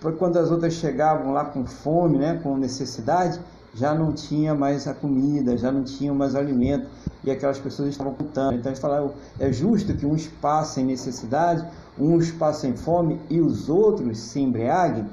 para 0.00 0.12
quando 0.12 0.38
as 0.38 0.50
outras 0.50 0.74
chegavam 0.74 1.32
lá 1.32 1.44
com 1.44 1.64
fome, 1.66 2.18
né? 2.18 2.40
Com 2.42 2.56
necessidade, 2.56 3.38
já 3.74 3.94
não 3.94 4.12
tinha 4.12 4.54
mais 4.54 4.88
a 4.88 4.94
comida, 4.94 5.56
já 5.56 5.70
não 5.70 5.84
tinha 5.84 6.12
mais 6.12 6.34
alimento, 6.34 6.88
e 7.22 7.30
aquelas 7.30 7.58
pessoas 7.58 7.90
estavam 7.90 8.14
contando. 8.14 8.56
Então, 8.56 8.70
eles 8.70 8.80
falaram, 8.80 9.12
é 9.38 9.52
justo 9.52 9.94
que 9.94 10.06
uns 10.06 10.26
passem 10.26 10.84
necessidade, 10.84 11.64
uns 11.98 12.30
passem 12.30 12.74
fome 12.74 13.20
e 13.28 13.40
os 13.40 13.68
outros 13.68 14.18
se 14.18 14.40
embriaguem? 14.40 15.06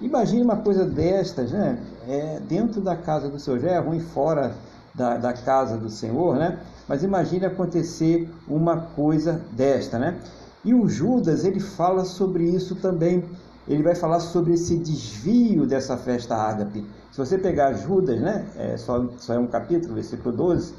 Imagine 0.00 0.42
uma 0.42 0.56
coisa 0.56 0.86
destas, 0.86 1.52
né? 1.52 1.78
É, 2.08 2.40
dentro 2.48 2.80
da 2.80 2.96
casa 2.96 3.28
do 3.28 3.38
Senhor, 3.38 3.60
já 3.60 3.70
é 3.72 3.78
ruim 3.78 4.00
fora 4.00 4.54
da, 4.94 5.18
da 5.18 5.32
casa 5.34 5.76
do 5.76 5.90
Senhor, 5.90 6.36
né? 6.36 6.58
Mas 6.90 7.04
imagine 7.04 7.46
acontecer 7.46 8.28
uma 8.48 8.76
coisa 8.76 9.40
desta, 9.52 9.96
né? 9.96 10.18
E 10.64 10.74
o 10.74 10.88
Judas, 10.88 11.44
ele 11.44 11.60
fala 11.60 12.04
sobre 12.04 12.42
isso 12.42 12.74
também. 12.74 13.22
Ele 13.68 13.84
vai 13.84 13.94
falar 13.94 14.18
sobre 14.18 14.54
esse 14.54 14.76
desvio 14.76 15.66
dessa 15.66 15.96
festa 15.96 16.34
ágape. 16.34 16.84
Se 17.12 17.18
você 17.18 17.38
pegar 17.38 17.74
Judas, 17.74 18.20
né? 18.20 18.44
É, 18.56 18.76
só, 18.76 19.08
só 19.18 19.34
é 19.34 19.38
um 19.38 19.46
capítulo, 19.46 19.94
versículo 19.94 20.34
12. 20.34 20.74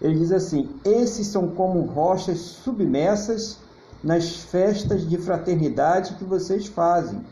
Ele 0.00 0.18
diz 0.18 0.32
assim: 0.32 0.68
Esses 0.84 1.28
são 1.28 1.46
como 1.50 1.82
rochas 1.82 2.38
submersas 2.38 3.58
nas 4.02 4.34
festas 4.34 5.08
de 5.08 5.16
fraternidade 5.16 6.14
que 6.14 6.24
vocês 6.24 6.66
fazem, 6.66 7.24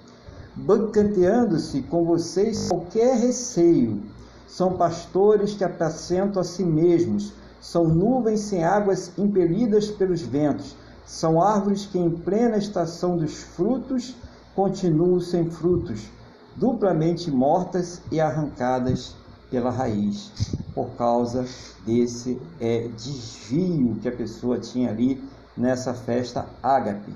banqueteando-se 0.54 1.82
com 1.82 2.04
vocês 2.04 2.68
qualquer 2.68 3.16
receio. 3.16 4.00
São 4.46 4.74
pastores 4.74 5.54
que 5.54 5.64
apacentam 5.64 6.40
a 6.40 6.44
si 6.44 6.62
mesmos, 6.62 7.32
são 7.60 7.86
nuvens 7.86 8.40
sem 8.40 8.64
águas 8.64 9.12
impelidas 9.18 9.90
pelos 9.90 10.22
ventos, 10.22 10.74
são 11.04 11.42
árvores 11.42 11.86
que, 11.86 11.98
em 11.98 12.10
plena 12.10 12.56
estação 12.56 13.16
dos 13.16 13.42
frutos, 13.42 14.16
continuam 14.54 15.20
sem 15.20 15.50
frutos, 15.50 16.08
duplamente 16.56 17.30
mortas 17.30 18.00
e 18.10 18.20
arrancadas 18.20 19.14
pela 19.50 19.70
raiz, 19.70 20.30
por 20.74 20.90
causa 20.90 21.44
desse 21.84 22.40
é, 22.60 22.88
desvio 22.96 23.96
que 24.00 24.08
a 24.08 24.12
pessoa 24.12 24.58
tinha 24.58 24.90
ali 24.90 25.22
nessa 25.56 25.92
festa 25.92 26.46
ágape. 26.62 27.12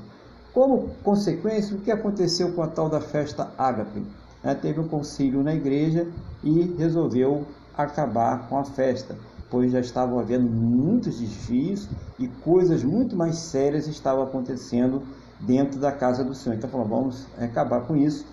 Como 0.53 0.91
consequência, 1.03 1.77
o 1.77 1.81
que 1.81 1.91
aconteceu 1.91 2.53
com 2.53 2.63
a 2.63 2.67
tal 2.67 2.89
da 2.89 3.01
festa 3.01 3.53
ágape? 3.57 4.05
É, 4.43 4.55
teve 4.55 4.81
um 4.81 4.89
concílio 4.89 5.43
na 5.43 5.55
igreja 5.55 6.07
e 6.43 6.75
resolveu 6.77 7.47
acabar 7.77 8.49
com 8.49 8.59
a 8.59 8.65
festa 8.65 9.17
pois 9.51 9.73
já 9.73 9.81
estavam 9.81 10.19
havendo 10.19 10.49
muitos 10.49 11.19
desvios 11.19 11.89
e 12.19 12.29
coisas 12.29 12.83
muito 12.83 13.17
mais 13.17 13.37
sérias 13.37 13.87
estavam 13.87 14.25
acontecendo 14.25 15.03
dentro 15.41 15.79
da 15.79 15.93
casa 15.93 16.25
do 16.25 16.35
Senhor. 16.35 16.57
Então 16.57 16.71
falou, 16.71 16.87
vamos 16.87 17.27
acabar 17.39 17.83
com 17.83 17.97
isso. 17.97 18.27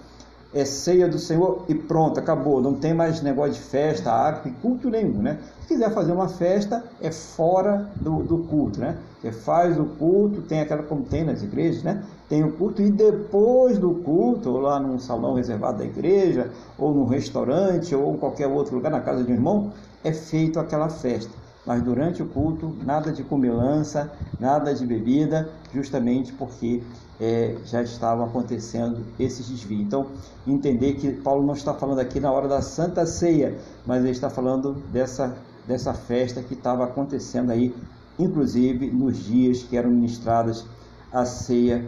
É 0.53 0.65
ceia 0.65 1.07
do 1.07 1.17
Senhor 1.17 1.63
e 1.69 1.73
pronto, 1.75 2.19
acabou. 2.19 2.61
Não 2.61 2.73
tem 2.73 2.93
mais 2.93 3.21
negócio 3.21 3.53
de 3.53 3.61
festa, 3.61 4.11
água 4.11 4.51
e 4.51 4.51
culto 4.51 4.89
nenhum, 4.89 5.21
né? 5.21 5.39
Se 5.61 5.67
quiser 5.69 5.93
fazer 5.93 6.11
uma 6.11 6.27
festa, 6.27 6.83
é 6.99 7.09
fora 7.09 7.89
do, 7.95 8.21
do 8.23 8.39
culto, 8.39 8.81
né? 8.81 8.97
Você 9.21 9.31
faz 9.31 9.79
o 9.79 9.85
culto, 9.85 10.41
tem 10.41 10.59
aquela 10.59 10.83
como 10.83 11.03
tem 11.03 11.23
nas 11.23 11.41
igrejas, 11.41 11.83
né? 11.83 12.03
Tem 12.27 12.43
o 12.43 12.51
culto 12.51 12.81
e 12.81 12.91
depois 12.91 13.77
do 13.77 13.91
culto, 13.95 14.49
ou 14.49 14.59
lá 14.59 14.77
num 14.77 14.99
salão 14.99 15.35
reservado 15.35 15.77
da 15.77 15.85
igreja, 15.85 16.49
ou 16.77 16.93
num 16.93 17.05
restaurante, 17.05 17.95
ou 17.95 18.15
em 18.15 18.17
qualquer 18.17 18.47
outro 18.47 18.75
lugar, 18.75 18.91
na 18.91 18.99
casa 18.99 19.23
de 19.23 19.31
um 19.31 19.35
irmão, 19.35 19.71
é 20.03 20.11
feito 20.11 20.59
aquela 20.59 20.89
festa. 20.89 21.31
Mas 21.65 21.83
durante 21.83 22.23
o 22.23 22.25
culto, 22.25 22.75
nada 22.83 23.11
de 23.11 23.23
comilança, 23.23 24.11
nada 24.39 24.73
de 24.73 24.85
bebida, 24.85 25.49
justamente 25.71 26.33
porque 26.33 26.81
é, 27.19 27.55
já 27.65 27.83
estavam 27.83 28.25
acontecendo 28.25 29.05
esses 29.19 29.47
desvios. 29.47 29.81
Então, 29.81 30.07
entender 30.47 30.93
que 30.93 31.11
Paulo 31.11 31.45
não 31.45 31.53
está 31.53 31.73
falando 31.73 31.99
aqui 31.99 32.19
na 32.19 32.31
hora 32.31 32.47
da 32.47 32.61
Santa 32.61 33.05
Ceia, 33.05 33.55
mas 33.85 34.01
ele 34.01 34.11
está 34.11 34.29
falando 34.29 34.73
dessa, 34.91 35.37
dessa 35.67 35.93
festa 35.93 36.41
que 36.41 36.55
estava 36.55 36.83
acontecendo 36.83 37.51
aí, 37.51 37.75
inclusive 38.17 38.89
nos 38.89 39.23
dias 39.23 39.61
que 39.61 39.77
eram 39.77 39.91
ministradas 39.91 40.65
a 41.13 41.25
ceia 41.25 41.85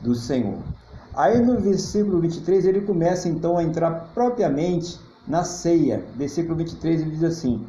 do 0.00 0.14
Senhor. 0.14 0.58
Aí 1.14 1.40
no 1.44 1.58
versículo 1.58 2.20
23 2.20 2.66
ele 2.66 2.82
começa 2.82 3.28
então 3.28 3.56
a 3.56 3.64
entrar 3.64 4.10
propriamente 4.14 5.00
na 5.26 5.44
ceia. 5.44 6.04
Versículo 6.14 6.56
23 6.56 7.00
ele 7.00 7.10
diz 7.10 7.24
assim: 7.24 7.66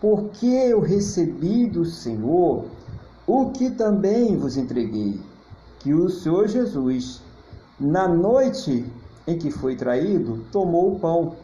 Porque 0.00 0.46
eu 0.46 0.80
recebi 0.80 1.66
do 1.68 1.84
Senhor 1.84 2.64
o 3.26 3.50
que 3.50 3.70
também 3.70 4.36
vos 4.36 4.56
entreguei, 4.56 5.20
que 5.78 5.94
o 5.94 6.08
Senhor 6.08 6.48
Jesus, 6.48 7.20
na 7.78 8.08
noite 8.08 8.84
em 9.26 9.38
que 9.38 9.50
foi 9.50 9.76
traído, 9.76 10.44
tomou 10.50 10.94
o 10.94 10.98
pão 10.98 11.36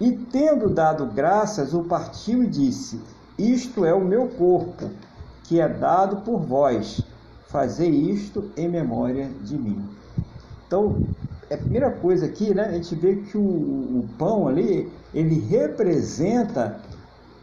e, 0.00 0.12
tendo 0.12 0.68
dado 0.68 1.06
graças, 1.06 1.72
o 1.72 1.82
partiu 1.84 2.42
e 2.42 2.46
disse: 2.46 3.00
Isto 3.38 3.84
é 3.84 3.94
o 3.94 4.04
meu 4.04 4.28
corpo, 4.28 4.90
que 5.44 5.60
é 5.60 5.68
dado 5.68 6.18
por 6.18 6.40
vós. 6.40 7.02
Fazei 7.48 7.90
isto 7.90 8.50
em 8.56 8.68
memória 8.68 9.30
de 9.42 9.56
mim. 9.56 9.88
Então, 10.66 11.00
a 11.54 11.56
primeira 11.56 11.90
coisa 11.90 12.26
aqui, 12.26 12.52
né? 12.54 12.64
A 12.64 12.72
gente 12.72 12.94
vê 12.94 13.16
que 13.16 13.36
o, 13.36 13.40
o 13.40 14.08
pão 14.18 14.48
ali, 14.48 14.92
ele 15.14 15.38
representa 15.38 16.80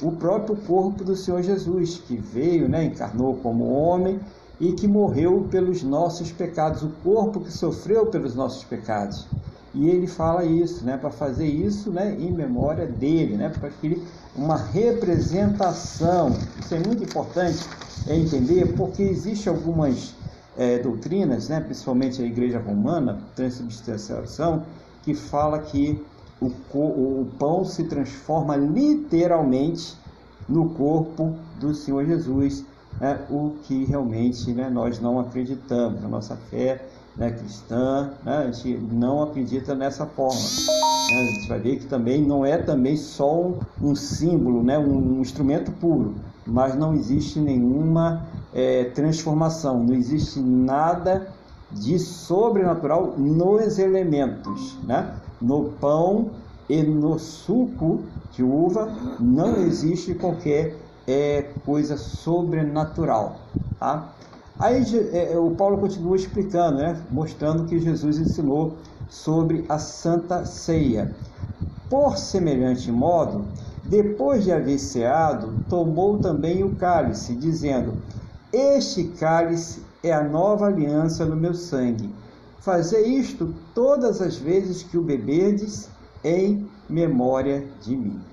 o 0.01 0.11
próprio 0.11 0.55
corpo 0.57 1.03
do 1.03 1.15
Senhor 1.15 1.41
Jesus, 1.41 1.97
que 1.99 2.17
veio, 2.17 2.67
né, 2.67 2.83
encarnou 2.83 3.35
como 3.37 3.71
homem 3.71 4.19
e 4.59 4.73
que 4.73 4.87
morreu 4.87 5.47
pelos 5.49 5.81
nossos 5.83 6.31
pecados, 6.31 6.83
o 6.83 6.89
corpo 7.03 7.39
que 7.41 7.51
sofreu 7.51 8.07
pelos 8.07 8.35
nossos 8.35 8.63
pecados. 8.63 9.27
E 9.73 9.89
ele 9.89 10.05
fala 10.05 10.43
isso, 10.45 10.85
né, 10.85 10.97
para 10.97 11.09
fazer 11.09 11.47
isso, 11.47 11.91
né, 11.91 12.15
em 12.19 12.31
memória 12.31 12.85
dele, 12.85 13.37
né, 13.37 13.49
para 13.49 13.69
que 13.69 14.03
uma 14.35 14.57
representação. 14.57 16.47
Isso 16.59 16.75
é 16.75 16.79
muito 16.79 17.03
importante 17.03 17.65
é 18.05 18.15
entender, 18.15 18.75
porque 18.75 19.01
existe 19.01 19.47
algumas 19.47 20.13
é, 20.57 20.79
doutrinas, 20.79 21.49
né, 21.49 21.59
principalmente 21.59 22.21
a 22.21 22.25
Igreja 22.25 22.59
Romana, 22.59 23.19
transubstanciação, 23.35 24.63
que 25.03 25.13
fala 25.13 25.59
que 25.59 26.03
o, 26.39 26.47
o 26.47 27.27
pão 27.39 27.65
se 27.65 27.85
transforma 27.85 28.55
literalmente 28.55 29.95
no 30.47 30.69
corpo 30.69 31.35
do 31.59 31.73
Senhor 31.73 32.05
Jesus, 32.05 32.65
né, 32.99 33.19
o 33.29 33.55
que 33.63 33.85
realmente 33.85 34.51
né, 34.51 34.69
nós 34.69 34.99
não 34.99 35.19
acreditamos. 35.19 36.03
A 36.03 36.07
nossa 36.07 36.35
fé 36.35 36.85
né, 37.15 37.31
cristã, 37.31 38.13
né, 38.23 38.37
a 38.37 38.51
gente 38.51 38.77
não 38.91 39.23
acredita 39.23 39.75
nessa 39.75 40.05
forma. 40.05 40.39
Né, 40.39 41.21
a 41.21 41.25
gente 41.25 41.47
vai 41.47 41.59
ver 41.59 41.77
que 41.77 41.85
também 41.85 42.21
não 42.21 42.45
é 42.45 42.57
também 42.57 42.97
só 42.97 43.41
um, 43.41 43.59
um 43.81 43.95
símbolo, 43.95 44.63
né, 44.63 44.77
um, 44.79 45.17
um 45.17 45.21
instrumento 45.21 45.71
puro, 45.73 46.15
mas 46.45 46.75
não 46.75 46.93
existe 46.93 47.39
nenhuma 47.39 48.27
é, 48.51 48.85
transformação, 48.85 49.83
não 49.83 49.93
existe 49.93 50.39
nada 50.39 51.33
de 51.73 51.97
sobrenatural 51.97 53.17
nos 53.17 53.79
elementos, 53.79 54.77
né? 54.83 55.19
No 55.41 55.71
pão 55.73 56.31
e 56.69 56.83
no 56.83 57.17
suco 57.17 58.05
de 58.29 58.43
uva 58.43 59.15
não 59.19 59.57
existe 59.57 60.13
qualquer 60.13 60.77
é, 61.07 61.41
coisa 61.65 61.97
sobrenatural, 61.97 63.39
tá? 63.79 64.13
Aí 64.63 64.81
é, 65.11 65.37
o 65.37 65.51
Paulo 65.51 65.77
continua 65.77 66.15
explicando, 66.15 66.77
né? 66.77 66.97
Mostrando 67.11 67.65
que 67.65 67.77
Jesus 67.79 68.17
ensinou 68.17 68.77
sobre 69.09 69.65
a 69.67 69.77
Santa 69.77 70.45
Ceia. 70.45 71.13
Por 71.89 72.17
semelhante 72.17 72.89
modo, 72.89 73.45
depois 73.83 74.45
de 74.45 74.53
haver 74.53 74.79
ceado, 74.79 75.59
tomou 75.67 76.17
também 76.19 76.63
o 76.63 76.77
cálice, 76.77 77.35
dizendo: 77.35 77.97
Este 78.53 79.03
cálice 79.19 79.83
é 80.01 80.13
a 80.13 80.23
nova 80.23 80.67
aliança 80.67 81.25
no 81.25 81.35
meu 81.35 81.53
sangue. 81.53 82.15
Fazei 82.61 83.03
isto 83.17 83.53
todas 83.75 84.21
as 84.21 84.37
vezes 84.37 84.81
que 84.81 84.97
o 84.97 85.03
beberdes 85.03 85.89
em 86.23 86.69
memória 86.87 87.67
de 87.81 87.97
mim. 87.97 88.32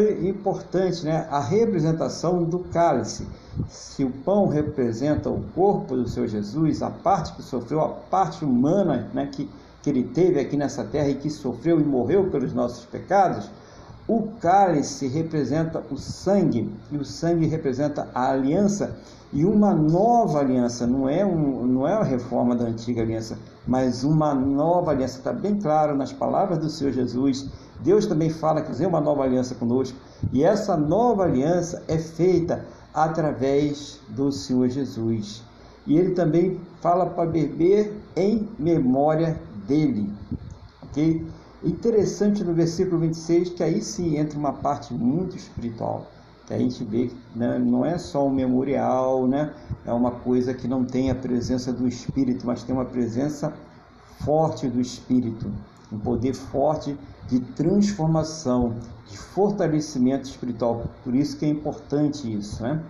Importante 0.00 1.04
né, 1.04 1.26
a 1.30 1.40
representação 1.40 2.44
do 2.44 2.60
cálice. 2.60 3.26
Se 3.68 4.04
o 4.04 4.10
pão 4.10 4.48
representa 4.48 5.30
o 5.30 5.42
corpo 5.54 5.96
do 5.96 6.08
seu 6.08 6.26
Jesus, 6.26 6.82
a 6.82 6.90
parte 6.90 7.34
que 7.34 7.42
sofreu, 7.42 7.80
a 7.80 7.88
parte 7.88 8.44
humana 8.44 9.08
né, 9.14 9.28
que, 9.32 9.48
que 9.82 9.90
ele 9.90 10.02
teve 10.02 10.40
aqui 10.40 10.56
nessa 10.56 10.84
terra 10.84 11.08
e 11.08 11.14
que 11.14 11.30
sofreu 11.30 11.80
e 11.80 11.84
morreu 11.84 12.30
pelos 12.30 12.52
nossos 12.52 12.84
pecados, 12.84 13.50
o 14.06 14.28
cálice 14.40 15.08
representa 15.08 15.82
o 15.90 15.96
sangue, 15.96 16.70
e 16.92 16.96
o 16.96 17.04
sangue 17.04 17.46
representa 17.46 18.08
a 18.14 18.30
aliança, 18.30 18.96
e 19.32 19.44
uma 19.44 19.74
nova 19.74 20.40
aliança, 20.40 20.86
não 20.86 21.08
é, 21.08 21.24
um, 21.24 21.66
não 21.66 21.88
é 21.88 21.94
a 21.94 22.02
reforma 22.02 22.54
da 22.54 22.66
antiga 22.66 23.02
aliança, 23.02 23.38
mas 23.66 24.04
uma 24.04 24.34
nova 24.34 24.90
aliança. 24.90 25.18
Está 25.18 25.32
bem 25.32 25.58
claro 25.58 25.96
nas 25.96 26.12
palavras 26.12 26.58
do 26.58 26.68
Senhor 26.68 26.92
Jesus. 26.92 27.48
Deus 27.80 28.06
também 28.06 28.30
fala 28.30 28.60
que 28.62 28.68
fazer 28.68 28.86
uma 28.86 29.00
nova 29.00 29.24
aliança 29.24 29.54
conosco, 29.54 29.96
e 30.32 30.44
essa 30.44 30.76
nova 30.76 31.24
aliança 31.24 31.82
é 31.88 31.98
feita 31.98 32.64
através 32.92 34.00
do 34.08 34.30
Senhor 34.30 34.68
Jesus. 34.68 35.42
E 35.86 35.98
ele 35.98 36.12
também 36.12 36.60
fala 36.80 37.06
para 37.06 37.28
beber 37.28 38.00
em 38.16 38.48
memória 38.58 39.38
dele. 39.66 40.10
Ok? 40.82 41.26
Interessante 41.62 42.44
no 42.44 42.52
versículo 42.52 43.00
26 43.00 43.50
que 43.50 43.62
aí 43.62 43.82
sim 43.82 44.16
entra 44.18 44.38
uma 44.38 44.52
parte 44.52 44.92
muito 44.92 45.36
espiritual, 45.36 46.06
que 46.46 46.52
a 46.52 46.58
gente 46.58 46.84
vê 46.84 47.10
né, 47.34 47.58
não 47.58 47.84
é 47.84 47.96
só 47.96 48.26
um 48.26 48.30
memorial, 48.30 49.26
né, 49.26 49.50
é 49.86 49.92
uma 49.92 50.10
coisa 50.10 50.52
que 50.52 50.68
não 50.68 50.84
tem 50.84 51.10
a 51.10 51.14
presença 51.14 51.72
do 51.72 51.88
Espírito, 51.88 52.46
mas 52.46 52.62
tem 52.62 52.74
uma 52.74 52.84
presença 52.84 53.52
forte 54.24 54.68
do 54.68 54.78
Espírito, 54.78 55.50
um 55.94 55.98
poder 55.98 56.34
forte 56.34 56.96
de 57.28 57.40
transformação, 57.40 58.74
de 59.08 59.16
fortalecimento 59.16 60.28
espiritual. 60.28 60.86
Por 61.02 61.14
isso 61.14 61.36
que 61.36 61.44
é 61.44 61.48
importante 61.48 62.32
isso, 62.32 62.62
né? 62.62 62.82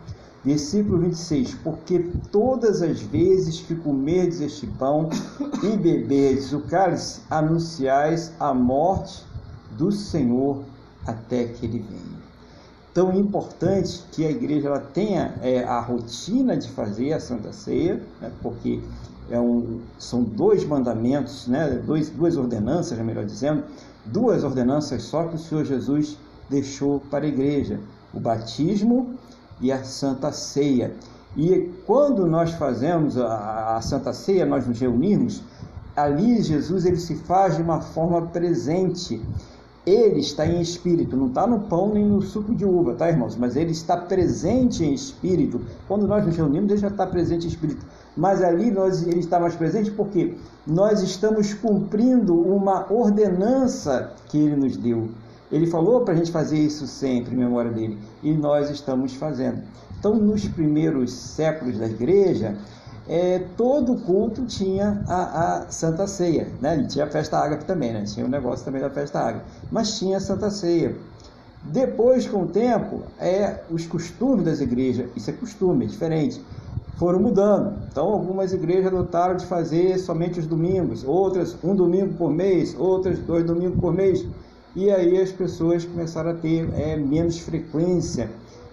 Versículo 0.44 0.98
26: 0.98 1.54
Porque 1.64 2.10
todas 2.30 2.82
as 2.82 3.00
vezes 3.00 3.60
que 3.60 3.74
comerdes 3.74 4.40
este 4.40 4.66
pão 4.66 5.08
e 5.62 5.76
beberdes 5.76 6.52
o 6.52 6.60
cálice, 6.60 7.22
anunciais 7.30 8.32
a 8.38 8.52
morte 8.52 9.24
do 9.76 9.90
Senhor 9.90 10.62
até 11.06 11.44
que 11.44 11.64
ele 11.64 11.78
venha. 11.78 12.24
Tão 12.92 13.12
importante 13.14 14.04
que 14.12 14.24
a 14.24 14.30
igreja 14.30 14.68
ela 14.68 14.80
tenha 14.80 15.34
é, 15.42 15.64
a 15.64 15.80
rotina 15.80 16.56
de 16.56 16.68
fazer 16.68 17.12
a 17.12 17.20
Santa 17.20 17.52
Ceia, 17.52 18.00
né, 18.20 18.30
porque 18.40 18.80
é 19.30 19.40
um, 19.40 19.80
são 19.98 20.22
dois 20.22 20.64
mandamentos, 20.64 21.46
né, 21.46 21.80
dois, 21.84 22.10
duas 22.10 22.36
ordenanças, 22.36 22.98
melhor 22.98 23.24
dizendo, 23.24 23.64
duas 24.04 24.44
ordenanças 24.44 25.02
só 25.02 25.24
que 25.24 25.36
o 25.36 25.38
Senhor 25.38 25.64
Jesus 25.64 26.18
deixou 26.48 27.00
para 27.10 27.24
a 27.24 27.28
igreja: 27.28 27.80
o 28.12 28.20
batismo 28.20 29.14
e 29.60 29.72
a 29.72 29.82
Santa 29.82 30.32
Ceia. 30.32 30.94
E 31.36 31.72
quando 31.86 32.26
nós 32.26 32.52
fazemos 32.52 33.18
a, 33.18 33.76
a 33.76 33.80
Santa 33.80 34.12
Ceia, 34.12 34.46
nós 34.46 34.66
nos 34.66 34.78
reunirmos, 34.78 35.42
ali 35.96 36.40
Jesus 36.42 36.84
ele 36.84 36.98
se 36.98 37.16
faz 37.16 37.56
de 37.56 37.62
uma 37.62 37.80
forma 37.80 38.22
presente. 38.22 39.20
Ele 39.86 40.20
está 40.20 40.46
em 40.46 40.62
espírito, 40.62 41.14
não 41.14 41.26
está 41.26 41.46
no 41.46 41.60
pão 41.60 41.92
nem 41.92 42.06
no 42.06 42.22
suco 42.22 42.54
de 42.54 42.64
uva, 42.64 42.94
tá, 42.94 43.10
irmãos? 43.10 43.36
Mas 43.36 43.54
ele 43.54 43.72
está 43.72 43.98
presente 43.98 44.82
em 44.82 44.94
espírito. 44.94 45.60
Quando 45.86 46.06
nós 46.06 46.24
nos 46.24 46.34
reunimos, 46.34 46.70
ele 46.70 46.80
já 46.80 46.88
está 46.88 47.06
presente 47.06 47.44
em 47.44 47.50
espírito. 47.50 47.84
Mas 48.16 48.42
ali 48.42 48.70
nós, 48.70 49.06
ele 49.06 49.20
está 49.20 49.40
mais 49.40 49.56
presente 49.56 49.90
porque 49.90 50.34
nós 50.66 51.02
estamos 51.02 51.52
cumprindo 51.52 52.40
uma 52.40 52.92
ordenança 52.92 54.12
que 54.28 54.38
ele 54.38 54.56
nos 54.56 54.76
deu. 54.76 55.08
Ele 55.50 55.66
falou 55.66 56.02
para 56.02 56.14
a 56.14 56.16
gente 56.16 56.32
fazer 56.32 56.58
isso 56.58 56.86
sempre 56.86 57.34
em 57.34 57.38
memória 57.38 57.70
dele 57.70 57.98
e 58.22 58.32
nós 58.32 58.70
estamos 58.70 59.14
fazendo. 59.14 59.62
Então, 59.98 60.14
nos 60.14 60.46
primeiros 60.46 61.12
séculos 61.12 61.78
da 61.78 61.86
igreja, 61.86 62.56
é, 63.08 63.38
todo 63.56 63.96
culto 63.96 64.46
tinha 64.46 65.02
a, 65.06 65.62
a, 65.64 65.70
Santa 65.70 66.06
Ceia, 66.06 66.48
né? 66.60 66.78
E 66.78 66.86
tinha 66.86 67.04
a 67.04 67.08
festa 67.08 67.38
ágape 67.38 67.64
também, 67.64 67.92
né? 67.92 68.04
Tinha 68.04 68.24
o 68.24 68.28
negócio 68.28 68.64
também 68.64 68.80
da 68.80 68.90
festa 68.90 69.20
ágape, 69.20 69.44
mas 69.70 69.98
tinha 69.98 70.16
a 70.16 70.20
Santa 70.20 70.50
Ceia. 70.50 70.96
Depois, 71.62 72.26
com 72.26 72.42
o 72.42 72.46
tempo, 72.46 73.02
é 73.18 73.60
os 73.70 73.86
costumes 73.86 74.44
das 74.44 74.60
igrejas, 74.60 75.08
isso 75.16 75.30
é 75.30 75.32
costume, 75.32 75.86
é 75.86 75.88
diferente, 75.88 76.44
foram 76.96 77.20
mudando. 77.20 77.74
Então, 77.90 78.06
algumas 78.06 78.52
igrejas 78.52 78.86
adotaram 78.86 79.36
de 79.36 79.46
fazer 79.46 79.98
somente 79.98 80.38
os 80.38 80.46
domingos, 80.46 81.04
outras 81.04 81.56
um 81.62 81.74
domingo 81.74 82.14
por 82.14 82.30
mês, 82.30 82.74
outras 82.78 83.18
dois 83.18 83.44
domingos 83.44 83.78
por 83.80 83.92
mês. 83.92 84.26
E 84.76 84.90
aí 84.90 85.20
as 85.20 85.30
pessoas 85.30 85.84
começaram 85.84 86.30
a 86.30 86.34
ter 86.34 86.68
é, 86.74 86.96
menos 86.96 87.38
frequência 87.38 88.30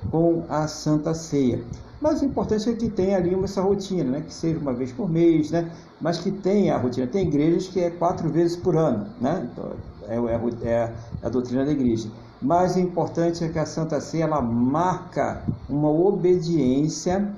com 0.09 0.43
a 0.49 0.67
Santa 0.67 1.13
Ceia. 1.13 1.63
Mas 2.01 2.24
o 2.24 2.26
importante 2.26 2.67
é 2.67 2.74
que 2.74 2.89
tenha 2.89 3.17
ali 3.17 3.36
essa 3.43 3.61
rotina, 3.61 4.03
né? 4.03 4.22
que 4.22 4.34
seja 4.34 4.57
uma 4.57 4.74
vez 4.74 4.91
por 4.91 5.07
mês, 5.07 5.51
né? 5.51 5.72
mas 5.99 6.17
que 6.17 6.32
tenha 6.32 6.74
a 6.74 6.78
rotina. 6.80 7.05
Tem 7.05 7.28
igrejas 7.28 7.67
que 7.67 7.80
é 7.80 7.91
quatro 7.91 8.28
vezes 8.28 8.55
por 8.57 8.76
ano, 8.76 9.05
né? 9.22 9.47
Então, 9.51 9.72
é, 10.07 10.15
é, 10.15 10.67
é 10.67 10.93
a 11.22 11.30
doutrina 11.30 11.63
da 11.63 11.72
igreja. 11.72 12.09
Mas 12.41 12.76
o 12.76 12.80
importante 12.80 13.43
é 13.43 13.49
que 13.49 13.59
a 13.59 13.67
Santa 13.67 14.01
Ceia 14.01 14.24
ela 14.24 14.41
marca 14.41 15.43
uma 15.69 15.91
obediência 15.91 17.32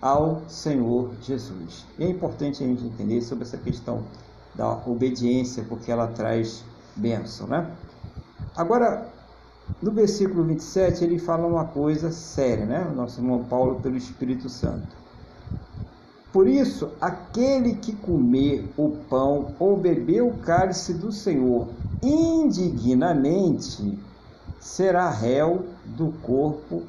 ao 0.00 0.42
Senhor 0.48 1.12
Jesus. 1.20 1.86
E 1.98 2.04
é 2.04 2.08
importante 2.08 2.62
a 2.62 2.66
gente 2.66 2.84
entender 2.84 3.20
sobre 3.22 3.44
essa 3.44 3.56
questão 3.56 4.04
da 4.54 4.72
obediência, 4.86 5.64
porque 5.68 5.90
ela 5.90 6.06
traz 6.08 6.64
bênção, 6.96 7.46
né? 7.46 7.70
Agora, 8.56 9.08
no 9.80 9.92
versículo 9.92 10.44
27, 10.44 11.04
ele 11.04 11.18
fala 11.18 11.46
uma 11.46 11.64
coisa 11.64 12.10
séria, 12.10 12.66
né? 12.66 12.88
O 12.90 12.94
nosso 12.94 13.20
irmão 13.20 13.44
Paulo, 13.44 13.80
pelo 13.80 13.96
Espírito 13.96 14.48
Santo. 14.48 14.96
Por 16.32 16.46
isso, 16.46 16.90
aquele 17.00 17.74
que 17.76 17.92
comer 17.94 18.68
o 18.76 18.90
pão 19.08 19.54
ou 19.58 19.76
beber 19.76 20.22
o 20.22 20.32
cálice 20.38 20.92
do 20.92 21.10
Senhor 21.10 21.68
indignamente 22.02 23.98
será 24.60 25.10
réu 25.10 25.66
do 25.84 26.12
corpo 26.22 26.82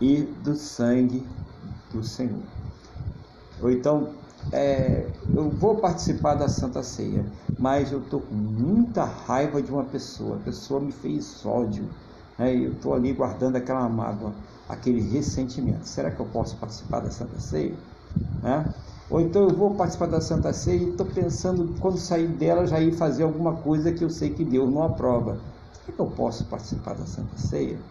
e 0.00 0.22
do 0.22 0.54
sangue 0.56 1.24
do 1.92 2.02
Senhor. 2.02 2.42
Ou 3.60 3.70
então, 3.70 4.14
é, 4.52 5.06
eu 5.34 5.50
vou 5.50 5.76
participar 5.76 6.34
da 6.34 6.48
Santa 6.48 6.82
Ceia, 6.82 7.24
mas 7.58 7.92
eu 7.92 8.00
estou 8.00 8.20
com 8.20 8.34
muita 8.34 9.04
raiva 9.04 9.62
de 9.62 9.70
uma 9.70 9.84
pessoa, 9.84 10.36
a 10.36 10.40
pessoa 10.40 10.80
me 10.80 10.92
fez 10.92 11.44
ódio, 11.44 11.84
né? 12.38 12.54
eu 12.54 12.72
estou 12.72 12.94
ali 12.94 13.12
guardando 13.12 13.56
aquela 13.56 13.88
mágoa, 13.88 14.34
aquele 14.68 15.00
ressentimento. 15.00 15.86
Será 15.86 16.10
que 16.10 16.20
eu 16.20 16.26
posso 16.26 16.56
participar 16.58 17.00
da 17.00 17.10
Santa 17.10 17.38
Ceia? 17.38 17.76
Né? 18.42 18.74
Ou 19.10 19.20
então 19.20 19.42
eu 19.42 19.54
vou 19.54 19.74
participar 19.76 20.06
da 20.06 20.20
Santa 20.20 20.52
Ceia 20.52 20.82
e 20.82 20.90
estou 20.90 21.06
pensando, 21.06 21.76
quando 21.80 21.98
sair 21.98 22.28
dela, 22.28 22.66
já 22.66 22.80
ir 22.80 22.92
fazer 22.92 23.24
alguma 23.24 23.56
coisa 23.60 23.92
que 23.92 24.04
eu 24.04 24.10
sei 24.10 24.30
que 24.34 24.44
Deus 24.44 24.72
não 24.72 24.82
aprova. 24.82 25.44
Será 25.72 25.92
que 25.96 26.00
eu 26.00 26.10
posso 26.10 26.48
participar 26.48 26.94
da 26.94 27.06
Santa 27.06 27.36
Ceia? 27.36 27.84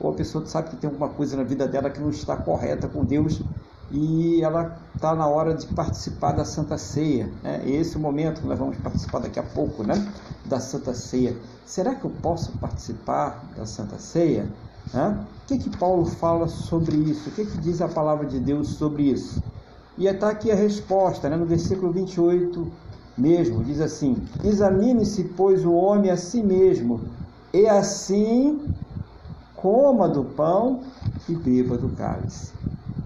Ou 0.00 0.10
a 0.10 0.14
pessoa 0.14 0.44
sabe 0.46 0.70
que 0.70 0.76
tem 0.76 0.88
alguma 0.88 1.08
coisa 1.08 1.36
na 1.36 1.42
vida 1.42 1.68
dela 1.68 1.90
que 1.90 2.00
não 2.00 2.10
está 2.10 2.36
correta 2.36 2.88
com 2.88 3.04
Deus 3.04 3.42
e 3.90 4.42
ela 4.42 4.78
está 4.94 5.14
na 5.14 5.26
hora 5.26 5.54
de 5.54 5.66
participar 5.66 6.32
da 6.32 6.44
Santa 6.44 6.78
Ceia. 6.78 7.30
Né? 7.42 7.62
Esse 7.66 7.96
é 7.96 7.98
o 7.98 8.02
momento 8.02 8.40
que 8.40 8.46
nós 8.46 8.58
vamos 8.58 8.76
participar 8.78 9.18
daqui 9.18 9.38
a 9.38 9.42
pouco, 9.42 9.82
né? 9.82 10.10
Da 10.46 10.60
Santa 10.60 10.94
Ceia. 10.94 11.36
Será 11.66 11.94
que 11.94 12.04
eu 12.04 12.10
posso 12.22 12.52
participar 12.58 13.44
da 13.56 13.66
Santa 13.66 13.98
Ceia? 13.98 14.48
Né? 14.94 15.26
O 15.42 15.46
que, 15.46 15.58
que 15.58 15.76
Paulo 15.76 16.06
fala 16.06 16.48
sobre 16.48 16.96
isso? 16.96 17.28
O 17.28 17.32
que, 17.32 17.44
que 17.44 17.58
diz 17.58 17.82
a 17.82 17.88
palavra 17.88 18.26
de 18.26 18.38
Deus 18.38 18.68
sobre 18.68 19.04
isso? 19.04 19.42
E 19.98 20.06
está 20.06 20.30
aqui 20.30 20.50
a 20.50 20.54
resposta, 20.54 21.28
né? 21.28 21.36
no 21.36 21.44
versículo 21.44 21.92
28 21.92 22.70
mesmo, 23.18 23.62
diz 23.64 23.80
assim: 23.80 24.16
Examine-se, 24.42 25.24
pois, 25.36 25.64
o 25.64 25.72
homem 25.72 26.10
a 26.10 26.16
si 26.16 26.42
mesmo, 26.42 27.00
e 27.52 27.66
assim 27.66 28.60
coma 29.60 30.08
do 30.08 30.24
pão 30.24 30.82
e 31.28 31.34
beba 31.34 31.76
do 31.76 31.90
cálice. 31.90 32.52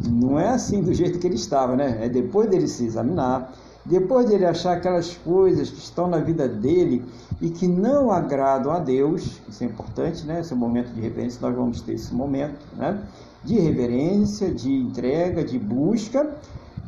Não 0.03 0.39
é 0.39 0.51
assim 0.51 0.83
do 0.83 0.93
jeito 0.93 1.19
que 1.19 1.27
ele 1.27 1.37
estava, 1.37 1.77
né? 1.77 2.05
É 2.05 2.09
depois 2.09 2.49
dele 2.49 2.69
se 2.69 2.85
examinar, 2.85 3.53
depois 3.85 4.27
dele 4.29 4.47
achar 4.47 4.77
aquelas 4.77 5.17
coisas 5.17 5.71
que 5.71 5.79
estão 5.79 6.09
na 6.09 6.19
vida 6.19 6.49
dele 6.49 7.05
e 7.41 7.51
que 7.51 7.67
não 7.69 8.11
agradam 8.11 8.73
a 8.73 8.79
Deus, 8.79 9.43
isso 9.49 9.63
é 9.63 9.67
importante, 9.67 10.27
né? 10.27 10.41
Esse 10.41 10.53
é 10.53 10.57
o 10.57 10.59
momento 10.59 10.93
de 10.93 11.01
reverência, 11.01 11.41
nós 11.41 11.55
vamos 11.57 11.81
ter 11.83 11.95
esse 11.95 12.15
momento, 12.15 12.67
né? 12.75 13.07
De 13.43 13.59
reverência, 13.59 14.53
de 14.55 14.73
entrega, 14.73 15.45
de 15.45 15.59
busca. 15.59 16.39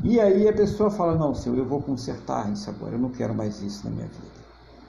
E 0.03 0.21
aí 0.21 0.49
a 0.49 0.53
pessoa 0.53 0.91
fala: 0.91 1.17
Não, 1.17 1.35
Senhor, 1.35 1.59
eu 1.59 1.67
vou 1.67 1.83
consertar 1.83 2.51
isso 2.53 2.71
agora, 2.71 2.95
eu 2.95 2.99
não 3.01 3.11
quero 3.11 3.35
mais 3.35 3.61
isso 3.63 3.85
na 3.85 3.91
minha 3.91 4.09
vida. 4.09 4.46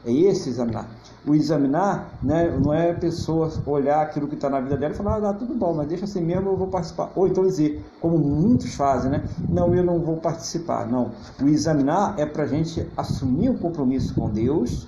É 0.08 0.12
esse 0.12 0.48
examinar. 0.48 0.88
O 1.26 1.36
examinar 1.36 2.14
né, 2.24 2.50
não 2.64 2.74
é 2.74 2.92
a 2.92 2.94
pessoa 2.94 3.52
olhar 3.66 4.02
aquilo 4.02 4.26
que 4.26 4.36
está 4.36 4.50
na 4.50 4.62
vida 4.62 4.78
dela 4.78 4.94
e 4.94 4.98
falar, 4.98 5.18
ah, 5.18 5.34
tudo 5.34 5.54
bom, 5.54 5.74
mas 5.74 5.90
deixa 5.90 6.06
assim 6.06 6.22
mesmo, 6.22 6.52
eu 6.52 6.56
vou 6.56 6.68
participar. 6.68 7.12
Ou 7.14 7.28
então 7.28 7.44
dizer, 7.46 7.86
como 8.00 8.18
muitos 8.18 8.74
fazem, 8.74 9.12
né? 9.12 9.26
Não, 9.50 9.76
eu 9.76 9.84
não 9.84 10.00
vou 10.00 10.16
participar. 10.16 10.88
Não. 10.88 11.12
O 11.42 11.50
examinar 11.50 12.16
é 12.18 12.26
para 12.26 12.44
a 12.44 12.48
gente 12.48 12.88
assumir 12.96 13.50
um 13.50 13.58
compromisso 13.58 14.16
com 14.16 14.30
Deus 14.30 14.88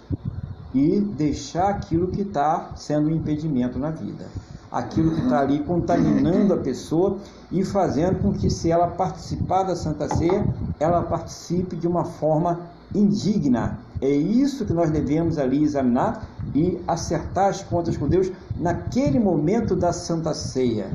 e 0.74 1.02
deixar 1.02 1.68
aquilo 1.68 2.08
que 2.08 2.22
está 2.22 2.72
sendo 2.78 3.10
um 3.10 3.12
impedimento 3.12 3.78
na 3.78 3.92
vida. 3.92 4.26
Aquilo 4.72 5.16
que 5.16 5.22
está 5.22 5.42
ali 5.42 5.60
contaminando 5.64 6.54
a 6.54 6.58
pessoa 6.58 7.18
e 7.52 7.66
fazendo 7.66 8.22
com 8.22 8.32
que, 8.32 8.50
se 8.50 8.72
ela 8.72 8.88
participar 8.88 9.64
da 9.64 9.76
Santa 9.76 10.08
Ceia, 10.16 10.46
ela 10.80 11.02
participe 11.02 11.76
de 11.76 11.88
uma 11.88 12.06
forma 12.06 12.62
indigna. 12.96 13.80
É 14.02 14.10
isso 14.10 14.66
que 14.66 14.74
nós 14.74 14.90
devemos 14.90 15.38
ali 15.38 15.64
examinar 15.64 16.26
e 16.56 16.80
acertar 16.88 17.50
as 17.50 17.62
contas 17.62 17.98
com 17.98 18.08
Deus 18.08 18.32
naquele 18.58 19.20
momento 19.20 19.76
da 19.76 19.92
Santa 19.92 20.34
Ceia. 20.34 20.90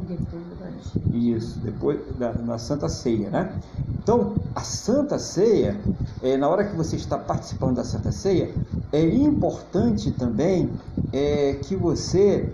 Isso, 1.12 1.58
depois 1.60 2.00
da, 2.18 2.32
da 2.32 2.58
Santa 2.58 2.88
Ceia, 2.88 3.30
né? 3.30 3.54
Então, 4.02 4.34
a 4.54 4.60
Santa 4.60 5.18
Ceia, 5.18 5.76
é, 6.22 6.36
na 6.36 6.48
hora 6.48 6.64
que 6.64 6.74
você 6.76 6.96
está 6.96 7.18
participando 7.18 7.76
da 7.76 7.84
Santa 7.84 8.10
Ceia, 8.10 8.54
é 8.92 9.02
importante 9.02 10.10
também 10.12 10.70
é, 11.12 11.54
que 11.62 11.76
você 11.76 12.48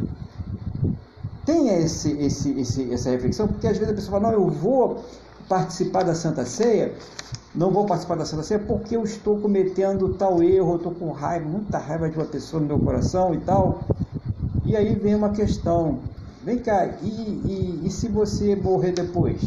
tenha 1.44 1.78
esse, 1.78 2.12
esse, 2.18 2.60
esse, 2.60 2.92
essa 2.92 3.10
reflexão, 3.10 3.48
porque 3.48 3.66
às 3.66 3.78
vezes 3.78 3.92
a 3.92 3.96
pessoa 3.96 4.20
fala, 4.20 4.32
não, 4.32 4.44
eu 4.44 4.50
vou 4.50 5.04
participar 5.48 6.02
da 6.04 6.14
Santa 6.14 6.44
Ceia, 6.44 6.94
não 7.54 7.70
vou 7.70 7.84
participar 7.84 8.16
da 8.16 8.24
Santa 8.24 8.42
Ceia 8.42 8.60
porque 8.60 8.96
eu 8.96 9.02
estou 9.02 9.40
cometendo 9.40 10.14
tal 10.14 10.42
erro, 10.42 10.76
estou 10.76 10.94
com 10.94 11.10
raiva, 11.10 11.48
muita 11.48 11.78
raiva 11.78 12.08
de 12.08 12.16
uma 12.16 12.26
pessoa 12.26 12.60
no 12.60 12.66
meu 12.68 12.78
coração 12.78 13.34
e 13.34 13.38
tal. 13.40 13.82
E 14.64 14.76
aí 14.76 14.94
vem 14.94 15.16
uma 15.16 15.30
questão, 15.30 15.98
vem 16.44 16.58
cá, 16.58 16.86
e, 17.02 17.08
e, 17.08 17.86
e 17.86 17.90
se 17.90 18.08
você 18.08 18.54
morrer 18.54 18.92
depois? 18.92 19.42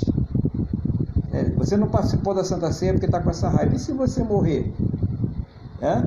É, 1.32 1.50
você 1.52 1.78
não 1.78 1.88
participou 1.88 2.34
da 2.34 2.44
Santa 2.44 2.72
Ceia 2.72 2.94
porque 2.94 3.06
está 3.06 3.22
com 3.22 3.30
essa 3.30 3.48
raiva. 3.48 3.76
E 3.76 3.80
se 3.80 3.94
você 3.94 4.22
morrer? 4.22 4.72
É? 5.82 6.04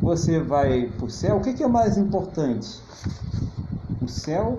Você 0.00 0.40
vai 0.40 0.86
para 0.86 1.06
o 1.06 1.10
céu? 1.10 1.36
O 1.36 1.40
que, 1.42 1.52
que 1.52 1.64
é 1.64 1.68
mais 1.68 1.98
importante? 1.98 2.80
O 4.00 4.06
céu 4.06 4.58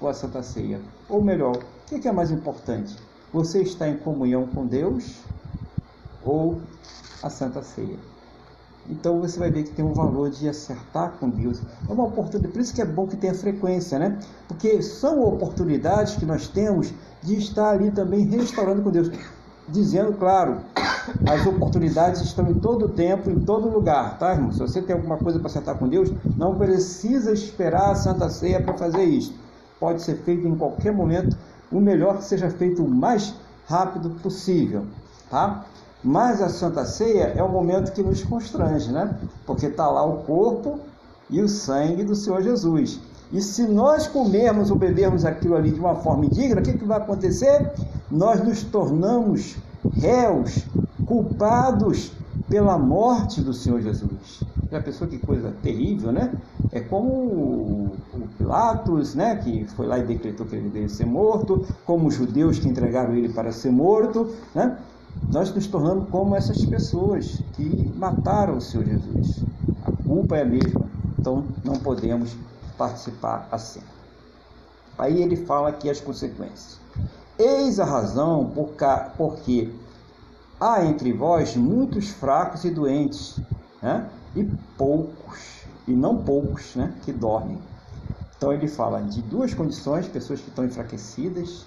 ou 0.00 0.08
a 0.08 0.14
Santa 0.14 0.42
Ceia? 0.42 0.80
Ou 1.08 1.22
melhor, 1.22 1.56
o 1.56 1.86
que, 1.86 2.00
que 2.00 2.08
é 2.08 2.12
mais 2.12 2.30
importante? 2.30 2.96
Você 3.32 3.62
está 3.62 3.88
em 3.88 3.96
comunhão 3.96 4.46
com 4.46 4.66
Deus 4.66 5.28
ou 6.28 6.60
a 7.22 7.30
Santa 7.30 7.62
Ceia. 7.62 7.96
Então 8.88 9.20
você 9.20 9.38
vai 9.38 9.50
ver 9.50 9.64
que 9.64 9.70
tem 9.70 9.84
um 9.84 9.92
valor 9.92 10.30
de 10.30 10.48
acertar 10.48 11.12
com 11.18 11.28
Deus. 11.28 11.60
É 11.88 11.92
uma 11.92 12.04
oportunidade, 12.04 12.52
por 12.52 12.60
isso 12.60 12.74
que 12.74 12.80
é 12.80 12.84
bom 12.84 13.06
que 13.06 13.16
tenha 13.16 13.34
frequência, 13.34 13.98
né? 13.98 14.18
Porque 14.46 14.80
são 14.82 15.22
oportunidades 15.22 16.16
que 16.16 16.24
nós 16.24 16.48
temos 16.48 16.92
de 17.22 17.36
estar 17.36 17.70
ali 17.70 17.90
também 17.90 18.24
restaurando 18.24 18.82
com 18.82 18.90
Deus. 18.90 19.10
Dizendo, 19.68 20.14
claro, 20.14 20.60
as 21.26 21.46
oportunidades 21.46 22.22
estão 22.22 22.50
em 22.50 22.54
todo 22.54 22.88
tempo, 22.88 23.28
em 23.28 23.40
todo 23.40 23.68
lugar, 23.68 24.18
tá, 24.18 24.32
irmão? 24.32 24.50
Se 24.50 24.58
você 24.58 24.80
tem 24.80 24.96
alguma 24.96 25.18
coisa 25.18 25.38
para 25.38 25.48
acertar 25.48 25.76
com 25.76 25.86
Deus, 25.86 26.10
não 26.38 26.56
precisa 26.56 27.32
esperar 27.32 27.90
a 27.90 27.94
Santa 27.94 28.30
Ceia 28.30 28.62
para 28.62 28.72
fazer 28.78 29.04
isso. 29.04 29.34
Pode 29.78 30.00
ser 30.00 30.16
feito 30.22 30.46
em 30.46 30.56
qualquer 30.56 30.92
momento. 30.92 31.36
O 31.70 31.80
melhor 31.80 32.16
que 32.16 32.24
seja 32.24 32.48
feito 32.48 32.82
o 32.82 32.88
mais 32.88 33.34
rápido 33.66 34.08
possível, 34.22 34.86
tá? 35.28 35.66
Mas 36.02 36.40
a 36.40 36.48
Santa 36.48 36.84
Ceia 36.84 37.34
é 37.36 37.42
o 37.42 37.48
momento 37.48 37.92
que 37.92 38.02
nos 38.02 38.22
constrange, 38.22 38.92
né? 38.92 39.18
Porque 39.44 39.66
está 39.66 39.88
lá 39.88 40.04
o 40.04 40.22
corpo 40.22 40.80
e 41.28 41.40
o 41.42 41.48
sangue 41.48 42.04
do 42.04 42.14
Senhor 42.14 42.42
Jesus. 42.42 43.00
E 43.32 43.42
se 43.42 43.66
nós 43.66 44.06
comermos 44.06 44.70
ou 44.70 44.76
bebermos 44.76 45.24
aquilo 45.24 45.56
ali 45.56 45.72
de 45.72 45.80
uma 45.80 45.96
forma 45.96 46.24
indigna, 46.26 46.60
o 46.60 46.64
que, 46.64 46.74
que 46.74 46.84
vai 46.84 46.98
acontecer? 46.98 47.72
Nós 48.10 48.42
nos 48.42 48.62
tornamos 48.64 49.58
réus, 49.90 50.66
culpados 51.04 52.12
pela 52.48 52.78
morte 52.78 53.40
do 53.42 53.52
Senhor 53.52 53.80
Jesus. 53.80 54.46
Já 54.70 54.80
pensou 54.80 55.06
que 55.08 55.18
coisa 55.18 55.52
terrível, 55.62 56.12
né? 56.12 56.40
É 56.70 56.80
como 56.80 57.98
o 58.12 58.28
Pilatos, 58.36 59.14
né, 59.14 59.36
que 59.36 59.64
foi 59.68 59.86
lá 59.86 59.98
e 59.98 60.06
decretou 60.06 60.46
que 60.46 60.54
ele 60.54 60.64
deveria 60.64 60.88
ser 60.88 61.06
morto, 61.06 61.66
como 61.84 62.08
os 62.08 62.14
judeus 62.14 62.58
que 62.58 62.68
entregaram 62.68 63.14
ele 63.14 63.30
para 63.30 63.52
ser 63.52 63.70
morto, 63.70 64.34
né? 64.54 64.78
Nós 65.30 65.54
nos 65.54 65.66
tornamos 65.66 66.08
como 66.10 66.34
essas 66.34 66.64
pessoas 66.64 67.42
que 67.54 67.92
mataram 67.96 68.56
o 68.56 68.60
Senhor 68.60 68.86
Jesus. 68.86 69.42
A 69.84 69.92
culpa 69.92 70.36
é 70.36 70.42
a 70.42 70.46
mesma, 70.46 70.86
então 71.18 71.44
não 71.64 71.74
podemos 71.74 72.34
participar 72.78 73.46
assim. 73.52 73.80
Aí 74.96 75.22
ele 75.22 75.36
fala 75.36 75.68
aqui 75.68 75.90
as 75.90 76.00
consequências. 76.00 76.80
Eis 77.38 77.78
a 77.78 77.84
razão 77.84 78.50
por 78.54 78.70
porque 79.16 79.70
há 80.58 80.84
entre 80.84 81.12
vós 81.12 81.54
muitos 81.56 82.08
fracos 82.08 82.64
e 82.64 82.70
doentes, 82.70 83.38
né? 83.82 84.08
e 84.34 84.44
poucos, 84.76 85.62
e 85.86 85.92
não 85.92 86.16
poucos, 86.16 86.74
né? 86.74 86.94
que 87.04 87.12
dormem. 87.12 87.58
Então 88.36 88.52
ele 88.52 88.66
fala 88.66 89.02
de 89.02 89.22
duas 89.22 89.52
condições: 89.54 90.08
pessoas 90.08 90.40
que 90.40 90.48
estão 90.48 90.64
enfraquecidas 90.64 91.64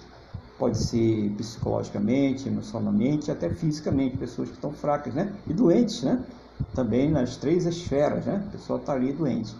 pode 0.58 0.78
ser 0.78 1.30
psicologicamente, 1.36 2.48
emocionalmente, 2.48 3.30
até 3.30 3.50
fisicamente, 3.50 4.16
pessoas 4.16 4.48
que 4.48 4.54
estão 4.54 4.72
fracas, 4.72 5.14
né? 5.14 5.32
E 5.46 5.52
doentes, 5.52 6.02
né? 6.02 6.22
Também 6.74 7.10
nas 7.10 7.36
três 7.36 7.66
esferas, 7.66 8.26
né? 8.26 8.42
A 8.48 8.50
pessoa 8.52 8.78
está 8.78 8.92
ali 8.92 9.12
doente. 9.12 9.54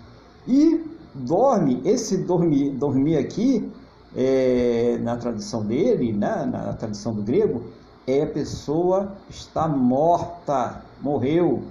E 0.47 0.85
dorme, 1.15 1.81
esse 1.85 2.19
dormir, 2.19 2.71
dormir 2.71 3.17
aqui, 3.17 3.71
é, 4.15 4.99
na 5.03 5.17
tradição 5.17 5.65
dele, 5.65 6.13
né? 6.13 6.45
na 6.47 6.73
tradição 6.75 7.15
do 7.15 7.23
grego, 7.23 7.65
é 8.07 8.23
a 8.23 8.27
pessoa 8.27 9.13
está 9.29 9.69
morta, 9.69 10.83
morreu, 11.01 11.63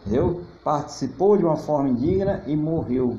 entendeu? 0.00 0.42
Participou 0.64 1.36
de 1.36 1.44
uma 1.44 1.56
forma 1.56 1.88
indigna 1.88 2.42
e 2.46 2.56
morreu. 2.56 3.16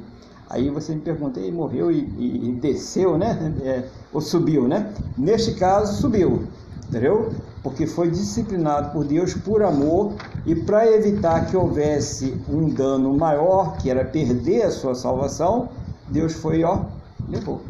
Aí 0.49 0.69
você 0.69 0.95
me 0.95 1.01
pergunta, 1.01 1.39
ele 1.39 1.51
morreu 1.51 1.91
e, 1.91 1.99
e, 2.17 2.49
e 2.49 2.51
desceu, 2.53 3.17
né? 3.17 3.53
É, 3.61 3.83
ou 4.13 4.21
subiu, 4.21 4.67
né? 4.67 4.93
Neste 5.17 5.55
caso, 5.55 5.99
subiu, 5.99 6.47
entendeu? 6.87 7.33
Porque 7.61 7.85
foi 7.85 8.09
disciplinado 8.09 8.91
por 8.93 9.03
Deus 9.03 9.33
por 9.33 9.61
amor 9.61 10.13
e 10.45 10.55
para 10.55 10.87
evitar 10.87 11.47
que 11.47 11.57
houvesse 11.57 12.41
um 12.47 12.69
dano 12.69 13.13
maior, 13.17 13.77
que 13.77 13.89
era 13.89 14.05
perder 14.05 14.63
a 14.63 14.71
sua 14.71 14.95
salvação, 14.95 15.69
Deus 16.07 16.33
foi, 16.33 16.63
ó, 16.63 16.85
levou, 17.27 17.61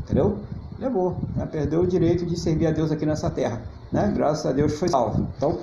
entendeu? 0.00 0.38
Levou, 0.78 1.16
né? 1.34 1.46
perdeu 1.46 1.82
o 1.82 1.86
direito 1.86 2.26
de 2.26 2.38
servir 2.38 2.66
a 2.66 2.70
Deus 2.72 2.90
aqui 2.90 3.06
nessa 3.06 3.30
terra, 3.30 3.62
né? 3.92 4.12
Graças 4.14 4.46
a 4.46 4.52
Deus 4.52 4.74
foi 4.74 4.88
salvo. 4.88 5.28
Então, 5.36 5.60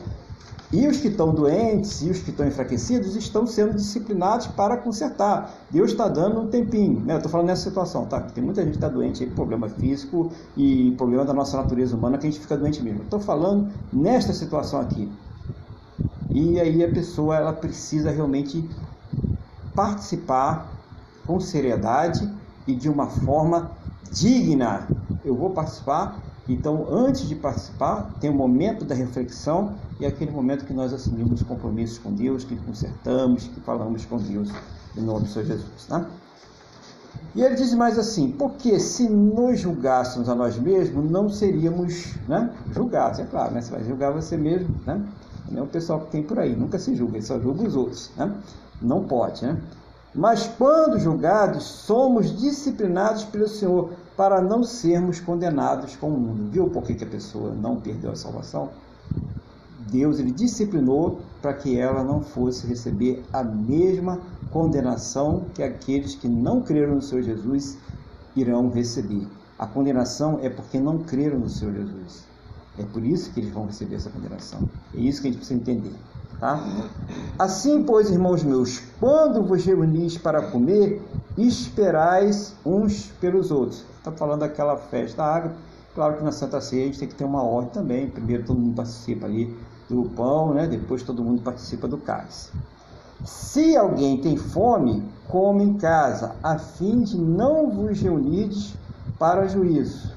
e 0.73 0.87
os 0.87 0.97
que 0.97 1.07
estão 1.07 1.31
doentes 1.31 2.01
e 2.01 2.09
os 2.09 2.17
que 2.19 2.31
estão 2.31 2.47
enfraquecidos 2.47 3.15
estão 3.15 3.45
sendo 3.45 3.75
disciplinados 3.75 4.47
para 4.47 4.75
consertar. 4.75 5.53
Deus 5.69 5.91
está 5.91 6.07
dando 6.07 6.41
um 6.41 6.47
tempinho. 6.47 6.99
Né? 7.01 7.13
Eu 7.13 7.17
estou 7.17 7.31
falando 7.31 7.47
nessa 7.47 7.61
situação, 7.69 8.07
tá? 8.07 8.19
Tem 8.19 8.43
muita 8.43 8.63
gente 8.63 8.71
que 8.71 8.77
está 8.77 8.89
doente 8.89 9.23
aí, 9.23 9.29
problema 9.29 9.69
físico 9.69 10.31
e 10.57 10.91
problema 10.97 11.23
da 11.23 11.33
nossa 11.33 11.55
natureza 11.57 11.95
humana 11.95 12.17
que 12.17 12.25
a 12.25 12.29
gente 12.31 12.41
fica 12.41 12.57
doente 12.57 12.81
mesmo. 12.81 13.03
Estou 13.03 13.19
falando 13.19 13.71
nesta 13.93 14.33
situação 14.33 14.81
aqui. 14.81 15.11
E 16.31 16.59
aí 16.59 16.83
a 16.83 16.89
pessoa 16.89 17.35
ela 17.35 17.53
precisa 17.53 18.09
realmente 18.09 18.67
participar 19.75 20.71
com 21.27 21.39
seriedade 21.39 22.27
e 22.65 22.73
de 22.73 22.89
uma 22.89 23.05
forma 23.05 23.71
digna. 24.11 24.87
Eu 25.23 25.35
vou 25.35 25.51
participar 25.51 26.19
então, 26.47 26.85
antes 26.89 27.27
de 27.27 27.35
participar, 27.35 28.13
tem 28.19 28.29
o 28.29 28.33
momento 28.33 28.83
da 28.83 28.93
reflexão 28.93 29.75
e 29.99 30.05
aquele 30.05 30.31
momento 30.31 30.65
que 30.65 30.73
nós 30.73 30.91
assumimos 30.91 31.41
compromissos 31.41 31.97
com 31.99 32.11
Deus, 32.11 32.43
que 32.43 32.55
consertamos, 32.57 33.45
que 33.45 33.61
falamos 33.61 34.03
com 34.05 34.17
Deus 34.17 34.49
em 34.97 35.01
nome 35.01 35.21
do 35.21 35.29
Senhor 35.29 35.45
Jesus. 35.45 35.85
Tá? 35.87 36.05
E 37.33 37.41
ele 37.41 37.55
diz 37.55 37.73
mais 37.73 37.97
assim: 37.97 38.31
porque 38.31 38.77
se 38.77 39.07
nos 39.07 39.59
julgássemos 39.59 40.27
a 40.27 40.35
nós 40.35 40.57
mesmos, 40.59 41.09
não 41.09 41.29
seríamos 41.29 42.13
né, 42.27 42.53
julgados. 42.71 43.19
É 43.19 43.25
claro, 43.25 43.53
né? 43.53 43.61
você 43.61 43.71
vai 43.71 43.83
julgar 43.83 44.11
você 44.11 44.35
mesmo, 44.35 44.75
né? 44.85 45.01
Não 45.49 45.61
é 45.61 45.63
o 45.63 45.67
pessoal 45.67 46.01
que 46.01 46.11
tem 46.11 46.23
por 46.23 46.39
aí, 46.39 46.55
nunca 46.55 46.77
se 46.79 46.95
julga, 46.95 47.17
ele 47.17 47.25
só 47.25 47.39
julga 47.39 47.63
os 47.63 47.75
outros. 47.75 48.11
Né? 48.17 48.33
Não 48.81 49.03
pode, 49.03 49.45
né? 49.45 49.57
Mas 50.13 50.47
quando 50.57 50.99
julgados, 50.99 51.63
somos 51.63 52.37
disciplinados 52.39 53.23
pelo 53.23 53.47
Senhor 53.47 53.93
para 54.15 54.41
não 54.41 54.63
sermos 54.63 55.19
condenados 55.19 55.95
com 55.95 56.09
o 56.09 56.19
mundo. 56.19 56.49
Viu 56.51 56.69
por 56.69 56.83
que, 56.83 56.93
que 56.93 57.03
a 57.03 57.07
pessoa 57.07 57.53
não 57.53 57.77
perdeu 57.77 58.11
a 58.11 58.15
salvação? 58.15 58.69
Deus 59.89 60.19
ele 60.19 60.31
disciplinou 60.31 61.19
para 61.41 61.53
que 61.53 61.77
ela 61.77 62.03
não 62.03 62.21
fosse 62.21 62.65
receber 62.65 63.23
a 63.31 63.43
mesma 63.43 64.19
condenação 64.51 65.45
que 65.53 65.61
aqueles 65.61 66.15
que 66.15 66.27
não 66.27 66.61
creram 66.61 66.95
no 66.95 67.01
Senhor 67.01 67.23
Jesus 67.23 67.77
irão 68.35 68.69
receber. 68.69 69.27
A 69.57 69.67
condenação 69.67 70.39
é 70.41 70.49
porque 70.49 70.79
não 70.79 70.99
creram 70.99 71.39
no 71.39 71.49
Senhor 71.49 71.73
Jesus. 71.73 72.25
É 72.77 72.83
por 72.83 73.05
isso 73.05 73.31
que 73.31 73.39
eles 73.39 73.51
vão 73.51 73.65
receber 73.65 73.95
essa 73.95 74.09
condenação. 74.09 74.67
É 74.95 74.99
isso 74.99 75.21
que 75.21 75.27
a 75.27 75.31
gente 75.31 75.39
precisa 75.39 75.59
entender. 75.59 75.93
Tá? 76.39 76.59
Assim, 77.37 77.83
pois, 77.83 78.09
irmãos 78.09 78.43
meus, 78.43 78.79
quando 78.99 79.43
vos 79.43 79.63
reunis 79.63 80.17
para 80.17 80.49
comer, 80.49 81.01
esperais 81.37 82.55
uns 82.65 83.11
pelos 83.21 83.51
outros. 83.51 83.85
Está 84.03 84.11
falando 84.11 84.41
daquela 84.41 84.75
festa 84.75 85.23
água. 85.23 85.53
Claro 85.95 86.17
que 86.17 86.23
na 86.25 86.33
Santa 86.33 86.59
Ceia 86.59 86.83
a 86.83 86.85
gente 86.87 86.99
tem 86.99 87.07
que 87.07 87.15
ter 87.15 87.23
uma 87.23 87.41
ordem 87.41 87.71
também. 87.71 88.09
Primeiro 88.09 88.43
todo 88.43 88.59
mundo 88.59 88.75
participa 88.75 89.27
ali 89.27 89.57
do 89.89 90.03
pão, 90.09 90.53
né? 90.53 90.67
depois 90.67 91.03
todo 91.03 91.23
mundo 91.23 91.41
participa 91.41 91.87
do 91.87 91.97
cálice. 91.97 92.51
Se 93.23 93.77
alguém 93.77 94.19
tem 94.19 94.35
fome, 94.35 95.07
come 95.29 95.63
em 95.63 95.75
casa, 95.75 96.35
a 96.43 96.59
fim 96.59 97.03
de 97.03 97.17
não 97.17 97.69
vos 97.69 98.01
reunirdes 98.01 98.75
para 99.17 99.47
juízo. 99.47 100.11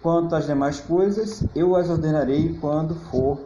Quanto 0.00 0.34
às 0.34 0.46
demais 0.46 0.80
coisas, 0.80 1.44
eu 1.54 1.76
as 1.76 1.90
ordenarei 1.90 2.56
quando 2.62 2.94
for 2.94 3.38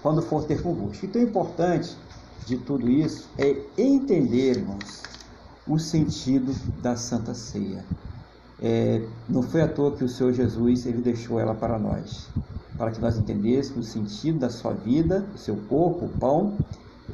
quando 0.00 0.22
for 0.22 0.44
ter 0.44 0.62
convosco. 0.62 1.04
Então, 1.04 1.20
o 1.20 1.24
importante 1.24 1.96
de 2.46 2.58
tudo 2.58 2.88
isso 2.88 3.28
é 3.36 3.56
entendermos 3.76 5.02
o 5.66 5.78
sentido 5.80 6.54
da 6.80 6.94
Santa 6.94 7.34
Ceia. 7.34 7.84
É, 8.62 9.06
não 9.28 9.42
foi 9.42 9.62
à 9.62 9.68
toa 9.68 9.96
que 9.96 10.04
o 10.04 10.08
Senhor 10.08 10.32
Jesus 10.32 10.86
ele 10.86 11.00
deixou 11.00 11.40
ela 11.40 11.54
para 11.54 11.78
nós, 11.78 12.28
para 12.76 12.90
que 12.90 13.00
nós 13.00 13.16
entendêssemos 13.16 13.88
o 13.88 13.90
sentido 13.90 14.38
da 14.38 14.50
sua 14.50 14.72
vida, 14.72 15.26
o 15.34 15.38
seu 15.38 15.56
corpo, 15.68 16.06
o 16.06 16.18
pão, 16.18 16.58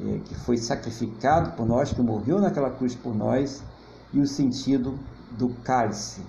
é, 0.05 0.19
que 0.19 0.35
foi 0.35 0.57
sacrificado 0.57 1.57
por 1.57 1.67
nós, 1.67 1.93
que 1.93 2.03
morreu 2.03 2.41
naquela 2.41 2.71
cruz 2.71 2.95
por 2.95 3.15
nós, 3.15 3.63
e 4.13 4.21
o 4.21 4.27
sentido 4.27 4.99
do 5.39 5.51
cálice, 5.63 6.23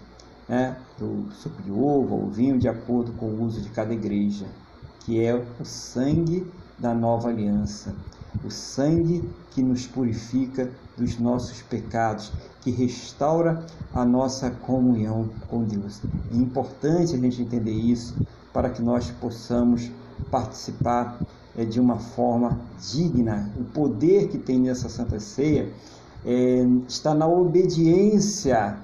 né, 0.47 0.77
do 0.97 1.31
suco 1.31 1.61
de 1.61 1.71
uva 1.71 2.13
ou 2.13 2.29
vinho, 2.29 2.57
de 2.57 2.67
acordo 2.67 3.11
com 3.13 3.25
o 3.25 3.43
uso 3.43 3.61
de 3.61 3.69
cada 3.69 3.93
igreja 3.93 4.45
que 5.07 5.23
é 5.23 5.33
o 5.33 5.63
sangue 5.63 6.51
da 6.77 6.93
nova 6.93 7.29
aliança, 7.29 7.95
o 8.43 8.51
sangue 8.51 9.23
que 9.51 9.63
nos 9.63 9.87
purifica 9.87 10.69
dos 10.97 11.19
nossos 11.19 11.61
pecados, 11.61 12.31
que 12.61 12.71
restaura 12.71 13.63
a 13.93 14.03
nossa 14.03 14.49
comunhão 14.49 15.29
com 15.47 15.63
Deus. 15.63 16.01
É 16.31 16.35
importante 16.35 17.13
a 17.13 17.17
gente 17.17 17.41
entender 17.41 17.71
isso 17.71 18.15
para 18.51 18.69
que 18.69 18.81
nós 18.81 19.11
possamos 19.21 19.91
participar 20.31 21.19
é, 21.55 21.63
de 21.63 21.79
uma 21.79 21.97
forma 21.97 22.59
digna. 22.91 23.51
O 23.57 23.63
poder 23.63 24.27
que 24.29 24.37
tem 24.37 24.59
nessa 24.59 24.89
Santa 24.89 25.19
Ceia 25.19 25.71
é, 26.25 26.65
está 26.87 27.13
na 27.13 27.27
obediência, 27.27 28.77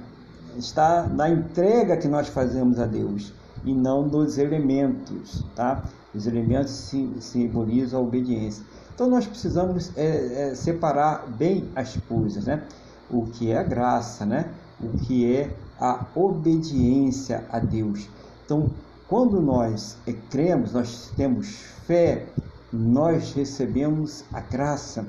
está 0.57 1.07
na 1.07 1.30
entrega 1.30 1.97
que 1.97 2.07
nós 2.07 2.28
fazemos 2.28 2.80
a 2.80 2.86
Deus 2.86 3.34
e 3.66 3.74
não 3.74 4.07
dos 4.07 4.38
elementos, 4.38 5.43
tá? 5.55 5.84
Os 6.14 6.28
elementos 6.28 6.93
simbolizam 7.20 7.99
a 7.99 8.03
obediência. 8.03 8.64
Então 8.93 9.09
nós 9.09 9.25
precisamos 9.25 9.91
é, 9.97 10.49
é, 10.49 10.55
separar 10.55 11.27
bem 11.27 11.69
as 11.75 11.97
coisas, 12.07 12.45
né? 12.45 12.63
O 13.09 13.25
que 13.25 13.51
é 13.51 13.57
a 13.57 13.63
graça, 13.63 14.25
né? 14.25 14.49
O 14.81 14.97
que 14.99 15.35
é 15.35 15.55
a 15.79 16.05
obediência 16.15 17.43
a 17.51 17.59
Deus. 17.59 18.07
Então, 18.45 18.69
quando 19.07 19.41
nós 19.41 19.97
é, 20.07 20.13
cremos, 20.29 20.73
nós 20.73 21.11
temos 21.15 21.47
fé, 21.85 22.25
nós 22.71 23.33
recebemos 23.33 24.23
a 24.31 24.39
graça, 24.39 25.05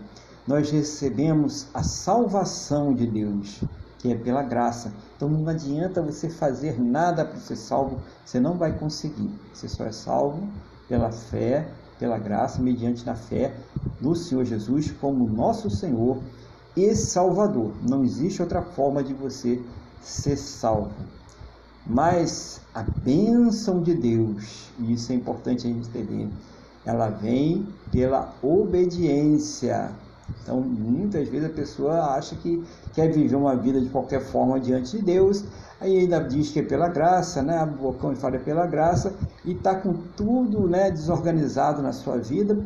nós 0.47 0.71
recebemos 0.71 1.67
a 1.73 1.83
salvação 1.83 2.95
de 2.95 3.07
Deus 3.07 3.63
que 4.05 4.13
é 4.13 4.15
pela 4.15 4.43
graça. 4.43 4.93
Então 5.17 5.31
não 5.31 5.49
adianta 5.49 6.03
você 6.03 6.29
fazer 6.29 6.79
nada 6.79 7.25
para 7.25 7.41
ser 7.41 7.57
salvo, 7.57 7.99
você 8.23 8.39
não 8.39 8.59
vai 8.59 8.71
conseguir. 8.77 9.31
Você 9.55 9.67
só 9.67 9.87
é 9.87 9.93
salvo 9.93 10.47
pela 10.87 11.11
fé, 11.11 11.67
pela 11.99 12.19
graça, 12.19 12.61
mediante 12.61 13.05
na 13.05 13.15
fé 13.15 13.55
no 14.01 14.15
Senhor 14.15 14.45
Jesus 14.45 14.91
como 15.01 15.29
nosso 15.29 15.71
Senhor 15.71 16.19
e 16.77 16.95
Salvador. 16.95 17.73
Não 17.89 18.05
existe 18.05 18.43
outra 18.43 18.63
forma 18.63 19.03
de 19.03 19.15
você 19.15 19.61
ser 20.01 20.37
salvo. 20.37 20.93
Mas 21.87 22.61
a 22.75 22.83
bênção 22.83 23.83
de 23.83 23.95
Deus, 23.95 24.71
e 24.79 24.95
isso 24.95 25.13
é 25.13 25.15
importante 25.15 25.67
a 25.67 25.71
gente 25.71 25.89
entender, 25.89 26.29
ela 26.85 27.09
vem 27.09 27.67
pela 27.91 28.35
obediência. 28.43 29.91
Então, 30.43 30.61
muitas 30.61 31.29
vezes 31.29 31.47
a 31.47 31.53
pessoa 31.53 32.15
acha 32.15 32.37
que 32.37 32.63
quer 32.93 33.11
viver 33.13 33.37
uma 33.37 33.57
vida 33.57 33.81
de 33.81 33.89
qualquer 33.89 34.21
forma 34.21 34.61
diante 34.61 34.97
de 34.97 35.03
Deus, 35.03 35.45
aí 35.85 35.99
ainda 35.99 36.19
diz 36.21 36.51
que 36.51 36.61
é 36.61 36.63
pela 36.63 36.89
graça, 36.89 37.43
né? 37.43 37.63
O 37.63 37.67
bocão 37.67 38.15
fala 38.17 38.37
é 38.37 38.39
pela 38.39 38.67
graça, 38.67 39.15
e 39.45 39.53
está 39.53 39.75
com 39.75 39.93
tudo 40.17 40.67
né, 40.69 40.91
desorganizado 40.91 41.83
na 41.83 41.93
sua 41.93 42.19
vida, 42.19 42.59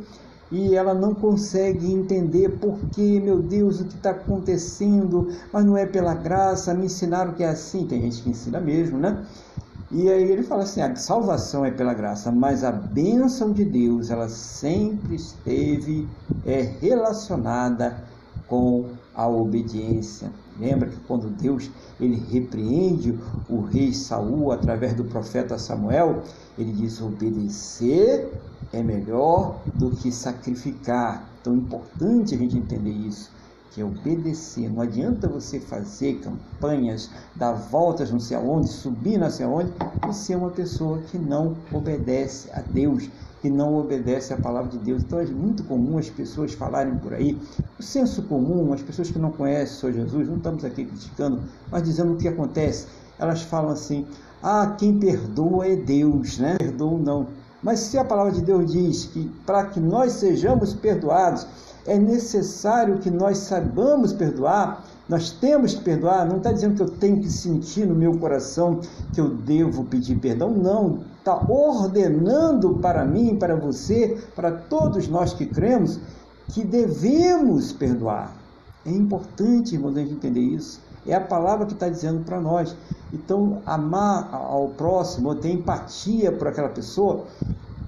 e 0.51 0.75
ela 0.75 0.95
não 0.95 1.15
consegue 1.15 1.93
entender 1.93 2.59
por 2.59 2.79
que, 2.93 3.21
meu 3.21 3.43
Deus, 3.43 3.81
o 3.81 3.85
que 3.85 3.97
está 3.97 4.11
acontecendo, 4.11 5.29
mas 5.53 5.65
não 5.65 5.77
é 5.77 5.85
pela 5.85 6.15
graça, 6.15 6.73
me 6.73 6.87
ensinaram 6.87 7.35
que 7.35 7.43
é 7.43 7.49
assim, 7.49 7.87
tem 7.87 8.01
gente 8.01 8.23
que 8.23 8.31
ensina 8.31 8.61
mesmo, 8.61 8.99
né? 8.99 9.27
E 9.91 10.09
aí 10.11 10.31
ele 10.31 10.43
fala 10.43 10.63
assim: 10.63 10.81
a 10.81 10.95
salvação 10.97 11.65
é 11.65 11.71
pela 11.71 11.95
graça, 11.95 12.31
mas 12.31 12.63
a 12.63 12.71
bênção 12.71 13.53
de 13.53 13.65
Deus, 13.65 14.11
ela 14.11 14.29
sempre 14.29 15.17
esteve 15.17 16.09
é, 16.45 16.61
relacionada 16.81 18.05
com 18.47 18.87
a 19.15 19.27
obediência. 19.29 20.31
Lembra 20.59 20.89
que 20.89 21.01
quando 21.01 21.31
Deus 21.31 21.71
ele 21.99 22.17
repreende 22.17 23.19
o 23.49 23.61
rei 23.61 23.93
Saul 23.93 24.53
através 24.53 24.95
do 24.95 25.05
profeta 25.05 25.59
Samuel, 25.59 26.23
ele 26.57 26.73
diz 26.73 27.01
obedecer 27.01 28.39
é 28.73 28.83
melhor 28.83 29.65
do 29.75 29.91
que 29.91 30.13
sacrificar. 30.13 31.39
Então 31.41 31.55
é 31.55 31.57
importante 31.57 32.35
a 32.35 32.39
gente 32.39 32.57
entender 32.57 32.91
isso 32.91 33.38
que 33.79 33.83
é 33.83 33.85
obedecer. 33.85 34.69
Não 34.69 34.83
adianta 34.83 35.29
você 35.29 35.61
fazer 35.61 36.21
campanhas, 36.21 37.09
dar 37.37 37.53
voltas 37.53 38.11
não 38.11 38.19
sei 38.19 38.37
aonde, 38.37 38.69
subir 38.69 39.19
não 39.19 39.31
sei 39.31 39.47
aonde, 39.47 39.73
e 40.09 40.13
ser 40.13 40.37
uma 40.37 40.51
pessoa 40.51 40.99
que 40.99 41.17
não 41.17 41.57
obedece 41.73 42.51
a 42.53 42.61
Deus, 42.61 43.09
que 43.41 43.49
não 43.49 43.79
obedece 43.79 44.35
à 44.35 44.37
palavra 44.37 44.71
de 44.71 44.79
Deus. 44.79 45.03
Então 45.03 45.21
é 45.21 45.27
muito 45.27 45.63
comum 45.65 45.97
as 45.97 46.11
pessoas 46.11 46.53
falarem 46.55 46.97
por 46.97 47.15
aí, 47.15 47.39
o 47.79 47.83
senso 47.83 48.23
comum, 48.23 48.73
as 48.73 48.83
pessoas 48.83 49.11
que 49.11 49.19
não 49.19 49.31
conhecem 49.31 49.77
o 49.77 49.81
Senhor 49.81 49.93
Jesus, 49.93 50.29
não 50.29 50.37
estamos 50.37 50.65
aqui 50.65 50.85
criticando, 50.85 51.41
mas 51.71 51.85
dizendo 51.85 52.15
o 52.15 52.17
que 52.17 52.27
acontece. 52.27 52.87
Elas 53.17 53.43
falam 53.43 53.71
assim: 53.71 54.07
ah, 54.43 54.75
quem 54.77 54.99
perdoa 54.99 55.67
é 55.67 55.77
Deus, 55.77 56.39
né? 56.39 56.57
Perdoa 56.59 56.99
não. 56.99 57.27
Mas 57.63 57.81
se 57.81 57.99
a 57.99 58.05
palavra 58.05 58.33
de 58.33 58.41
Deus 58.41 58.73
diz 58.73 59.07
que 59.07 59.29
para 59.45 59.67
que 59.67 59.81
nós 59.81 60.13
sejamos 60.13 60.75
perdoados, 60.75 61.45
é 61.89 61.99
necessário 61.99 62.99
que 62.99 63.11
nós 63.11 63.39
saibamos 63.39 64.13
perdoar, 64.13 64.85
nós 65.09 65.31
temos 65.31 65.75
que 65.75 65.83
perdoar, 65.83 66.27
não 66.27 66.37
está 66.37 66.53
dizendo 66.53 66.77
que 66.77 66.83
eu 66.83 66.91
tenho 66.91 67.21
que 67.21 67.31
sentir 67.31 67.87
no 67.87 67.95
meu 67.95 68.19
coração 68.19 68.81
que 69.13 69.21
eu 69.21 69.31
devo 69.31 69.85
pedir 69.85 70.17
perdão, 70.17 70.51
não. 70.51 71.01
Está 71.19 71.37
ordenando 71.51 72.75
para 72.75 73.05
mim, 73.07 73.37
para 73.37 73.57
você, 73.57 74.19
para 74.37 74.53
todos 74.53 75.09
nós 75.09 75.33
que 75.33 75.47
cremos, 75.47 75.99
que 76.49 76.63
devemos 76.63 77.73
perdoar. 77.73 78.37
É 78.85 78.91
importante, 78.91 79.75
irmãos, 79.75 79.97
a 79.97 80.01
gente 80.01 80.13
entender 80.13 80.41
isso. 80.41 80.81
É 81.07 81.15
a 81.15 81.21
palavra 81.21 81.65
que 81.65 81.73
está 81.73 81.89
dizendo 81.89 82.23
para 82.25 82.39
nós. 82.39 82.77
Então, 83.13 83.63
amar 83.65 84.29
ao 84.31 84.69
próximo, 84.69 85.35
ter 85.35 85.53
empatia 85.53 86.31
por 86.31 86.49
aquela 86.49 86.69
pessoa, 86.69 87.25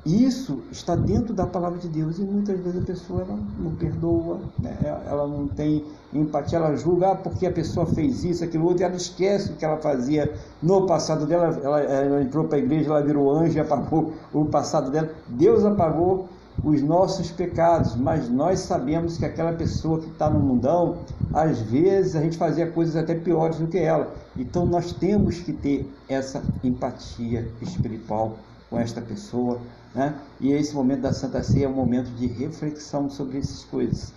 isso 0.04 0.62
está 0.72 0.96
dentro 0.96 1.34
da 1.34 1.46
palavra 1.46 1.78
de 1.78 1.88
Deus 1.88 2.18
e 2.18 2.22
muitas 2.22 2.58
vezes 2.60 2.82
a 2.82 2.86
pessoa 2.86 3.20
ela 3.20 3.38
não 3.58 3.74
perdoa, 3.74 4.40
né? 4.58 4.76
ela 5.06 5.26
não 5.28 5.46
tem 5.46 5.84
empatia, 6.12 6.58
ela 6.58 6.74
julga 6.74 7.12
ah, 7.12 7.14
porque 7.14 7.46
a 7.46 7.52
pessoa 7.52 7.84
fez 7.84 8.24
isso, 8.24 8.42
aquilo 8.42 8.64
outro, 8.64 8.82
e 8.82 8.84
ela 8.84 8.96
esquece 8.96 9.52
o 9.52 9.56
que 9.56 9.64
ela 9.64 9.76
fazia 9.76 10.32
no 10.62 10.86
passado 10.86 11.26
dela. 11.26 11.60
Ela, 11.62 11.80
ela 11.80 12.22
entrou 12.22 12.44
para 12.46 12.56
a 12.56 12.60
igreja, 12.60 12.88
ela 12.88 13.02
virou 13.02 13.30
anjo 13.30 13.58
e 13.58 13.60
apagou 13.60 14.14
o 14.32 14.46
passado 14.46 14.90
dela. 14.90 15.10
Deus 15.28 15.64
apagou 15.66 16.28
os 16.64 16.82
nossos 16.82 17.30
pecados, 17.30 17.94
mas 17.94 18.28
nós 18.28 18.60
sabemos 18.60 19.18
que 19.18 19.24
aquela 19.24 19.52
pessoa 19.52 20.00
que 20.00 20.08
está 20.08 20.28
no 20.28 20.40
mundão, 20.40 20.98
às 21.32 21.60
vezes 21.60 22.16
a 22.16 22.20
gente 22.20 22.36
fazia 22.36 22.70
coisas 22.70 22.96
até 22.96 23.14
piores 23.14 23.58
do 23.58 23.66
que 23.66 23.78
ela. 23.78 24.12
Então 24.36 24.64
nós 24.64 24.92
temos 24.92 25.38
que 25.40 25.52
ter 25.52 25.90
essa 26.08 26.42
empatia 26.64 27.50
espiritual 27.60 28.36
com 28.68 28.78
esta 28.78 29.00
pessoa, 29.00 29.60
né? 29.94 30.14
E 30.40 30.52
esse 30.52 30.74
momento 30.74 31.02
da 31.02 31.12
Santa 31.12 31.42
Ceia 31.42 31.66
é 31.66 31.68
um 31.68 31.74
momento 31.74 32.10
de 32.12 32.26
reflexão 32.26 33.08
sobre 33.10 33.38
essas 33.38 33.64
coisas. 33.64 34.12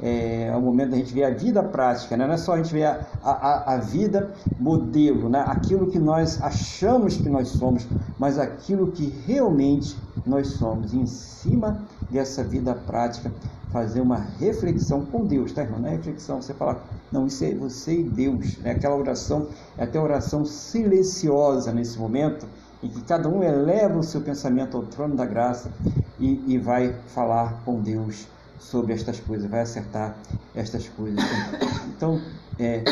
É, 0.00 0.46
é 0.46 0.56
o 0.56 0.60
momento 0.60 0.90
da 0.90 0.96
gente 0.96 1.12
ver 1.12 1.24
a 1.24 1.30
vida 1.30 1.60
prática, 1.60 2.16
né? 2.16 2.24
não 2.24 2.34
é 2.34 2.36
só 2.36 2.52
a 2.52 2.56
gente 2.58 2.72
ver 2.72 2.84
a, 2.84 3.04
a, 3.22 3.74
a 3.74 3.76
vida 3.78 4.32
modelo, 4.58 5.28
né? 5.28 5.42
aquilo 5.44 5.88
que 5.88 5.98
nós 5.98 6.40
achamos 6.40 7.16
que 7.16 7.28
nós 7.28 7.48
somos, 7.48 7.84
mas 8.16 8.38
aquilo 8.38 8.92
que 8.92 9.12
realmente 9.26 9.96
nós 10.24 10.48
somos. 10.52 10.92
E 10.92 10.98
em 10.98 11.06
cima 11.06 11.82
dessa 12.10 12.44
vida 12.44 12.74
prática, 12.74 13.32
fazer 13.72 14.00
uma 14.00 14.18
reflexão 14.38 15.04
com 15.04 15.24
Deus, 15.26 15.52
tá, 15.52 15.62
irmão? 15.62 15.80
Não 15.80 15.88
é 15.88 15.92
reflexão, 15.92 16.40
você 16.40 16.54
falar, 16.54 16.82
não, 17.12 17.26
isso 17.26 17.44
é 17.44 17.54
você 17.54 18.00
e 18.00 18.02
Deus, 18.02 18.56
né? 18.58 18.70
aquela 18.72 18.96
oração, 18.96 19.48
é 19.76 19.84
até 19.84 20.00
oração 20.00 20.44
silenciosa 20.44 21.72
nesse 21.72 21.98
momento, 21.98 22.46
em 22.82 22.88
que 22.88 23.02
cada 23.02 23.28
um 23.28 23.42
eleva 23.42 23.98
o 23.98 24.02
seu 24.02 24.20
pensamento 24.20 24.76
ao 24.76 24.84
trono 24.84 25.16
da 25.16 25.26
graça 25.26 25.70
e, 26.18 26.54
e 26.54 26.58
vai 26.58 26.94
falar 27.08 27.62
com 27.64 27.80
Deus 27.80 28.26
sobre 28.58 28.92
estas 28.92 29.20
coisas, 29.20 29.48
vai 29.48 29.60
acertar 29.60 30.16
estas 30.54 30.88
coisas. 30.88 31.22
Então, 31.88 32.20
é, 32.58 32.82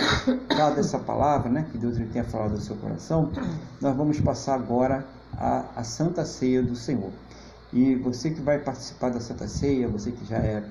cada 0.49 0.80
essa 0.80 0.99
palavra 0.99 1.51
né, 1.51 1.66
que 1.70 1.78
Deus 1.78 1.97
lhe 1.97 2.07
tenha 2.07 2.24
falado 2.24 2.53
ao 2.53 2.61
seu 2.61 2.76
coração, 2.76 3.30
nós 3.80 3.97
vamos 3.97 4.20
passar 4.20 4.55
agora 4.55 5.05
a, 5.37 5.64
a 5.76 5.84
Santa 5.84 6.24
Ceia 6.24 6.62
do 6.62 6.76
Senhor. 6.76 7.11
E 7.72 7.95
você 7.97 8.30
que 8.30 8.41
vai 8.41 8.59
participar 8.59 9.11
da 9.11 9.20
Santa 9.20 9.49
Ceia, 9.49 9.89
você 9.89 10.12
que 10.12 10.24
já 10.24 10.39
é 10.39 10.62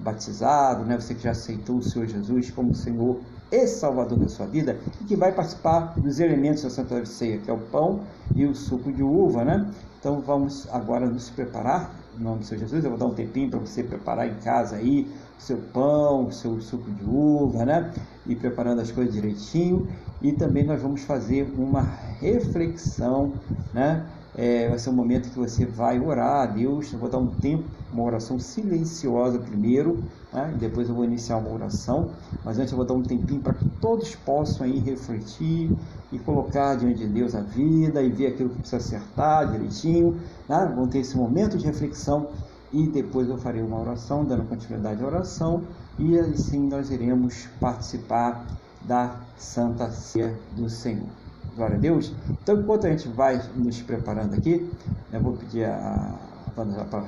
batizado, 0.00 0.84
né, 0.84 0.98
você 0.98 1.14
que 1.14 1.22
já 1.22 1.32
aceitou 1.32 1.78
o 1.78 1.82
Senhor 1.82 2.06
Jesus 2.06 2.50
como 2.50 2.74
Senhor 2.74 3.20
e 3.50 3.66
Salvador 3.66 4.18
da 4.18 4.28
sua 4.28 4.46
vida 4.46 4.78
e 5.00 5.04
que 5.04 5.16
vai 5.16 5.32
participar 5.32 5.94
dos 5.96 6.20
elementos 6.20 6.62
da 6.62 6.70
Santa 6.70 7.04
Ceia, 7.04 7.38
que 7.38 7.50
é 7.50 7.52
o 7.52 7.58
pão 7.58 8.00
e 8.34 8.44
o 8.44 8.54
suco 8.54 8.92
de 8.92 9.02
uva, 9.02 9.44
né? 9.44 9.70
Então 9.98 10.20
vamos 10.20 10.68
agora 10.70 11.06
nos 11.06 11.30
preparar, 11.30 11.94
em 12.18 12.22
nome 12.22 12.40
do 12.40 12.44
Senhor 12.44 12.60
Jesus. 12.60 12.84
Eu 12.84 12.90
vou 12.90 12.98
dar 12.98 13.06
um 13.06 13.14
tempinho 13.14 13.48
para 13.48 13.58
você 13.58 13.82
preparar 13.82 14.28
em 14.28 14.34
casa 14.36 14.76
aí 14.76 15.08
o 15.38 15.42
seu 15.42 15.56
pão, 15.72 16.26
o 16.26 16.32
seu 16.32 16.60
suco 16.60 16.90
de 16.90 17.04
uva, 17.04 17.64
né? 17.64 17.92
E 18.26 18.34
preparando 18.36 18.80
as 18.80 18.90
coisas 18.90 19.14
direitinho. 19.14 19.88
E 20.20 20.32
também 20.32 20.64
nós 20.64 20.80
vamos 20.80 21.02
fazer 21.02 21.52
uma 21.56 21.82
reflexão, 22.20 23.32
né? 23.72 24.04
É, 24.36 24.68
vai 24.68 24.78
ser 24.78 24.90
um 24.90 24.94
momento 24.94 25.30
que 25.30 25.38
você 25.38 25.64
vai 25.64 26.00
orar 26.00 26.42
a 26.42 26.46
Deus. 26.46 26.92
Eu 26.92 26.98
vou 26.98 27.08
dar 27.08 27.18
um 27.18 27.28
tempo, 27.28 27.64
uma 27.92 28.02
oração 28.02 28.38
silenciosa 28.38 29.38
primeiro, 29.38 30.02
né? 30.32 30.54
depois 30.58 30.88
eu 30.88 30.94
vou 30.94 31.04
iniciar 31.04 31.36
uma 31.36 31.52
oração. 31.52 32.10
Mas 32.44 32.58
antes 32.58 32.72
eu 32.72 32.76
vou 32.76 32.86
dar 32.86 32.94
um 32.94 33.02
tempinho 33.02 33.40
para 33.40 33.54
que 33.54 33.64
todos 33.80 34.14
possam 34.16 34.66
aí 34.66 34.78
refletir 34.78 35.70
e 36.12 36.18
colocar 36.18 36.74
diante 36.76 36.98
de 36.98 37.06
Deus 37.06 37.34
a 37.34 37.40
vida 37.40 38.02
e 38.02 38.10
ver 38.10 38.28
aquilo 38.28 38.50
que 38.50 38.58
precisa 38.58 38.78
acertar 38.78 39.50
direitinho. 39.50 40.20
Né? 40.48 40.88
Ter 40.90 40.98
esse 40.98 41.16
momento 41.16 41.56
de 41.56 41.64
reflexão 41.64 42.28
e 42.74 42.88
depois 42.88 43.28
eu 43.28 43.38
farei 43.38 43.62
uma 43.62 43.80
oração, 43.80 44.24
dando 44.24 44.48
continuidade 44.48 45.00
à 45.02 45.06
oração, 45.06 45.62
e 45.96 46.18
assim 46.18 46.66
nós 46.66 46.90
iremos 46.90 47.46
participar 47.60 48.44
da 48.82 49.20
Santa 49.36 49.90
Ceia 49.92 50.36
do 50.56 50.68
Senhor. 50.68 51.23
Glória 51.56 51.76
a 51.76 51.78
Deus. 51.78 52.12
Então, 52.42 52.60
enquanto 52.60 52.86
a 52.86 52.90
gente 52.90 53.08
vai 53.08 53.40
nos 53.54 53.80
preparando 53.80 54.34
aqui, 54.34 54.68
eu 55.12 55.20
vou 55.20 55.34
pedir 55.34 55.64
a 55.64 56.18
Wanda 56.56 56.84
para 56.84 57.04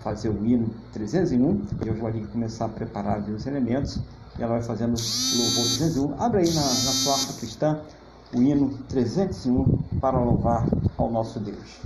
fazer 0.00 0.30
o 0.30 0.46
hino 0.46 0.70
301. 0.92 1.66
Eu 1.84 1.94
vou 1.94 2.10
começar 2.32 2.64
a 2.64 2.68
preparar 2.68 3.20
os 3.28 3.46
elementos. 3.46 4.00
E 4.38 4.42
ela 4.42 4.54
vai 4.54 4.62
fazendo 4.62 4.94
o 4.94 5.38
louvor 5.38 5.64
301. 5.76 6.22
Abra 6.22 6.40
aí 6.40 6.54
na, 6.54 6.60
na 6.60 6.92
sua 6.92 7.14
harpa 7.14 7.32
cristã 7.34 7.80
o 8.34 8.40
hino 8.40 8.70
301 8.88 9.64
para 10.00 10.18
louvar 10.18 10.66
ao 10.96 11.10
nosso 11.10 11.38
Deus. 11.40 11.80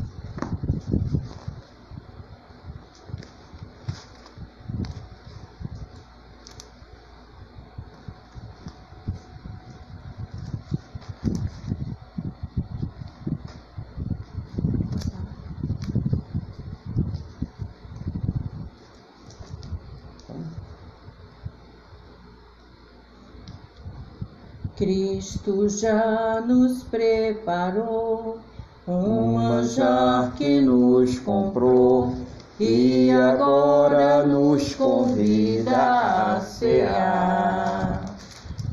Cristo 25.23 25.69
já 25.69 26.43
nos 26.45 26.83
preparou 26.83 28.41
um 28.89 29.35
manjar 29.35 30.33
que 30.35 30.61
nos 30.61 31.21
comprou 31.21 32.13
e 32.59 33.09
agora 33.13 34.27
nos 34.27 34.75
convida 34.75 35.77
a 35.77 36.41
cear 36.41 38.05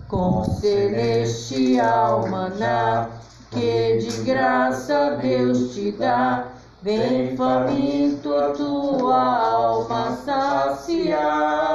com 0.07 0.43
celestial 0.43 2.27
maná 2.27 3.09
que 3.51 3.99
de 3.99 4.23
graça 4.23 5.19
Deus 5.21 5.75
te 5.75 5.91
dá. 5.91 6.47
Vem 6.81 7.37
faminto 7.37 8.33
a 8.33 8.53
tua 8.53 9.37
alma 9.37 10.17
saciar. 10.25 11.69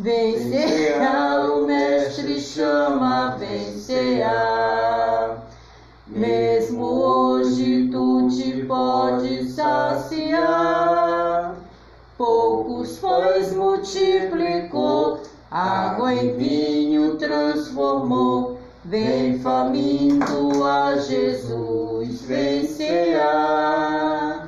Vencerá 0.00 1.50
o 1.52 1.66
Mestre 1.66 2.40
chama, 2.40 3.36
vencerá. 3.36 5.38
Mesmo 6.06 6.84
hoje 6.84 7.88
tu 7.90 8.28
te 8.28 8.64
podes 8.64 9.54
saciar. 9.54 11.56
Poucos 12.16 12.96
pães 12.98 13.52
multiplicou, 13.52 15.20
água 15.50 16.14
em 16.14 16.36
vinho 16.36 17.16
transformou. 17.16 18.56
Vem 18.84 19.40
faminto 19.40 20.62
a 20.62 20.96
Jesus, 20.96 22.22
vencerá. 22.22 24.46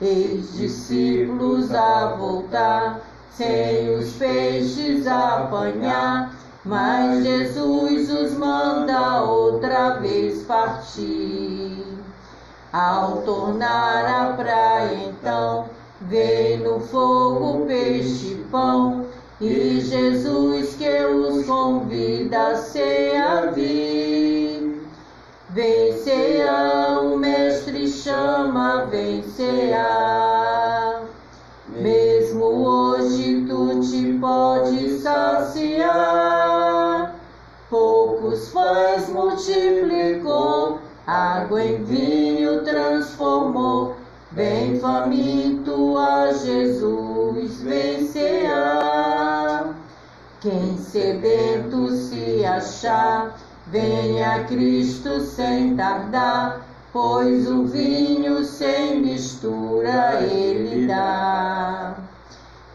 Eis 0.00 0.56
discípulos 0.56 1.74
a 1.74 2.14
voltar 2.14 3.00
sem 3.36 3.90
os 3.90 4.12
peixes 4.14 5.06
apanhar. 5.06 6.32
Mas 6.64 7.22
Jesus 7.22 8.10
os 8.10 8.32
manda 8.36 9.22
outra 9.22 10.00
vez 10.00 10.42
partir. 10.42 11.84
Ao 12.72 13.18
tornar 13.18 14.04
a 14.04 14.32
praia, 14.32 14.94
então, 15.06 15.66
vem 16.00 16.58
no 16.58 16.80
fogo 16.80 17.66
peixe 17.66 18.44
pão. 18.50 19.06
E 19.40 19.80
Jesus 19.80 20.74
que 20.74 21.04
os 21.04 21.46
convida 21.46 22.48
a 22.48 22.56
ceia 22.56 23.52
vir. 23.52 24.82
Venceia, 25.50 27.00
o 27.00 27.16
mestre 27.16 27.86
chama, 27.86 28.86
venceia. 28.86 29.86
Mesmo 30.78 30.95
hoje 32.56 33.44
tu 33.48 33.80
te 33.80 34.18
podes 34.20 35.02
saciar. 35.02 35.96
Poucos 37.68 38.48
pães 38.48 39.08
multiplicou, 39.08 40.78
água 41.06 41.62
em 41.62 41.82
vinho 41.84 42.62
transformou. 42.64 43.96
Bem 44.32 44.78
faminto 44.80 45.96
a 45.98 46.32
Jesus 46.32 47.60
vencerá. 47.62 48.54
Quem 50.40 50.76
sedento 50.78 51.90
se 51.90 52.44
achar, 52.44 53.36
venha 53.66 54.44
Cristo 54.44 55.20
sem 55.20 55.74
tardar 55.74 56.66
pois 56.96 57.46
o 57.50 57.64
vinho 57.64 58.42
sem 58.42 59.02
mistura 59.02 60.22
ele 60.22 60.86
dá. 60.86 61.94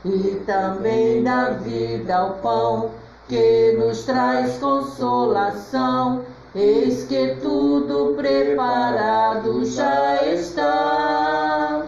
E 0.03 0.41
também 0.45 1.23
dá 1.23 1.49
vida 1.51 2.15
ao 2.15 2.31
pão 2.35 2.91
que 3.27 3.77
nos 3.77 4.03
traz 4.03 4.57
consolação. 4.57 6.23
Eis 6.55 7.05
que 7.05 7.35
tudo 7.41 8.13
preparado 8.15 9.63
já 9.65 10.23
está. 10.25 11.85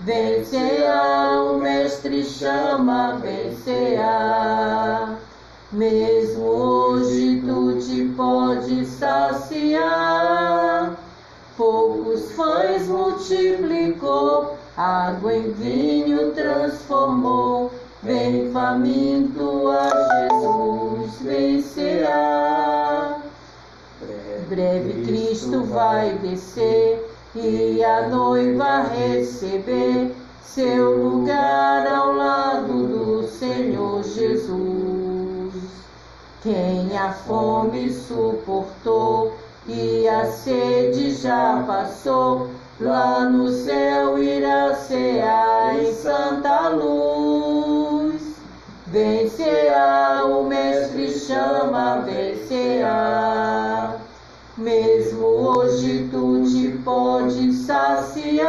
Vencerá, 0.00 1.42
o 1.42 1.58
Mestre 1.58 2.24
chama, 2.24 3.18
vencerá. 3.22 5.14
Mesmo 5.72 6.44
hoje 6.44 7.42
tu 7.44 7.78
te 7.78 8.04
pode 8.16 8.84
saciar 8.86 10.46
poucos 11.56 12.32
pães 12.32 12.86
multiplicou, 12.86 14.58
água 14.76 15.34
em 15.34 15.52
vinho 15.52 16.32
transformou. 16.32 17.72
Vem 18.02 18.52
faminto 18.52 19.68
a 19.70 19.90
Jesus 20.28 21.20
vencerá. 21.22 23.18
Breve 24.48 25.04
Cristo 25.04 25.64
vai 25.64 26.12
descer 26.18 27.04
e 27.34 27.82
a 27.82 28.08
noiva 28.08 28.82
receber 28.82 30.14
seu 30.42 31.02
lugar 31.02 31.86
ao 31.86 32.12
lado 32.12 32.86
do 32.86 33.28
Senhor 33.28 34.02
Jesus. 34.04 35.54
Quem 36.42 36.96
a 36.96 37.12
fome 37.12 37.92
suportou 37.92 39.36
e 39.66 40.06
a 40.08 40.26
sede 40.26 41.12
já 41.12 41.64
passou. 41.66 42.48
Lá 42.78 43.20
no 43.24 43.48
céu 43.48 44.18
irá 44.18 44.74
cear 44.74 45.78
em 45.80 45.92
santa 45.94 46.68
luz. 46.68 48.20
Vencerá, 48.86 50.24
o 50.26 50.44
Mestre 50.44 51.08
chama, 51.10 52.02
vencerá. 52.02 53.96
Mesmo 54.56 55.26
hoje 55.26 56.08
tu 56.10 56.44
te 56.44 56.68
podes 56.84 57.56
saciar. 57.66 58.48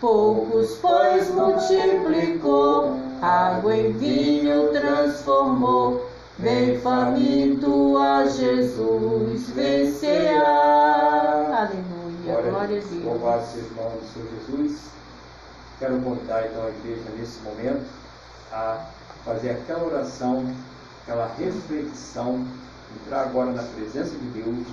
Poucos 0.00 0.76
pães 0.76 1.30
multiplicou, 1.30 2.96
água 3.20 3.76
em 3.76 3.92
vinho 3.92 4.68
transformou 4.72 6.12
Vem 6.42 6.76
faminto 6.80 7.96
a 7.98 8.26
Jesus, 8.26 9.50
vencerá. 9.50 10.40
Aleluia, 11.52 11.91
glória, 12.22 12.50
glória 12.50 12.78
a 12.78 12.80
Deus. 12.80 13.04
Louvado 13.04 13.46
seja 13.46 13.66
o 13.66 13.82
nome 13.82 13.96
do 13.98 14.12
Senhor 14.12 14.28
Jesus. 14.46 14.80
Quero 15.78 16.00
convidar 16.00 16.46
então 16.46 16.64
a 16.64 16.68
igreja 16.68 17.02
nesse 17.16 17.40
momento 17.40 17.86
a 18.52 18.86
fazer 19.24 19.50
aquela 19.50 19.84
oração, 19.84 20.44
aquela 21.02 21.26
reflexão, 21.38 22.46
entrar 22.96 23.22
agora 23.22 23.52
na 23.52 23.62
presença 23.62 24.10
de 24.10 24.42
Deus 24.42 24.66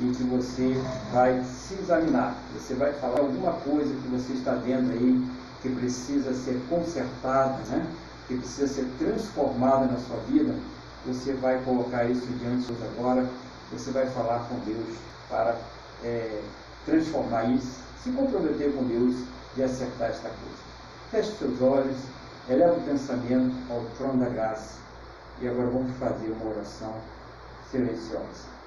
e 0.00 0.12
que 0.14 0.22
você 0.24 0.74
vai 1.12 1.42
se 1.44 1.74
examinar. 1.74 2.34
Você 2.54 2.74
vai 2.74 2.92
falar 2.94 3.20
alguma 3.20 3.52
coisa 3.52 3.94
que 3.94 4.08
você 4.08 4.32
está 4.32 4.52
vendo 4.52 4.92
aí 4.92 5.28
que 5.60 5.68
precisa 5.70 6.32
ser 6.34 6.60
consertada, 6.68 7.58
né? 7.68 7.86
que 8.28 8.36
precisa 8.36 8.68
ser 8.68 8.86
transformada 8.98 9.86
na 9.86 9.98
sua 9.98 10.16
vida 10.28 10.54
você 11.08 11.32
vai 11.34 11.62
colocar 11.64 12.04
isso 12.04 12.26
diante 12.38 12.66
de 12.66 12.72
Deus 12.72 12.92
agora, 12.92 13.26
você 13.72 13.90
vai 13.90 14.06
falar 14.10 14.40
com 14.48 14.58
Deus 14.60 14.96
para 15.28 15.56
é, 16.04 16.42
transformar 16.88 17.44
isso, 17.50 17.80
se 18.02 18.10
comprometer 18.10 18.72
com 18.72 18.84
Deus 18.84 19.14
e 19.56 19.62
acertar 19.62 20.10
esta 20.10 20.28
coisa. 20.28 20.68
Feche 21.10 21.32
seus 21.38 21.60
olhos, 21.60 21.96
eleva 22.48 22.72
o 22.72 22.82
pensamento 22.82 23.54
ao 23.70 23.84
trono 23.96 24.24
da 24.24 24.30
graça 24.30 24.78
e 25.40 25.48
agora 25.48 25.68
vamos 25.68 25.96
fazer 25.98 26.30
uma 26.30 26.50
oração 26.50 26.94
silenciosa. 27.70 28.57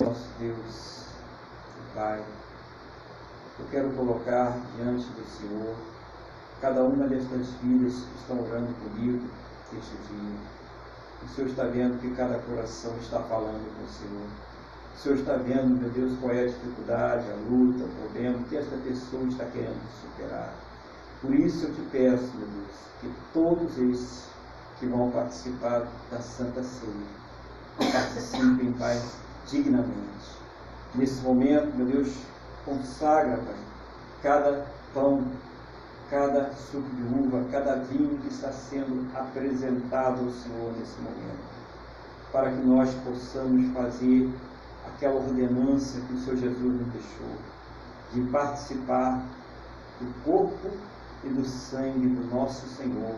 Nosso 0.00 0.28
Deus 0.38 1.04
Pai, 1.94 2.24
eu 3.58 3.66
quero 3.70 3.90
colocar 3.90 4.58
diante 4.76 5.04
do 5.08 5.26
Senhor 5.26 5.76
cada 6.58 6.82
uma 6.84 7.06
destas 7.06 7.48
filhas 7.60 7.94
que 7.94 8.18
estão 8.18 8.40
orando 8.40 8.72
comigo 8.82 9.28
este 9.76 9.96
dia. 10.08 10.38
O 11.22 11.28
Senhor 11.28 11.50
está 11.50 11.64
vendo 11.64 12.00
que 12.00 12.14
cada 12.14 12.38
coração 12.38 12.96
está 12.98 13.20
falando 13.24 13.76
com 13.76 13.84
o 13.84 13.88
Senhor. 13.88 14.26
O 14.94 14.98
Senhor 14.98 15.18
está 15.18 15.36
vendo, 15.36 15.80
meu 15.80 15.90
Deus, 15.90 16.18
qual 16.18 16.32
é 16.32 16.44
a 16.44 16.46
dificuldade, 16.46 17.30
a 17.30 17.34
luta, 17.50 17.84
o 17.84 17.88
problema 18.02 18.42
que 18.48 18.56
esta 18.56 18.76
pessoa 18.78 19.24
está 19.24 19.44
querendo 19.46 19.82
superar. 20.00 20.54
Por 21.20 21.34
isso 21.34 21.66
eu 21.66 21.74
te 21.74 21.82
peço, 21.92 22.32
meu 22.38 22.48
Deus, 22.48 22.76
que 23.02 23.12
todos 23.34 23.76
esses 23.76 24.30
que 24.78 24.86
vão 24.86 25.10
participar 25.10 25.86
da 26.10 26.20
Santa 26.20 26.62
Ceia 26.62 27.20
participem, 27.92 28.72
Pai, 28.78 28.98
dignamente. 29.50 30.40
Nesse 30.94 31.22
momento, 31.22 31.76
meu 31.76 31.86
Deus, 31.86 32.14
consagra, 32.64 33.36
Pai, 33.36 33.54
cada 34.22 34.66
pão, 34.94 35.24
cada 36.10 36.52
suco 36.52 36.88
de 36.90 37.02
uva, 37.02 37.44
cada 37.50 37.76
vinho 37.76 38.18
que 38.18 38.28
está 38.28 38.50
sendo 38.52 39.08
apresentado 39.14 40.20
ao 40.24 40.30
Senhor 40.30 40.72
nesse 40.78 40.98
momento, 41.00 41.50
para 42.32 42.50
que 42.50 42.66
nós 42.66 42.92
possamos 43.04 43.72
fazer 43.72 44.28
aquela 44.86 45.16
ordenança 45.16 46.00
que 46.00 46.14
o 46.14 46.18
Senhor 46.18 46.36
Jesus 46.36 46.80
nos 46.80 46.92
deixou, 46.92 47.36
de 48.12 48.20
participar 48.30 49.24
do 50.00 50.24
corpo 50.24 50.70
e 51.22 51.28
do 51.28 51.44
sangue 51.44 52.08
do 52.08 52.34
nosso 52.34 52.66
Senhor 52.76 53.14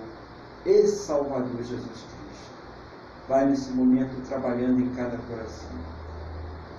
e 0.66 0.86
Salvador 0.86 1.62
Jesus 1.62 1.82
Cristo. 1.82 2.52
Vai 3.28 3.46
nesse 3.46 3.70
momento 3.70 4.20
trabalhando 4.28 4.80
em 4.80 4.94
cada 4.94 5.16
coração. 5.16 6.01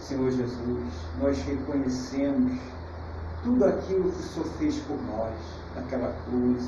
Senhor 0.03 0.31
Jesus, 0.31 0.93
nós 1.17 1.41
reconhecemos 1.43 2.59
tudo 3.41 3.63
aquilo 3.63 4.11
que 4.11 4.19
o 4.19 4.23
Senhor 4.23 4.47
fez 4.57 4.77
por 4.79 5.01
nós 5.03 5.33
naquela 5.75 6.13
cruz, 6.25 6.61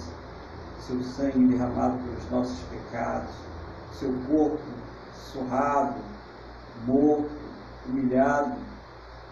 seu 0.80 1.04
sangue 1.04 1.48
derramado 1.48 1.98
pelos 1.98 2.32
nossos 2.32 2.60
pecados, 2.70 3.36
seu 3.92 4.14
corpo 4.30 4.62
surrado, 5.34 5.96
morto, 6.88 7.30
humilhado 7.88 8.56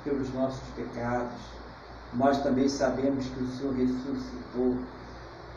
pelos 0.03 0.33
nossos 0.33 0.63
pecados. 0.75 1.39
Nós 2.13 2.43
também 2.43 2.67
sabemos 2.67 3.25
que 3.25 3.41
o 3.41 3.47
Senhor 3.47 3.73
ressuscitou 3.73 4.77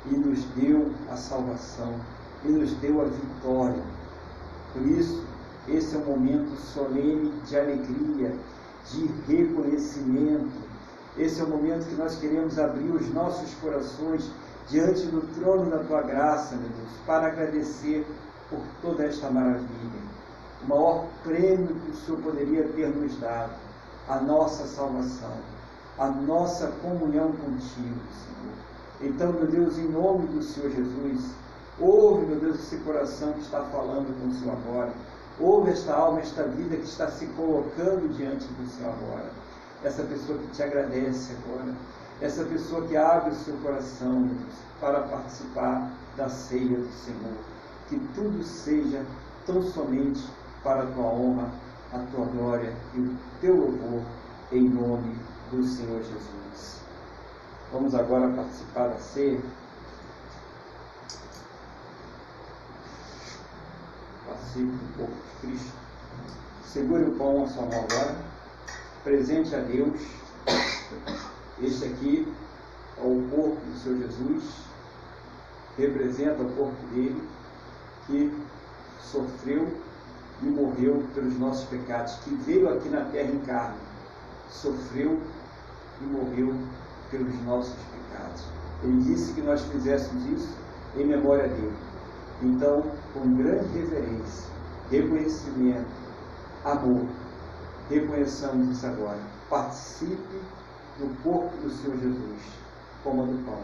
e 0.06 0.16
nos 0.16 0.44
deu 0.54 0.94
a 1.10 1.16
salvação 1.16 1.94
e 2.44 2.48
nos 2.48 2.72
deu 2.74 3.00
a 3.00 3.04
vitória. 3.06 3.82
Por 4.72 4.82
isso, 4.86 5.26
esse 5.68 5.96
é 5.96 5.98
um 5.98 6.04
momento 6.04 6.56
solene 6.56 7.32
de 7.44 7.58
alegria, 7.58 8.32
de 8.90 9.06
reconhecimento. 9.26 10.66
Esse 11.18 11.40
é 11.40 11.44
o 11.44 11.48
momento 11.48 11.88
que 11.88 11.96
nós 11.96 12.16
queremos 12.18 12.58
abrir 12.58 12.90
os 12.90 13.12
nossos 13.12 13.52
corações 13.54 14.30
diante 14.68 15.06
do 15.06 15.22
trono 15.34 15.70
da 15.70 15.78
tua 15.78 16.02
graça, 16.02 16.54
meu 16.54 16.68
Deus, 16.68 16.90
para 17.04 17.28
agradecer 17.28 18.06
por 18.48 18.60
toda 18.80 19.04
esta 19.04 19.28
maravilha. 19.28 20.06
O 20.62 20.68
maior 20.68 21.06
prêmio 21.24 21.74
que 21.74 21.90
o 21.90 21.96
Senhor 21.96 22.20
poderia 22.20 22.68
ter 22.68 22.88
nos 22.88 23.18
dado, 23.18 23.52
a 24.08 24.20
nossa 24.20 24.66
salvação, 24.66 25.36
a 25.98 26.06
nossa 26.06 26.68
comunhão 26.82 27.32
contigo, 27.32 28.00
Senhor. 28.12 28.54
Então, 29.00 29.32
meu 29.32 29.46
Deus, 29.46 29.78
em 29.78 29.88
nome 29.88 30.26
do 30.28 30.42
Senhor 30.42 30.70
Jesus, 30.70 31.30
ouve, 31.80 32.26
meu 32.26 32.38
Deus, 32.38 32.60
esse 32.60 32.76
coração 32.78 33.32
que 33.32 33.40
está 33.40 33.62
falando 33.64 34.16
com 34.20 34.28
o 34.28 34.32
Senhor 34.32 34.52
agora 34.52 34.92
Ouve 35.38 35.70
esta 35.70 35.94
alma, 35.94 36.20
esta 36.20 36.44
vida 36.44 36.76
que 36.76 36.84
está 36.84 37.10
se 37.10 37.26
colocando 37.26 38.08
diante 38.16 38.46
do 38.46 38.66
Senhor 38.70 38.94
agora. 38.94 39.30
Essa 39.84 40.02
pessoa 40.04 40.38
que 40.38 40.46
te 40.48 40.62
agradece 40.62 41.34
agora. 41.44 41.74
Essa 42.22 42.44
pessoa 42.44 42.86
que 42.86 42.96
abre 42.96 43.30
o 43.30 43.34
seu 43.34 43.54
coração 43.58 44.30
para 44.80 45.00
participar 45.02 45.90
da 46.16 46.30
ceia 46.30 46.78
do 46.78 46.90
Senhor. 46.90 47.36
Que 47.88 47.98
tudo 48.14 48.42
seja 48.42 49.04
tão 49.44 49.62
somente 49.62 50.24
para 50.64 50.84
a 50.84 50.86
tua 50.86 51.04
honra, 51.04 51.50
a 51.92 51.98
tua 51.98 52.24
glória 52.24 52.72
e 52.94 53.00
o 53.00 53.16
teu 53.40 53.54
louvor, 53.54 54.02
em 54.50 54.68
nome 54.68 55.16
do 55.50 55.62
Senhor 55.64 56.02
Jesus. 56.02 56.80
Vamos 57.70 57.94
agora 57.94 58.32
participar 58.32 58.88
da 58.88 58.98
ceia. 58.98 59.40
Participe 64.36 64.70
do 64.70 64.98
corpo 64.98 65.14
de 65.14 65.46
Cristo. 65.46 65.72
Segure 66.64 67.04
o 67.04 67.12
pão 67.12 67.44
à 67.44 67.48
sua 67.48 67.62
mão 67.62 67.84
agora. 67.90 68.16
Presente 69.02 69.54
a 69.54 69.60
Deus. 69.60 70.00
Este 71.62 71.86
aqui 71.86 72.32
é 72.98 73.00
o 73.00 73.26
corpo 73.30 73.56
do 73.56 73.78
Senhor 73.78 73.98
Jesus. 73.98 74.44
Representa 75.78 76.42
o 76.42 76.52
corpo 76.52 76.86
dele 76.92 77.22
que 78.06 78.32
sofreu 79.00 79.68
e 80.42 80.46
morreu 80.46 81.02
pelos 81.14 81.38
nossos 81.38 81.64
pecados, 81.68 82.14
que 82.24 82.34
veio 82.34 82.68
aqui 82.68 82.88
na 82.88 83.02
terra 83.06 83.30
em 83.30 83.38
carne, 83.40 83.78
sofreu 84.50 85.20
e 86.00 86.04
morreu 86.04 86.54
pelos 87.10 87.34
nossos 87.44 87.74
pecados. 87.74 88.42
Ele 88.82 89.02
disse 89.02 89.32
que 89.32 89.40
nós 89.40 89.62
fizéssemos 89.62 90.26
isso 90.26 90.54
em 90.96 91.06
memória 91.06 91.48
dele. 91.48 91.72
Então, 92.42 92.82
com 93.14 93.34
grande 93.36 93.66
reverência, 93.78 94.50
reconhecimento, 94.90 95.88
amor, 96.64 97.06
reconheçamos 97.88 98.76
isso 98.76 98.86
agora. 98.86 99.20
Participe 99.48 100.40
do 100.98 101.22
corpo 101.22 101.56
do 101.58 101.70
Senhor 101.70 101.96
Jesus, 101.98 102.42
como 103.02 103.26
do 103.26 103.44
pão. 103.44 103.58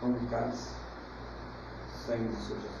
Vamos, 0.00 0.30
cálice, 0.30 0.70
sangue 2.06 2.24
do 2.24 2.36
Senhor 2.36 2.60
Jesus. 2.60 2.80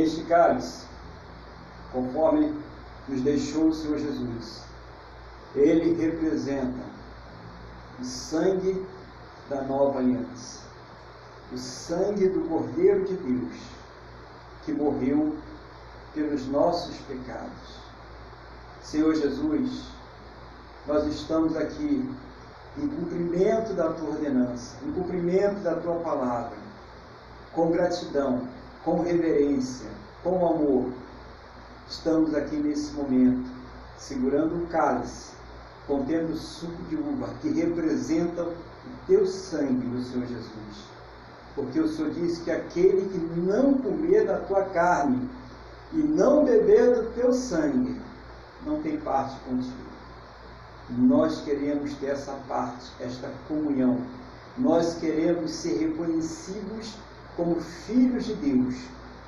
este 0.00 0.18
cálice, 0.30 0.86
conforme 1.92 2.54
nos 3.08 3.20
deixou 3.22 3.66
o 3.66 3.74
Senhor 3.74 3.98
Jesus. 3.98 4.62
Ele 5.56 6.00
representa 6.00 6.84
o 7.98 8.04
sangue 8.04 8.86
da 9.50 9.62
nova 9.62 9.98
aliança, 9.98 10.60
o 11.52 11.58
sangue 11.58 12.28
do 12.28 12.48
Cordeiro 12.48 13.04
de 13.04 13.14
Deus, 13.14 13.56
que 14.64 14.72
morreu 14.72 15.36
pelos 16.14 16.46
nossos 16.46 16.96
pecados. 17.08 17.80
Senhor 18.84 19.12
Jesus, 19.16 19.86
nós 20.86 21.04
estamos 21.06 21.56
aqui 21.56 22.08
em 22.78 22.88
cumprimento 22.88 23.74
da 23.74 23.92
tua 23.92 24.10
ordenança, 24.10 24.76
em 24.86 24.92
cumprimento 24.92 25.60
da 25.64 25.74
tua 25.74 25.96
palavra, 25.96 26.56
com 27.52 27.72
gratidão 27.72 28.48
com 28.84 29.02
reverência, 29.02 29.88
com 30.22 30.46
amor, 30.46 30.92
estamos 31.88 32.34
aqui 32.34 32.56
nesse 32.56 32.92
momento, 32.92 33.48
segurando 33.96 34.62
o 34.62 34.66
cálice, 34.66 35.32
contendo 35.86 36.32
o 36.32 36.36
suco 36.36 36.82
de 36.88 36.96
uva, 36.96 37.30
que 37.40 37.48
representa 37.48 38.42
o 38.42 38.54
teu 39.06 39.26
sangue 39.26 39.86
do 39.86 40.02
Senhor 40.02 40.26
Jesus. 40.26 40.90
Porque 41.54 41.80
o 41.80 41.88
Senhor 41.88 42.10
disse 42.12 42.42
que 42.42 42.50
aquele 42.50 43.08
que 43.08 43.18
não 43.40 43.74
comer 43.74 44.26
da 44.26 44.38
tua 44.38 44.62
carne 44.64 45.28
e 45.92 45.96
não 45.96 46.44
beber 46.44 46.94
do 46.94 47.12
teu 47.14 47.32
sangue, 47.32 48.00
não 48.64 48.80
tem 48.82 48.98
parte 48.98 49.38
contigo. 49.40 49.90
Nós 50.90 51.42
queremos 51.42 51.94
ter 51.94 52.06
essa 52.06 52.32
parte, 52.48 52.90
esta 53.00 53.30
comunhão. 53.48 53.98
Nós 54.58 54.96
queremos 54.98 55.50
ser 55.52 55.78
reconhecidos 55.78 56.94
como 57.36 57.60
filhos 57.60 58.26
de 58.26 58.34
Deus, 58.34 58.74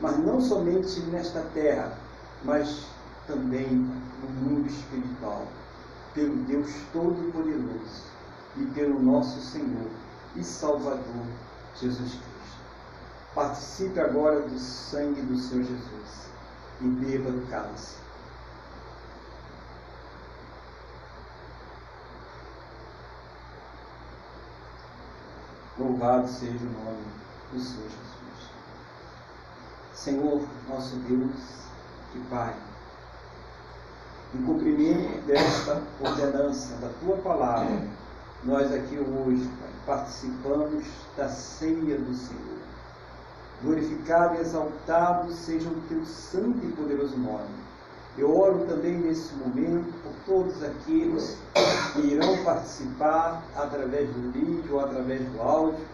mas 0.02 0.18
não 0.18 0.40
somente 0.40 0.98
nesta 1.12 1.40
terra, 1.54 1.96
mas 2.44 2.86
também 3.28 3.68
no 3.68 4.28
mundo 4.28 4.68
espiritual, 4.68 5.46
pelo 6.12 6.34
Deus 6.44 6.68
Todo-Poderoso 6.92 8.02
e 8.56 8.66
pelo 8.74 9.00
nosso 9.00 9.40
Senhor 9.40 9.88
e 10.34 10.42
Salvador 10.42 11.26
Jesus 11.80 12.10
Cristo. 12.10 12.32
Participe 13.32 14.00
agora 14.00 14.40
do 14.40 14.58
sangue 14.58 15.22
do 15.22 15.38
Senhor 15.38 15.64
Jesus 15.64 16.26
e 16.80 16.88
beba 16.88 17.30
do 17.30 17.48
cálice. 17.48 17.94
Louvado 25.78 26.28
seja 26.28 26.58
o 26.58 26.84
nome 26.84 27.04
do 27.52 27.60
Senhor 27.60 27.88
Jesus. 27.88 28.21
Senhor, 29.94 30.42
nosso 30.68 30.96
Deus 30.96 31.36
e 32.14 32.18
Pai, 32.30 32.54
em 34.34 34.42
cumprimento 34.42 35.26
desta 35.26 35.82
ordenança 36.00 36.74
da 36.76 36.88
Tua 37.00 37.16
palavra, 37.18 37.82
nós 38.44 38.72
aqui 38.72 38.98
hoje, 38.98 39.48
participamos 39.86 40.84
da 41.16 41.28
ceia 41.28 41.98
do 41.98 42.14
Senhor. 42.14 42.58
Glorificado 43.62 44.36
e 44.36 44.40
exaltado 44.40 45.32
seja 45.32 45.68
o 45.68 45.80
Teu 45.88 46.04
santo 46.04 46.58
e 46.64 46.72
poderoso 46.72 47.16
nome. 47.16 47.62
Eu 48.18 48.36
oro 48.36 48.66
também 48.66 48.98
nesse 48.98 49.32
momento 49.34 49.92
por 50.02 50.12
todos 50.26 50.62
aqueles 50.62 51.38
que 51.92 52.00
irão 52.00 52.44
participar 52.44 53.42
através 53.56 54.08
do 54.10 54.32
vídeo 54.32 54.74
ou 54.74 54.80
através 54.80 55.22
do 55.30 55.40
áudio, 55.40 55.86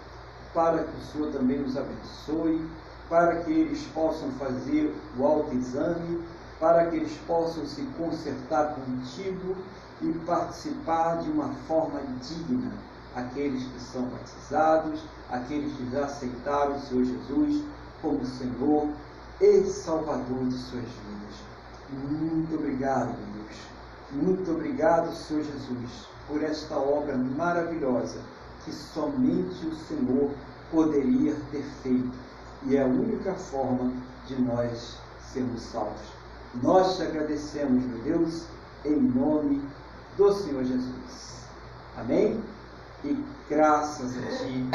para 0.55 0.83
que 0.85 0.97
o 0.97 1.12
Senhor 1.12 1.33
também 1.33 1.59
nos 1.59 1.77
abençoe, 1.77 2.66
para 3.09 3.36
que 3.43 3.52
eles 3.52 3.82
possam 3.94 4.30
fazer 4.32 4.94
o 5.18 5.24
autoexame, 5.24 6.22
para 6.60 6.86
que 6.86 6.97
eles 6.97 7.16
possam 7.26 7.64
se 7.66 7.82
consertar 7.97 8.74
contigo 8.74 9.56
e 10.02 10.12
participar 10.26 11.18
de 11.22 11.30
uma 11.30 11.48
forma 11.66 12.01
digna. 12.22 12.72
Aqueles 13.16 13.64
que 13.64 13.80
são 13.80 14.02
batizados, 14.02 15.01
aqueles 15.30 15.72
que 15.76 15.90
já 15.90 16.05
aceitaram 16.05 16.76
o 16.76 16.80
Senhor 16.80 17.05
Jesus 17.05 17.64
como 18.02 18.24
Senhor 18.24 18.89
e 19.40 19.62
Salvador 19.64 20.47
de 20.47 20.55
suas 20.55 20.82
vidas. 20.82 21.48
Muito 21.90 22.55
obrigado, 22.55 23.16
Deus. 23.35 23.56
Muito 24.12 24.51
obrigado, 24.51 25.12
Senhor 25.14 25.43
Jesus, 25.43 26.06
por 26.26 26.43
esta 26.43 26.76
obra 26.76 27.16
maravilhosa 27.16 28.20
que 28.64 28.72
somente 28.72 29.66
o 29.66 29.74
Senhor 29.74 30.30
poderia 30.70 31.35
ter 31.51 31.62
feito. 31.82 32.27
E 32.64 32.76
é 32.76 32.82
a 32.82 32.86
única 32.86 33.35
forma 33.35 33.93
de 34.26 34.40
nós 34.40 34.98
sermos 35.32 35.62
salvos. 35.62 36.01
Nós 36.62 36.97
te 36.97 37.02
agradecemos, 37.02 37.85
meu 37.85 37.98
Deus, 38.02 38.44
em 38.85 38.97
nome 38.97 39.62
do 40.16 40.32
Senhor 40.32 40.64
Jesus. 40.64 41.44
Amém? 41.97 42.40
E 43.05 43.24
graças 43.48 44.16
a 44.16 44.36
Ti, 44.36 44.68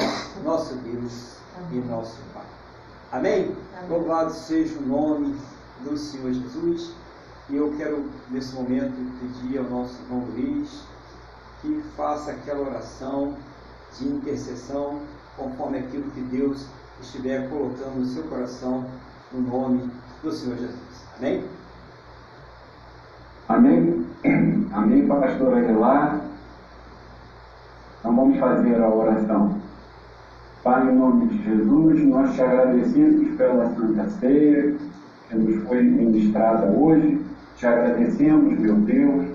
nosso 0.43 0.75
Deus 0.75 1.35
e 1.71 1.75
nosso 1.75 2.17
Pai. 2.33 2.45
Amém? 3.11 3.55
Amém? 3.77 3.89
Louvado 3.89 4.31
seja 4.31 4.77
o 4.79 4.81
nome 4.81 5.35
do 5.81 5.97
Senhor 5.97 6.31
Jesus. 6.33 6.93
E 7.49 7.57
eu 7.57 7.73
quero, 7.77 8.09
nesse 8.29 8.55
momento, 8.55 8.95
pedir 9.19 9.57
ao 9.57 9.65
nosso 9.65 10.01
irmão 10.03 10.25
Luiz 10.31 10.83
que 11.61 11.83
faça 11.95 12.31
aquela 12.31 12.61
oração 12.61 13.35
de 13.97 14.07
intercessão 14.07 15.01
conforme 15.37 15.79
aquilo 15.79 16.09
que 16.11 16.21
Deus 16.21 16.65
estiver 17.03 17.49
colocando 17.49 17.99
no 17.99 18.05
seu 18.05 18.23
coração 18.23 18.85
no 19.31 19.41
nome 19.41 19.89
do 20.21 20.31
Senhor 20.31 20.57
Jesus. 20.57 21.05
Amém? 21.17 21.43
Amém? 23.47 24.05
Amém, 24.71 25.07
pastor 25.07 25.57
Aguilar. 25.57 26.21
Então 27.99 28.15
vamos 28.15 28.39
fazer 28.39 28.81
a 28.81 28.89
oração. 28.89 29.61
Pai, 30.63 30.89
em 30.89 30.95
nome 30.95 31.27
de 31.27 31.43
Jesus, 31.43 32.03
nós 32.05 32.33
te 32.35 32.41
agradecemos 32.41 33.35
pela 33.35 33.75
Santa 33.75 34.09
Ceia 34.11 34.75
que 35.29 35.35
nos 35.35 35.67
foi 35.67 35.83
ministrada 35.83 36.67
hoje. 36.67 37.21
Te 37.57 37.67
agradecemos, 37.67 38.57
meu 38.59 38.75
Deus, 38.75 39.25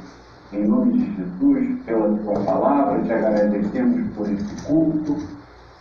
em 0.52 0.66
nome 0.66 0.94
de 0.94 1.16
Jesus, 1.16 1.82
pela 1.84 2.16
tua 2.16 2.40
palavra, 2.40 3.02
te 3.02 3.12
agradecemos 3.12 4.06
por 4.16 4.30
esse 4.30 4.64
culto, 4.64 5.16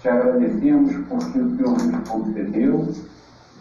te 0.02 0.10
agradecemos 0.10 0.95
porque 1.10 1.40
o 1.40 1.56
Senhor 1.56 1.78
nos 1.78 2.10
concedeu 2.10 2.94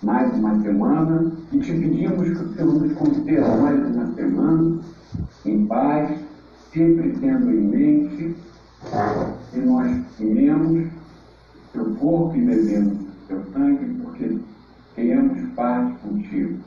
mais 0.02 0.32
uma 0.34 0.60
semana 0.60 1.32
e 1.52 1.58
te 1.58 1.72
pedimos 1.72 2.28
que 2.28 2.44
o 2.44 2.54
Senhor 2.54 2.74
nos 2.74 2.92
conceda 2.92 3.56
mais 3.56 3.86
uma 3.94 4.14
semana 4.14 4.80
em 5.44 5.66
paz, 5.66 6.20
sempre 6.72 7.16
tendo 7.20 7.50
em 7.50 7.60
mente 7.60 8.36
que 9.50 9.60
nós 9.60 9.96
comemos 10.18 10.88
teu 11.72 11.94
corpo 11.96 12.36
e 12.36 12.42
bebemos 12.42 12.98
teu 13.28 13.42
sangue, 13.52 14.02
porque 14.02 14.38
tenhamos 14.94 15.40
parte 15.54 15.98
contigo. 16.00 16.58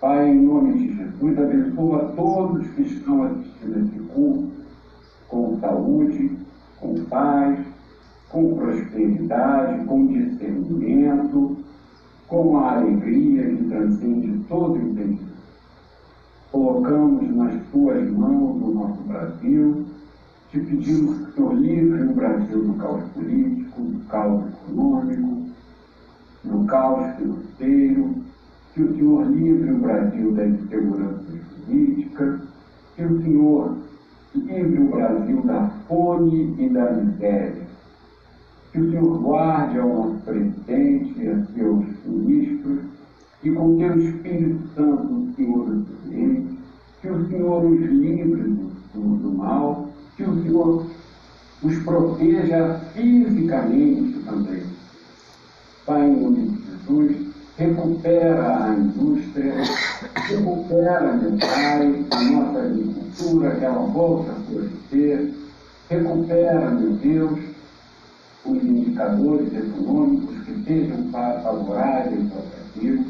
Pai, 0.00 0.28
em 0.28 0.42
nome 0.42 0.74
de 0.74 0.96
Jesus, 0.96 1.38
abençoa 1.38 2.12
todos 2.14 2.66
que 2.68 2.82
estão 2.82 3.22
assistindo 3.22 3.78
esse 3.78 3.98
culto 4.12 4.52
com 5.28 5.58
saúde, 5.60 6.38
com 6.78 7.04
paz, 7.06 7.58
com 8.34 8.56
prosperidade, 8.56 9.86
com 9.86 10.08
discernimento, 10.08 11.56
com 12.26 12.58
a 12.58 12.72
alegria 12.72 13.44
que 13.44 13.64
transcende 13.68 14.44
todo 14.48 14.76
entendimento. 14.76 15.34
Colocamos 16.50 17.30
nas 17.36 17.62
tuas 17.70 18.10
mãos 18.10 18.60
o 18.60 18.74
nosso 18.74 19.02
Brasil, 19.02 19.86
te 20.50 20.58
pedimos 20.58 21.16
que 21.16 21.22
o 21.22 21.34
Senhor 21.34 21.54
livre 21.54 22.02
o 22.02 22.14
Brasil 22.14 22.64
do 22.64 22.74
caos 22.74 23.04
político, 23.12 23.80
do 23.80 24.00
caos 24.06 24.42
econômico, 24.48 25.50
do 26.42 26.64
caos 26.64 27.14
financeiro, 27.14 28.16
que 28.74 28.82
o 28.82 28.96
Senhor 28.96 29.30
livre 29.30 29.70
o 29.70 29.78
Brasil 29.78 30.32
da 30.32 30.46
insegurança 30.46 31.24
política, 31.66 32.40
que 32.96 33.04
o 33.04 33.22
Senhor 33.22 33.76
livre 34.34 34.82
o 34.82 34.90
Brasil 34.90 35.40
da 35.42 35.68
fome 35.86 36.56
e 36.58 36.68
da 36.68 36.90
miséria, 36.92 37.63
que 38.74 38.80
o 38.80 38.90
Senhor 38.90 39.18
guarde 39.18 39.78
ao 39.78 39.88
nosso 39.88 40.16
presidente 40.24 41.28
a 41.28 41.46
seus 41.54 41.84
ministros, 42.04 42.80
e 43.44 43.50
com 43.52 43.78
teu 43.78 44.00
Espírito 44.00 44.68
Santo 44.74 45.14
o 45.14 45.32
Senhor 45.36 45.68
os 45.68 45.84
que 47.00 47.08
o 47.08 47.28
Senhor 47.28 47.64
os 47.64 47.80
livre 47.80 48.42
do, 48.92 49.16
do 49.16 49.32
mal, 49.32 49.90
que 50.16 50.24
o 50.24 50.42
Senhor 50.42 50.86
os 51.62 51.78
proteja 51.84 52.80
fisicamente 52.92 54.18
também. 54.24 54.64
Pai, 55.86 56.08
em 56.08 56.20
nome 56.20 56.48
de 56.48 56.64
Jesus, 56.66 57.34
recupera 57.56 58.64
a 58.64 58.74
indústria, 58.74 59.54
recupera, 60.26 61.12
meu 61.12 61.38
Pai, 61.38 62.04
a 62.10 62.24
nossa 62.24 62.58
agricultura, 62.58 63.54
que 63.54 63.64
ela 63.64 63.86
volta 63.86 64.32
a 64.32 64.34
florescer, 64.34 65.32
recupera, 65.88 66.70
meu 66.72 66.92
Deus, 66.94 67.53
os 68.46 68.62
indicadores 68.62 69.52
econômicos 69.54 70.44
que 70.44 70.64
sejam 70.64 71.10
favoráveis 71.10 72.30
ao 72.32 72.42
Brasil. 72.42 73.06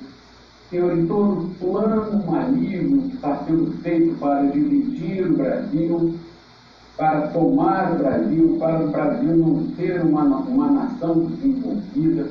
Em 0.73 1.06
todo 1.06 1.55
plano 1.61 2.27
maligno 2.27 3.02
que 3.02 3.15
está 3.15 3.44
sendo 3.47 3.70
feito 3.82 4.19
para 4.19 4.43
dividir 4.43 5.31
o 5.31 5.36
Brasil, 5.36 6.15
para 6.97 7.28
tomar 7.28 7.93
o 7.93 7.98
Brasil, 7.98 8.56
para 8.59 8.85
o 8.85 8.90
Brasil 8.90 9.36
não 9.36 9.69
ser 9.77 10.02
uma, 10.02 10.24
uma 10.24 10.70
nação 10.70 11.27
desenvolvida, 11.27 12.28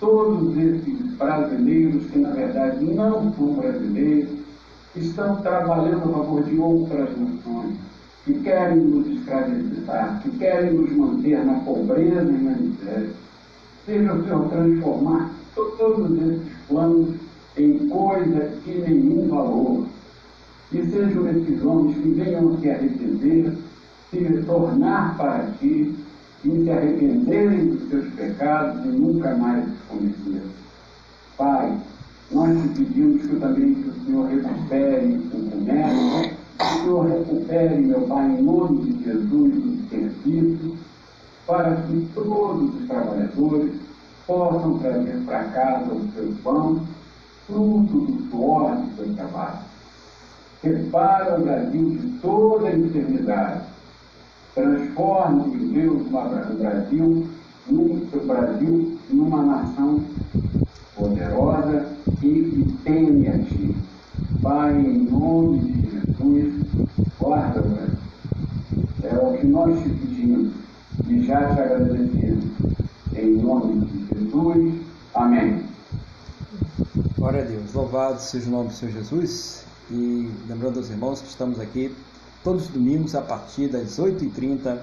todos 0.00 0.56
esses 0.56 1.14
brasileiros 1.16 2.06
que 2.10 2.18
na 2.18 2.30
verdade 2.30 2.84
não 2.84 3.32
são 3.34 3.54
brasileiros, 3.54 4.30
estão 4.96 5.36
trabalhando 5.36 6.10
a 6.10 6.18
favor 6.18 6.42
de 6.44 6.58
outras 6.58 7.10
nações, 7.18 7.76
que 8.24 8.34
querem 8.40 8.78
nos 8.78 9.06
escravizar, 9.06 10.20
que 10.22 10.30
querem 10.38 10.72
nos 10.72 10.90
manter 10.92 11.44
na 11.44 11.54
pobreza 11.60 12.22
e 12.22 12.42
na 12.42 12.56
miséria. 12.56 13.10
Seja 13.84 14.14
o 14.14 14.24
Senhor 14.24 14.48
transformar 14.48 15.30
todos 15.54 16.22
esses 16.22 16.52
planos 16.68 17.14
em 17.56 17.88
coisas 17.88 18.64
de 18.64 18.78
nenhum 18.78 19.28
valor. 19.28 19.86
E 20.72 20.82
sejam 20.86 21.28
esses 21.28 21.62
homens 21.62 21.96
que 21.98 22.08
venham 22.08 22.58
se 22.58 22.70
arrepender, 22.70 23.52
se 24.10 24.42
tornar 24.46 25.16
para 25.16 25.50
ti 25.60 25.94
e 26.44 26.64
se 26.64 26.70
arrependerem 26.70 27.66
dos 27.66 27.88
seus 27.88 28.06
pecados 28.14 28.84
e 28.86 28.88
nunca 28.88 29.34
mais 29.36 29.64
os 29.64 29.80
cometerem. 29.88 30.50
Pai, 31.36 31.78
nós 32.32 32.62
te 32.62 32.68
pedimos 32.68 33.26
que 33.26 33.36
também 33.36 33.74
que 33.74 33.88
o 33.88 34.04
Senhor 34.04 34.28
recupere 34.28 35.20
o 35.32 35.50
comércio, 35.50 36.36
o 36.60 36.64
Senhor 36.64 37.06
recupere, 37.06 37.80
meu 37.80 38.02
Pai, 38.02 38.30
em 38.30 38.42
nome 38.42 38.92
de 38.92 39.04
Jesus, 39.04 39.64
o 39.64 39.88
serviço, 39.88 40.76
para 41.46 41.76
que 41.76 42.08
todos 42.14 42.74
os 42.74 42.86
trabalhadores 42.86 43.72
possam 44.26 44.78
trazer 44.78 45.22
para 45.26 45.44
casa 45.44 45.92
o 45.92 46.08
seu 46.12 46.34
pão, 46.42 46.80
fruto 47.46 47.98
do 47.98 48.30
suor 48.30 48.76
do 48.76 48.96
seu 48.96 49.14
trabalho. 49.14 49.58
Repara 50.62 51.38
o 51.38 51.44
Brasil 51.44 51.90
de 51.90 52.08
toda 52.20 52.68
a 52.68 52.76
enfermidade. 52.76 53.60
Transforma, 54.54 55.46
meu 55.48 55.68
Deus, 55.68 56.02
o 56.06 56.54
Brasil, 56.56 57.28
no 57.68 58.24
Brasil 58.24 58.98
numa 59.10 59.42
nação 59.42 60.02
poderosa 60.96 61.86
e 62.22 62.28
que 62.28 62.78
teme 62.84 63.28
a 63.28 63.38
Ti. 63.38 63.83
Pai, 64.44 64.78
em 64.78 65.10
nome 65.10 65.58
de 65.58 65.90
Jesus, 65.90 66.66
guarda 67.18 67.60
o 67.60 67.68
Brasil. 67.70 67.98
É 69.02 69.16
o 69.16 69.38
que 69.38 69.46
nós 69.46 69.82
te 69.82 69.88
pedimos 69.88 70.52
e 71.08 71.24
já 71.24 71.54
te 71.54 71.60
agradecemos. 71.62 72.44
Em 73.16 73.36
nome 73.38 73.86
de 73.86 74.06
Jesus. 74.14 74.82
Amém. 75.14 75.64
Glória 77.16 77.40
a 77.40 77.44
Deus. 77.46 77.72
Louvado 77.72 78.20
seja 78.20 78.46
o 78.48 78.50
nome 78.50 78.68
do 78.68 78.74
Senhor 78.74 78.92
Jesus. 78.92 79.64
E 79.90 80.30
lembrando 80.46 80.78
aos 80.78 80.90
irmãos 80.90 81.22
que 81.22 81.28
estamos 81.28 81.58
aqui 81.58 81.96
todos 82.42 82.66
os 82.66 82.68
domingos 82.68 83.14
a 83.14 83.22
partir 83.22 83.68
das 83.68 83.98
8h30 83.98 84.78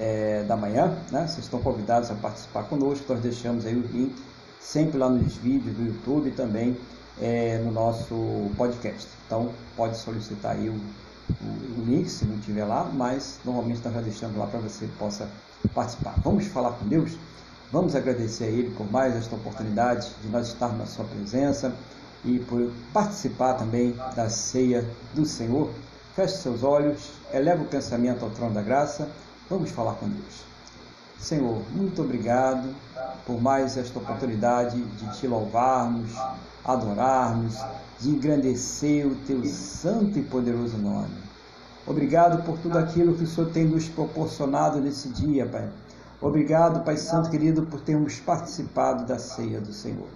é, 0.00 0.42
da 0.42 0.56
manhã. 0.56 0.98
Né? 1.12 1.28
Vocês 1.28 1.44
estão 1.44 1.60
convidados 1.60 2.10
a 2.10 2.14
participar 2.16 2.64
conosco. 2.64 3.12
Nós 3.12 3.22
deixamos 3.22 3.64
aí 3.64 3.76
o 3.76 3.86
link 3.92 4.12
sempre 4.58 4.98
lá 4.98 5.08
nos 5.08 5.36
vídeos 5.36 5.76
do 5.76 5.84
YouTube 5.84 6.32
também 6.32 6.76
é, 7.20 7.58
no 7.58 7.70
nosso 7.70 8.50
podcast. 8.56 9.08
Então 9.26 9.50
pode 9.76 9.96
solicitar 9.96 10.52
aí 10.52 10.68
o, 10.68 10.72
o, 10.72 11.80
o, 11.80 11.84
link 11.86 12.08
se 12.08 12.24
não 12.24 12.38
tiver 12.38 12.64
lá, 12.64 12.90
mas 12.92 13.38
normalmente 13.44 13.80
nós 13.84 13.94
já 13.94 14.00
deixamos 14.00 14.36
lá 14.36 14.46
para 14.46 14.60
você 14.60 14.88
possa 14.98 15.28
participar. 15.74 16.14
Vamos 16.22 16.46
falar 16.46 16.72
com 16.72 16.86
Deus? 16.86 17.16
Vamos 17.72 17.96
agradecer 17.96 18.44
a 18.44 18.48
Ele 18.48 18.70
por 18.76 18.90
mais 18.90 19.16
esta 19.16 19.34
oportunidade 19.34 20.10
de 20.22 20.28
nós 20.28 20.48
estarmos 20.48 20.78
na 20.78 20.86
Sua 20.86 21.04
presença 21.04 21.74
e 22.24 22.38
por 22.38 22.70
participar 22.92 23.54
também 23.54 23.94
da 24.14 24.28
ceia 24.28 24.88
do 25.14 25.24
Senhor. 25.24 25.70
Feche 26.14 26.36
seus 26.36 26.62
olhos, 26.62 27.10
eleva 27.32 27.62
o 27.62 27.66
pensamento 27.66 28.24
ao 28.24 28.30
trono 28.30 28.54
da 28.54 28.62
graça. 28.62 29.08
Vamos 29.50 29.70
falar 29.70 29.94
com 29.94 30.08
Deus. 30.08 30.44
Senhor, 31.18 31.62
muito 31.72 32.02
obrigado 32.02 32.74
por 33.26 33.40
mais 33.40 33.76
esta 33.76 33.98
oportunidade 33.98 34.80
de 34.80 35.18
te 35.18 35.26
louvarmos, 35.26 36.10
adorarmos, 36.64 37.56
de 38.00 38.10
engrandecer 38.10 39.06
o 39.06 39.14
teu 39.26 39.44
santo 39.44 40.18
e 40.18 40.22
poderoso 40.22 40.76
nome. 40.76 41.14
Obrigado 41.86 42.42
por 42.44 42.58
tudo 42.58 42.78
aquilo 42.78 43.14
que 43.14 43.24
o 43.24 43.26
Senhor 43.26 43.50
tem 43.50 43.64
nos 43.64 43.88
proporcionado 43.88 44.80
nesse 44.80 45.08
dia, 45.08 45.46
Pai. 45.46 45.68
Obrigado, 46.20 46.82
Pai 46.84 46.96
Santo 46.96 47.30
querido, 47.30 47.66
por 47.66 47.80
termos 47.80 48.18
participado 48.18 49.04
da 49.04 49.18
ceia 49.18 49.60
do 49.60 49.72
Senhor. 49.72 50.08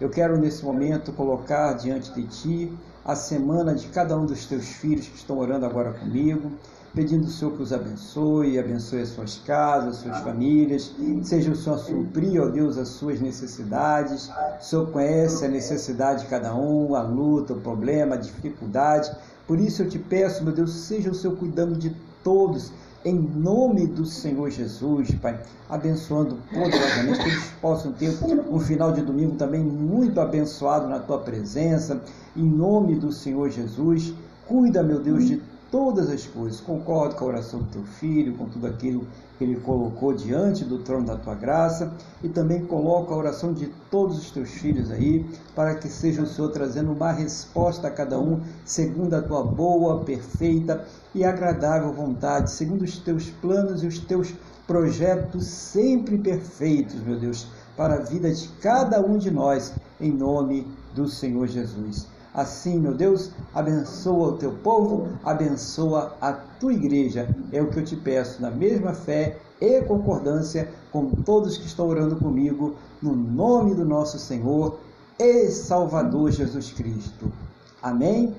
Eu 0.00 0.08
quero 0.08 0.38
nesse 0.38 0.64
momento 0.64 1.12
colocar 1.12 1.74
diante 1.74 2.10
de 2.12 2.26
Ti 2.26 2.72
a 3.04 3.14
semana 3.14 3.74
de 3.74 3.86
cada 3.88 4.16
um 4.16 4.24
dos 4.24 4.46
Teus 4.46 4.66
filhos 4.66 5.06
que 5.06 5.16
estão 5.16 5.38
orando 5.38 5.66
agora 5.66 5.92
comigo 5.92 6.50
pedindo 6.94 7.24
ao 7.24 7.30
Senhor 7.30 7.50
que 7.52 7.62
os 7.62 7.72
abençoe, 7.72 8.58
abençoe 8.58 9.02
as 9.02 9.08
suas 9.08 9.38
casas, 9.38 9.96
as 9.96 10.02
suas 10.02 10.18
famílias, 10.20 10.94
seja 11.24 11.50
o 11.50 11.56
Senhor 11.56 11.78
suprir, 11.78 12.40
ó 12.40 12.48
Deus, 12.48 12.78
as 12.78 12.88
suas 12.88 13.20
necessidades. 13.20 14.30
O 14.60 14.64
Senhor 14.64 14.86
conhece 14.90 15.44
a 15.44 15.48
necessidade 15.48 16.22
de 16.22 16.28
cada 16.28 16.54
um, 16.54 16.94
a 16.94 17.02
luta, 17.02 17.52
o 17.52 17.60
problema, 17.60 18.14
a 18.14 18.18
dificuldade. 18.18 19.10
Por 19.46 19.58
isso 19.58 19.82
eu 19.82 19.88
te 19.88 19.98
peço, 19.98 20.44
meu 20.44 20.52
Deus, 20.52 20.72
seja 20.72 21.10
o 21.10 21.14
Senhor 21.14 21.36
cuidando 21.36 21.76
de 21.76 21.94
todos, 22.22 22.72
em 23.04 23.14
nome 23.14 23.86
do 23.86 24.06
Senhor 24.06 24.48
Jesus, 24.48 25.10
Pai, 25.16 25.38
abençoando 25.68 26.38
poderosamente, 26.48 27.18
que 27.18 27.28
eles 27.28 27.50
possam 27.60 27.92
ter 27.92 28.16
um 28.50 28.58
final 28.58 28.92
de 28.92 29.02
domingo 29.02 29.36
também 29.36 29.62
muito 29.62 30.20
abençoado 30.20 30.88
na 30.88 31.00
tua 31.00 31.18
presença, 31.18 32.00
em 32.34 32.48
nome 32.48 32.94
do 32.94 33.12
Senhor 33.12 33.50
Jesus. 33.50 34.14
Cuida, 34.46 34.82
meu 34.82 35.00
Deus, 35.00 35.26
de 35.26 35.42
todas 35.74 36.08
as 36.08 36.24
coisas. 36.24 36.60
Concordo 36.60 37.16
com 37.16 37.24
a 37.24 37.28
oração 37.28 37.58
do 37.58 37.66
teu 37.66 37.82
filho, 37.82 38.36
com 38.36 38.48
tudo 38.48 38.68
aquilo 38.68 39.04
que 39.36 39.42
ele 39.42 39.56
colocou 39.56 40.14
diante 40.14 40.64
do 40.64 40.78
trono 40.78 41.04
da 41.04 41.16
tua 41.16 41.34
graça 41.34 41.92
e 42.22 42.28
também 42.28 42.64
coloco 42.64 43.12
a 43.12 43.16
oração 43.16 43.52
de 43.52 43.66
todos 43.90 44.16
os 44.16 44.30
teus 44.30 44.50
filhos 44.50 44.88
aí, 44.92 45.26
para 45.52 45.74
que 45.74 45.88
seja 45.88 46.22
o 46.22 46.28
Senhor 46.28 46.50
trazendo 46.52 46.92
uma 46.92 47.10
resposta 47.10 47.88
a 47.88 47.90
cada 47.90 48.20
um, 48.20 48.40
segundo 48.64 49.14
a 49.14 49.22
tua 49.22 49.42
boa, 49.42 50.04
perfeita 50.04 50.84
e 51.12 51.24
agradável 51.24 51.92
vontade, 51.92 52.52
segundo 52.52 52.82
os 52.82 52.98
teus 52.98 53.28
planos 53.28 53.82
e 53.82 53.88
os 53.88 53.98
teus 53.98 54.32
projetos 54.68 55.44
sempre 55.44 56.16
perfeitos, 56.18 57.02
meu 57.02 57.18
Deus, 57.18 57.48
para 57.76 57.94
a 57.94 58.00
vida 58.00 58.32
de 58.32 58.46
cada 58.60 59.00
um 59.00 59.18
de 59.18 59.32
nós, 59.32 59.74
em 60.00 60.12
nome 60.12 60.68
do 60.94 61.08
Senhor 61.08 61.48
Jesus. 61.48 62.13
Assim, 62.34 62.80
meu 62.80 62.92
Deus, 62.92 63.30
abençoa 63.54 64.30
o 64.30 64.36
teu 64.36 64.50
povo, 64.50 65.08
abençoa 65.24 66.16
a 66.20 66.32
tua 66.32 66.74
igreja. 66.74 67.28
É 67.52 67.62
o 67.62 67.70
que 67.70 67.78
eu 67.78 67.84
te 67.84 67.94
peço, 67.94 68.42
na 68.42 68.50
mesma 68.50 68.92
fé 68.92 69.38
e 69.60 69.80
concordância 69.82 70.68
com 70.90 71.08
todos 71.10 71.56
que 71.56 71.66
estão 71.66 71.86
orando 71.86 72.16
comigo, 72.16 72.74
no 73.00 73.14
nome 73.14 73.72
do 73.74 73.84
nosso 73.84 74.18
Senhor 74.18 74.80
e 75.16 75.48
Salvador 75.48 76.32
Jesus 76.32 76.72
Cristo. 76.72 77.32
Amém? 77.80 78.34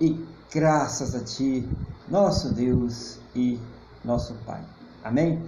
E 0.00 0.24
graças 0.52 1.14
a 1.14 1.20
ti, 1.20 1.68
nosso 2.08 2.54
Deus 2.54 3.18
e 3.34 3.58
nosso 4.04 4.34
Pai. 4.46 4.62
Amém? 5.02 5.42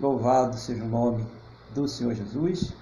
Louvado 0.00 0.56
seja 0.56 0.84
o 0.84 0.88
nome 0.88 1.26
do 1.74 1.88
Senhor 1.88 2.14
Jesus. 2.14 2.72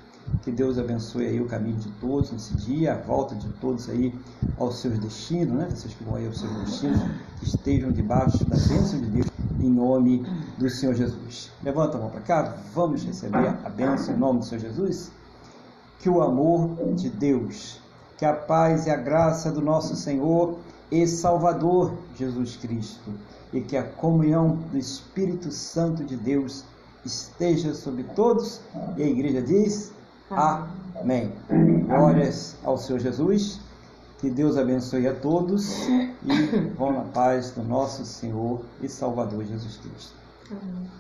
Que 0.42 0.50
Deus 0.50 0.78
abençoe 0.78 1.26
aí 1.26 1.40
o 1.40 1.46
caminho 1.46 1.76
de 1.76 1.90
todos 1.92 2.30
nesse 2.30 2.54
dia, 2.56 2.94
a 2.94 2.96
volta 2.96 3.34
de 3.34 3.48
todos 3.54 3.88
aí 3.88 4.14
aos 4.58 4.78
seus 4.78 4.98
destinos, 4.98 5.54
né? 5.54 5.68
Vocês 5.70 5.94
que 5.94 6.04
vão 6.04 6.14
aí 6.14 6.26
aos 6.26 6.40
seus 6.40 6.52
destinos, 6.60 7.00
estejam 7.42 7.90
debaixo 7.90 8.44
da 8.44 8.56
bênção 8.56 9.00
de 9.00 9.06
Deus, 9.06 9.26
em 9.60 9.68
nome 9.68 10.24
do 10.56 10.70
Senhor 10.70 10.94
Jesus. 10.94 11.50
Levanta 11.62 11.96
a 11.96 12.00
mão 12.00 12.10
para 12.10 12.20
cá, 12.20 12.56
vamos 12.74 13.04
receber 13.04 13.48
a 13.64 13.68
bênção 13.68 14.14
em 14.14 14.18
nome 14.18 14.40
do 14.40 14.44
Senhor 14.44 14.60
Jesus. 14.60 15.10
Que 15.98 16.08
o 16.08 16.22
amor 16.22 16.94
de 16.94 17.10
Deus, 17.10 17.80
que 18.16 18.24
a 18.24 18.32
paz 18.32 18.86
e 18.86 18.90
a 18.90 18.96
graça 18.96 19.50
do 19.50 19.60
nosso 19.60 19.96
Senhor 19.96 20.58
e 20.90 21.06
Salvador 21.06 21.92
Jesus 22.16 22.56
Cristo, 22.56 23.10
e 23.52 23.60
que 23.60 23.76
a 23.76 23.82
comunhão 23.82 24.58
do 24.70 24.78
Espírito 24.78 25.50
Santo 25.50 26.04
de 26.04 26.16
Deus 26.16 26.64
esteja 27.04 27.74
sobre 27.74 28.04
todos. 28.04 28.60
E 28.96 29.02
a 29.02 29.06
igreja 29.06 29.42
diz: 29.42 29.92
Amém. 30.30 31.32
Glórias 31.86 32.56
ao 32.64 32.76
Senhor 32.76 32.98
Jesus. 32.98 33.60
Que 34.18 34.28
Deus 34.28 34.56
abençoe 34.56 35.06
a 35.06 35.14
todos 35.14 35.86
e 35.88 36.72
vão 36.76 36.92
na 36.92 37.04
paz 37.04 37.52
do 37.52 37.62
nosso 37.62 38.04
Senhor 38.04 38.60
e 38.82 38.88
Salvador 38.88 39.44
Jesus 39.44 39.76
Cristo. 39.76 40.14
Amém. 40.50 40.90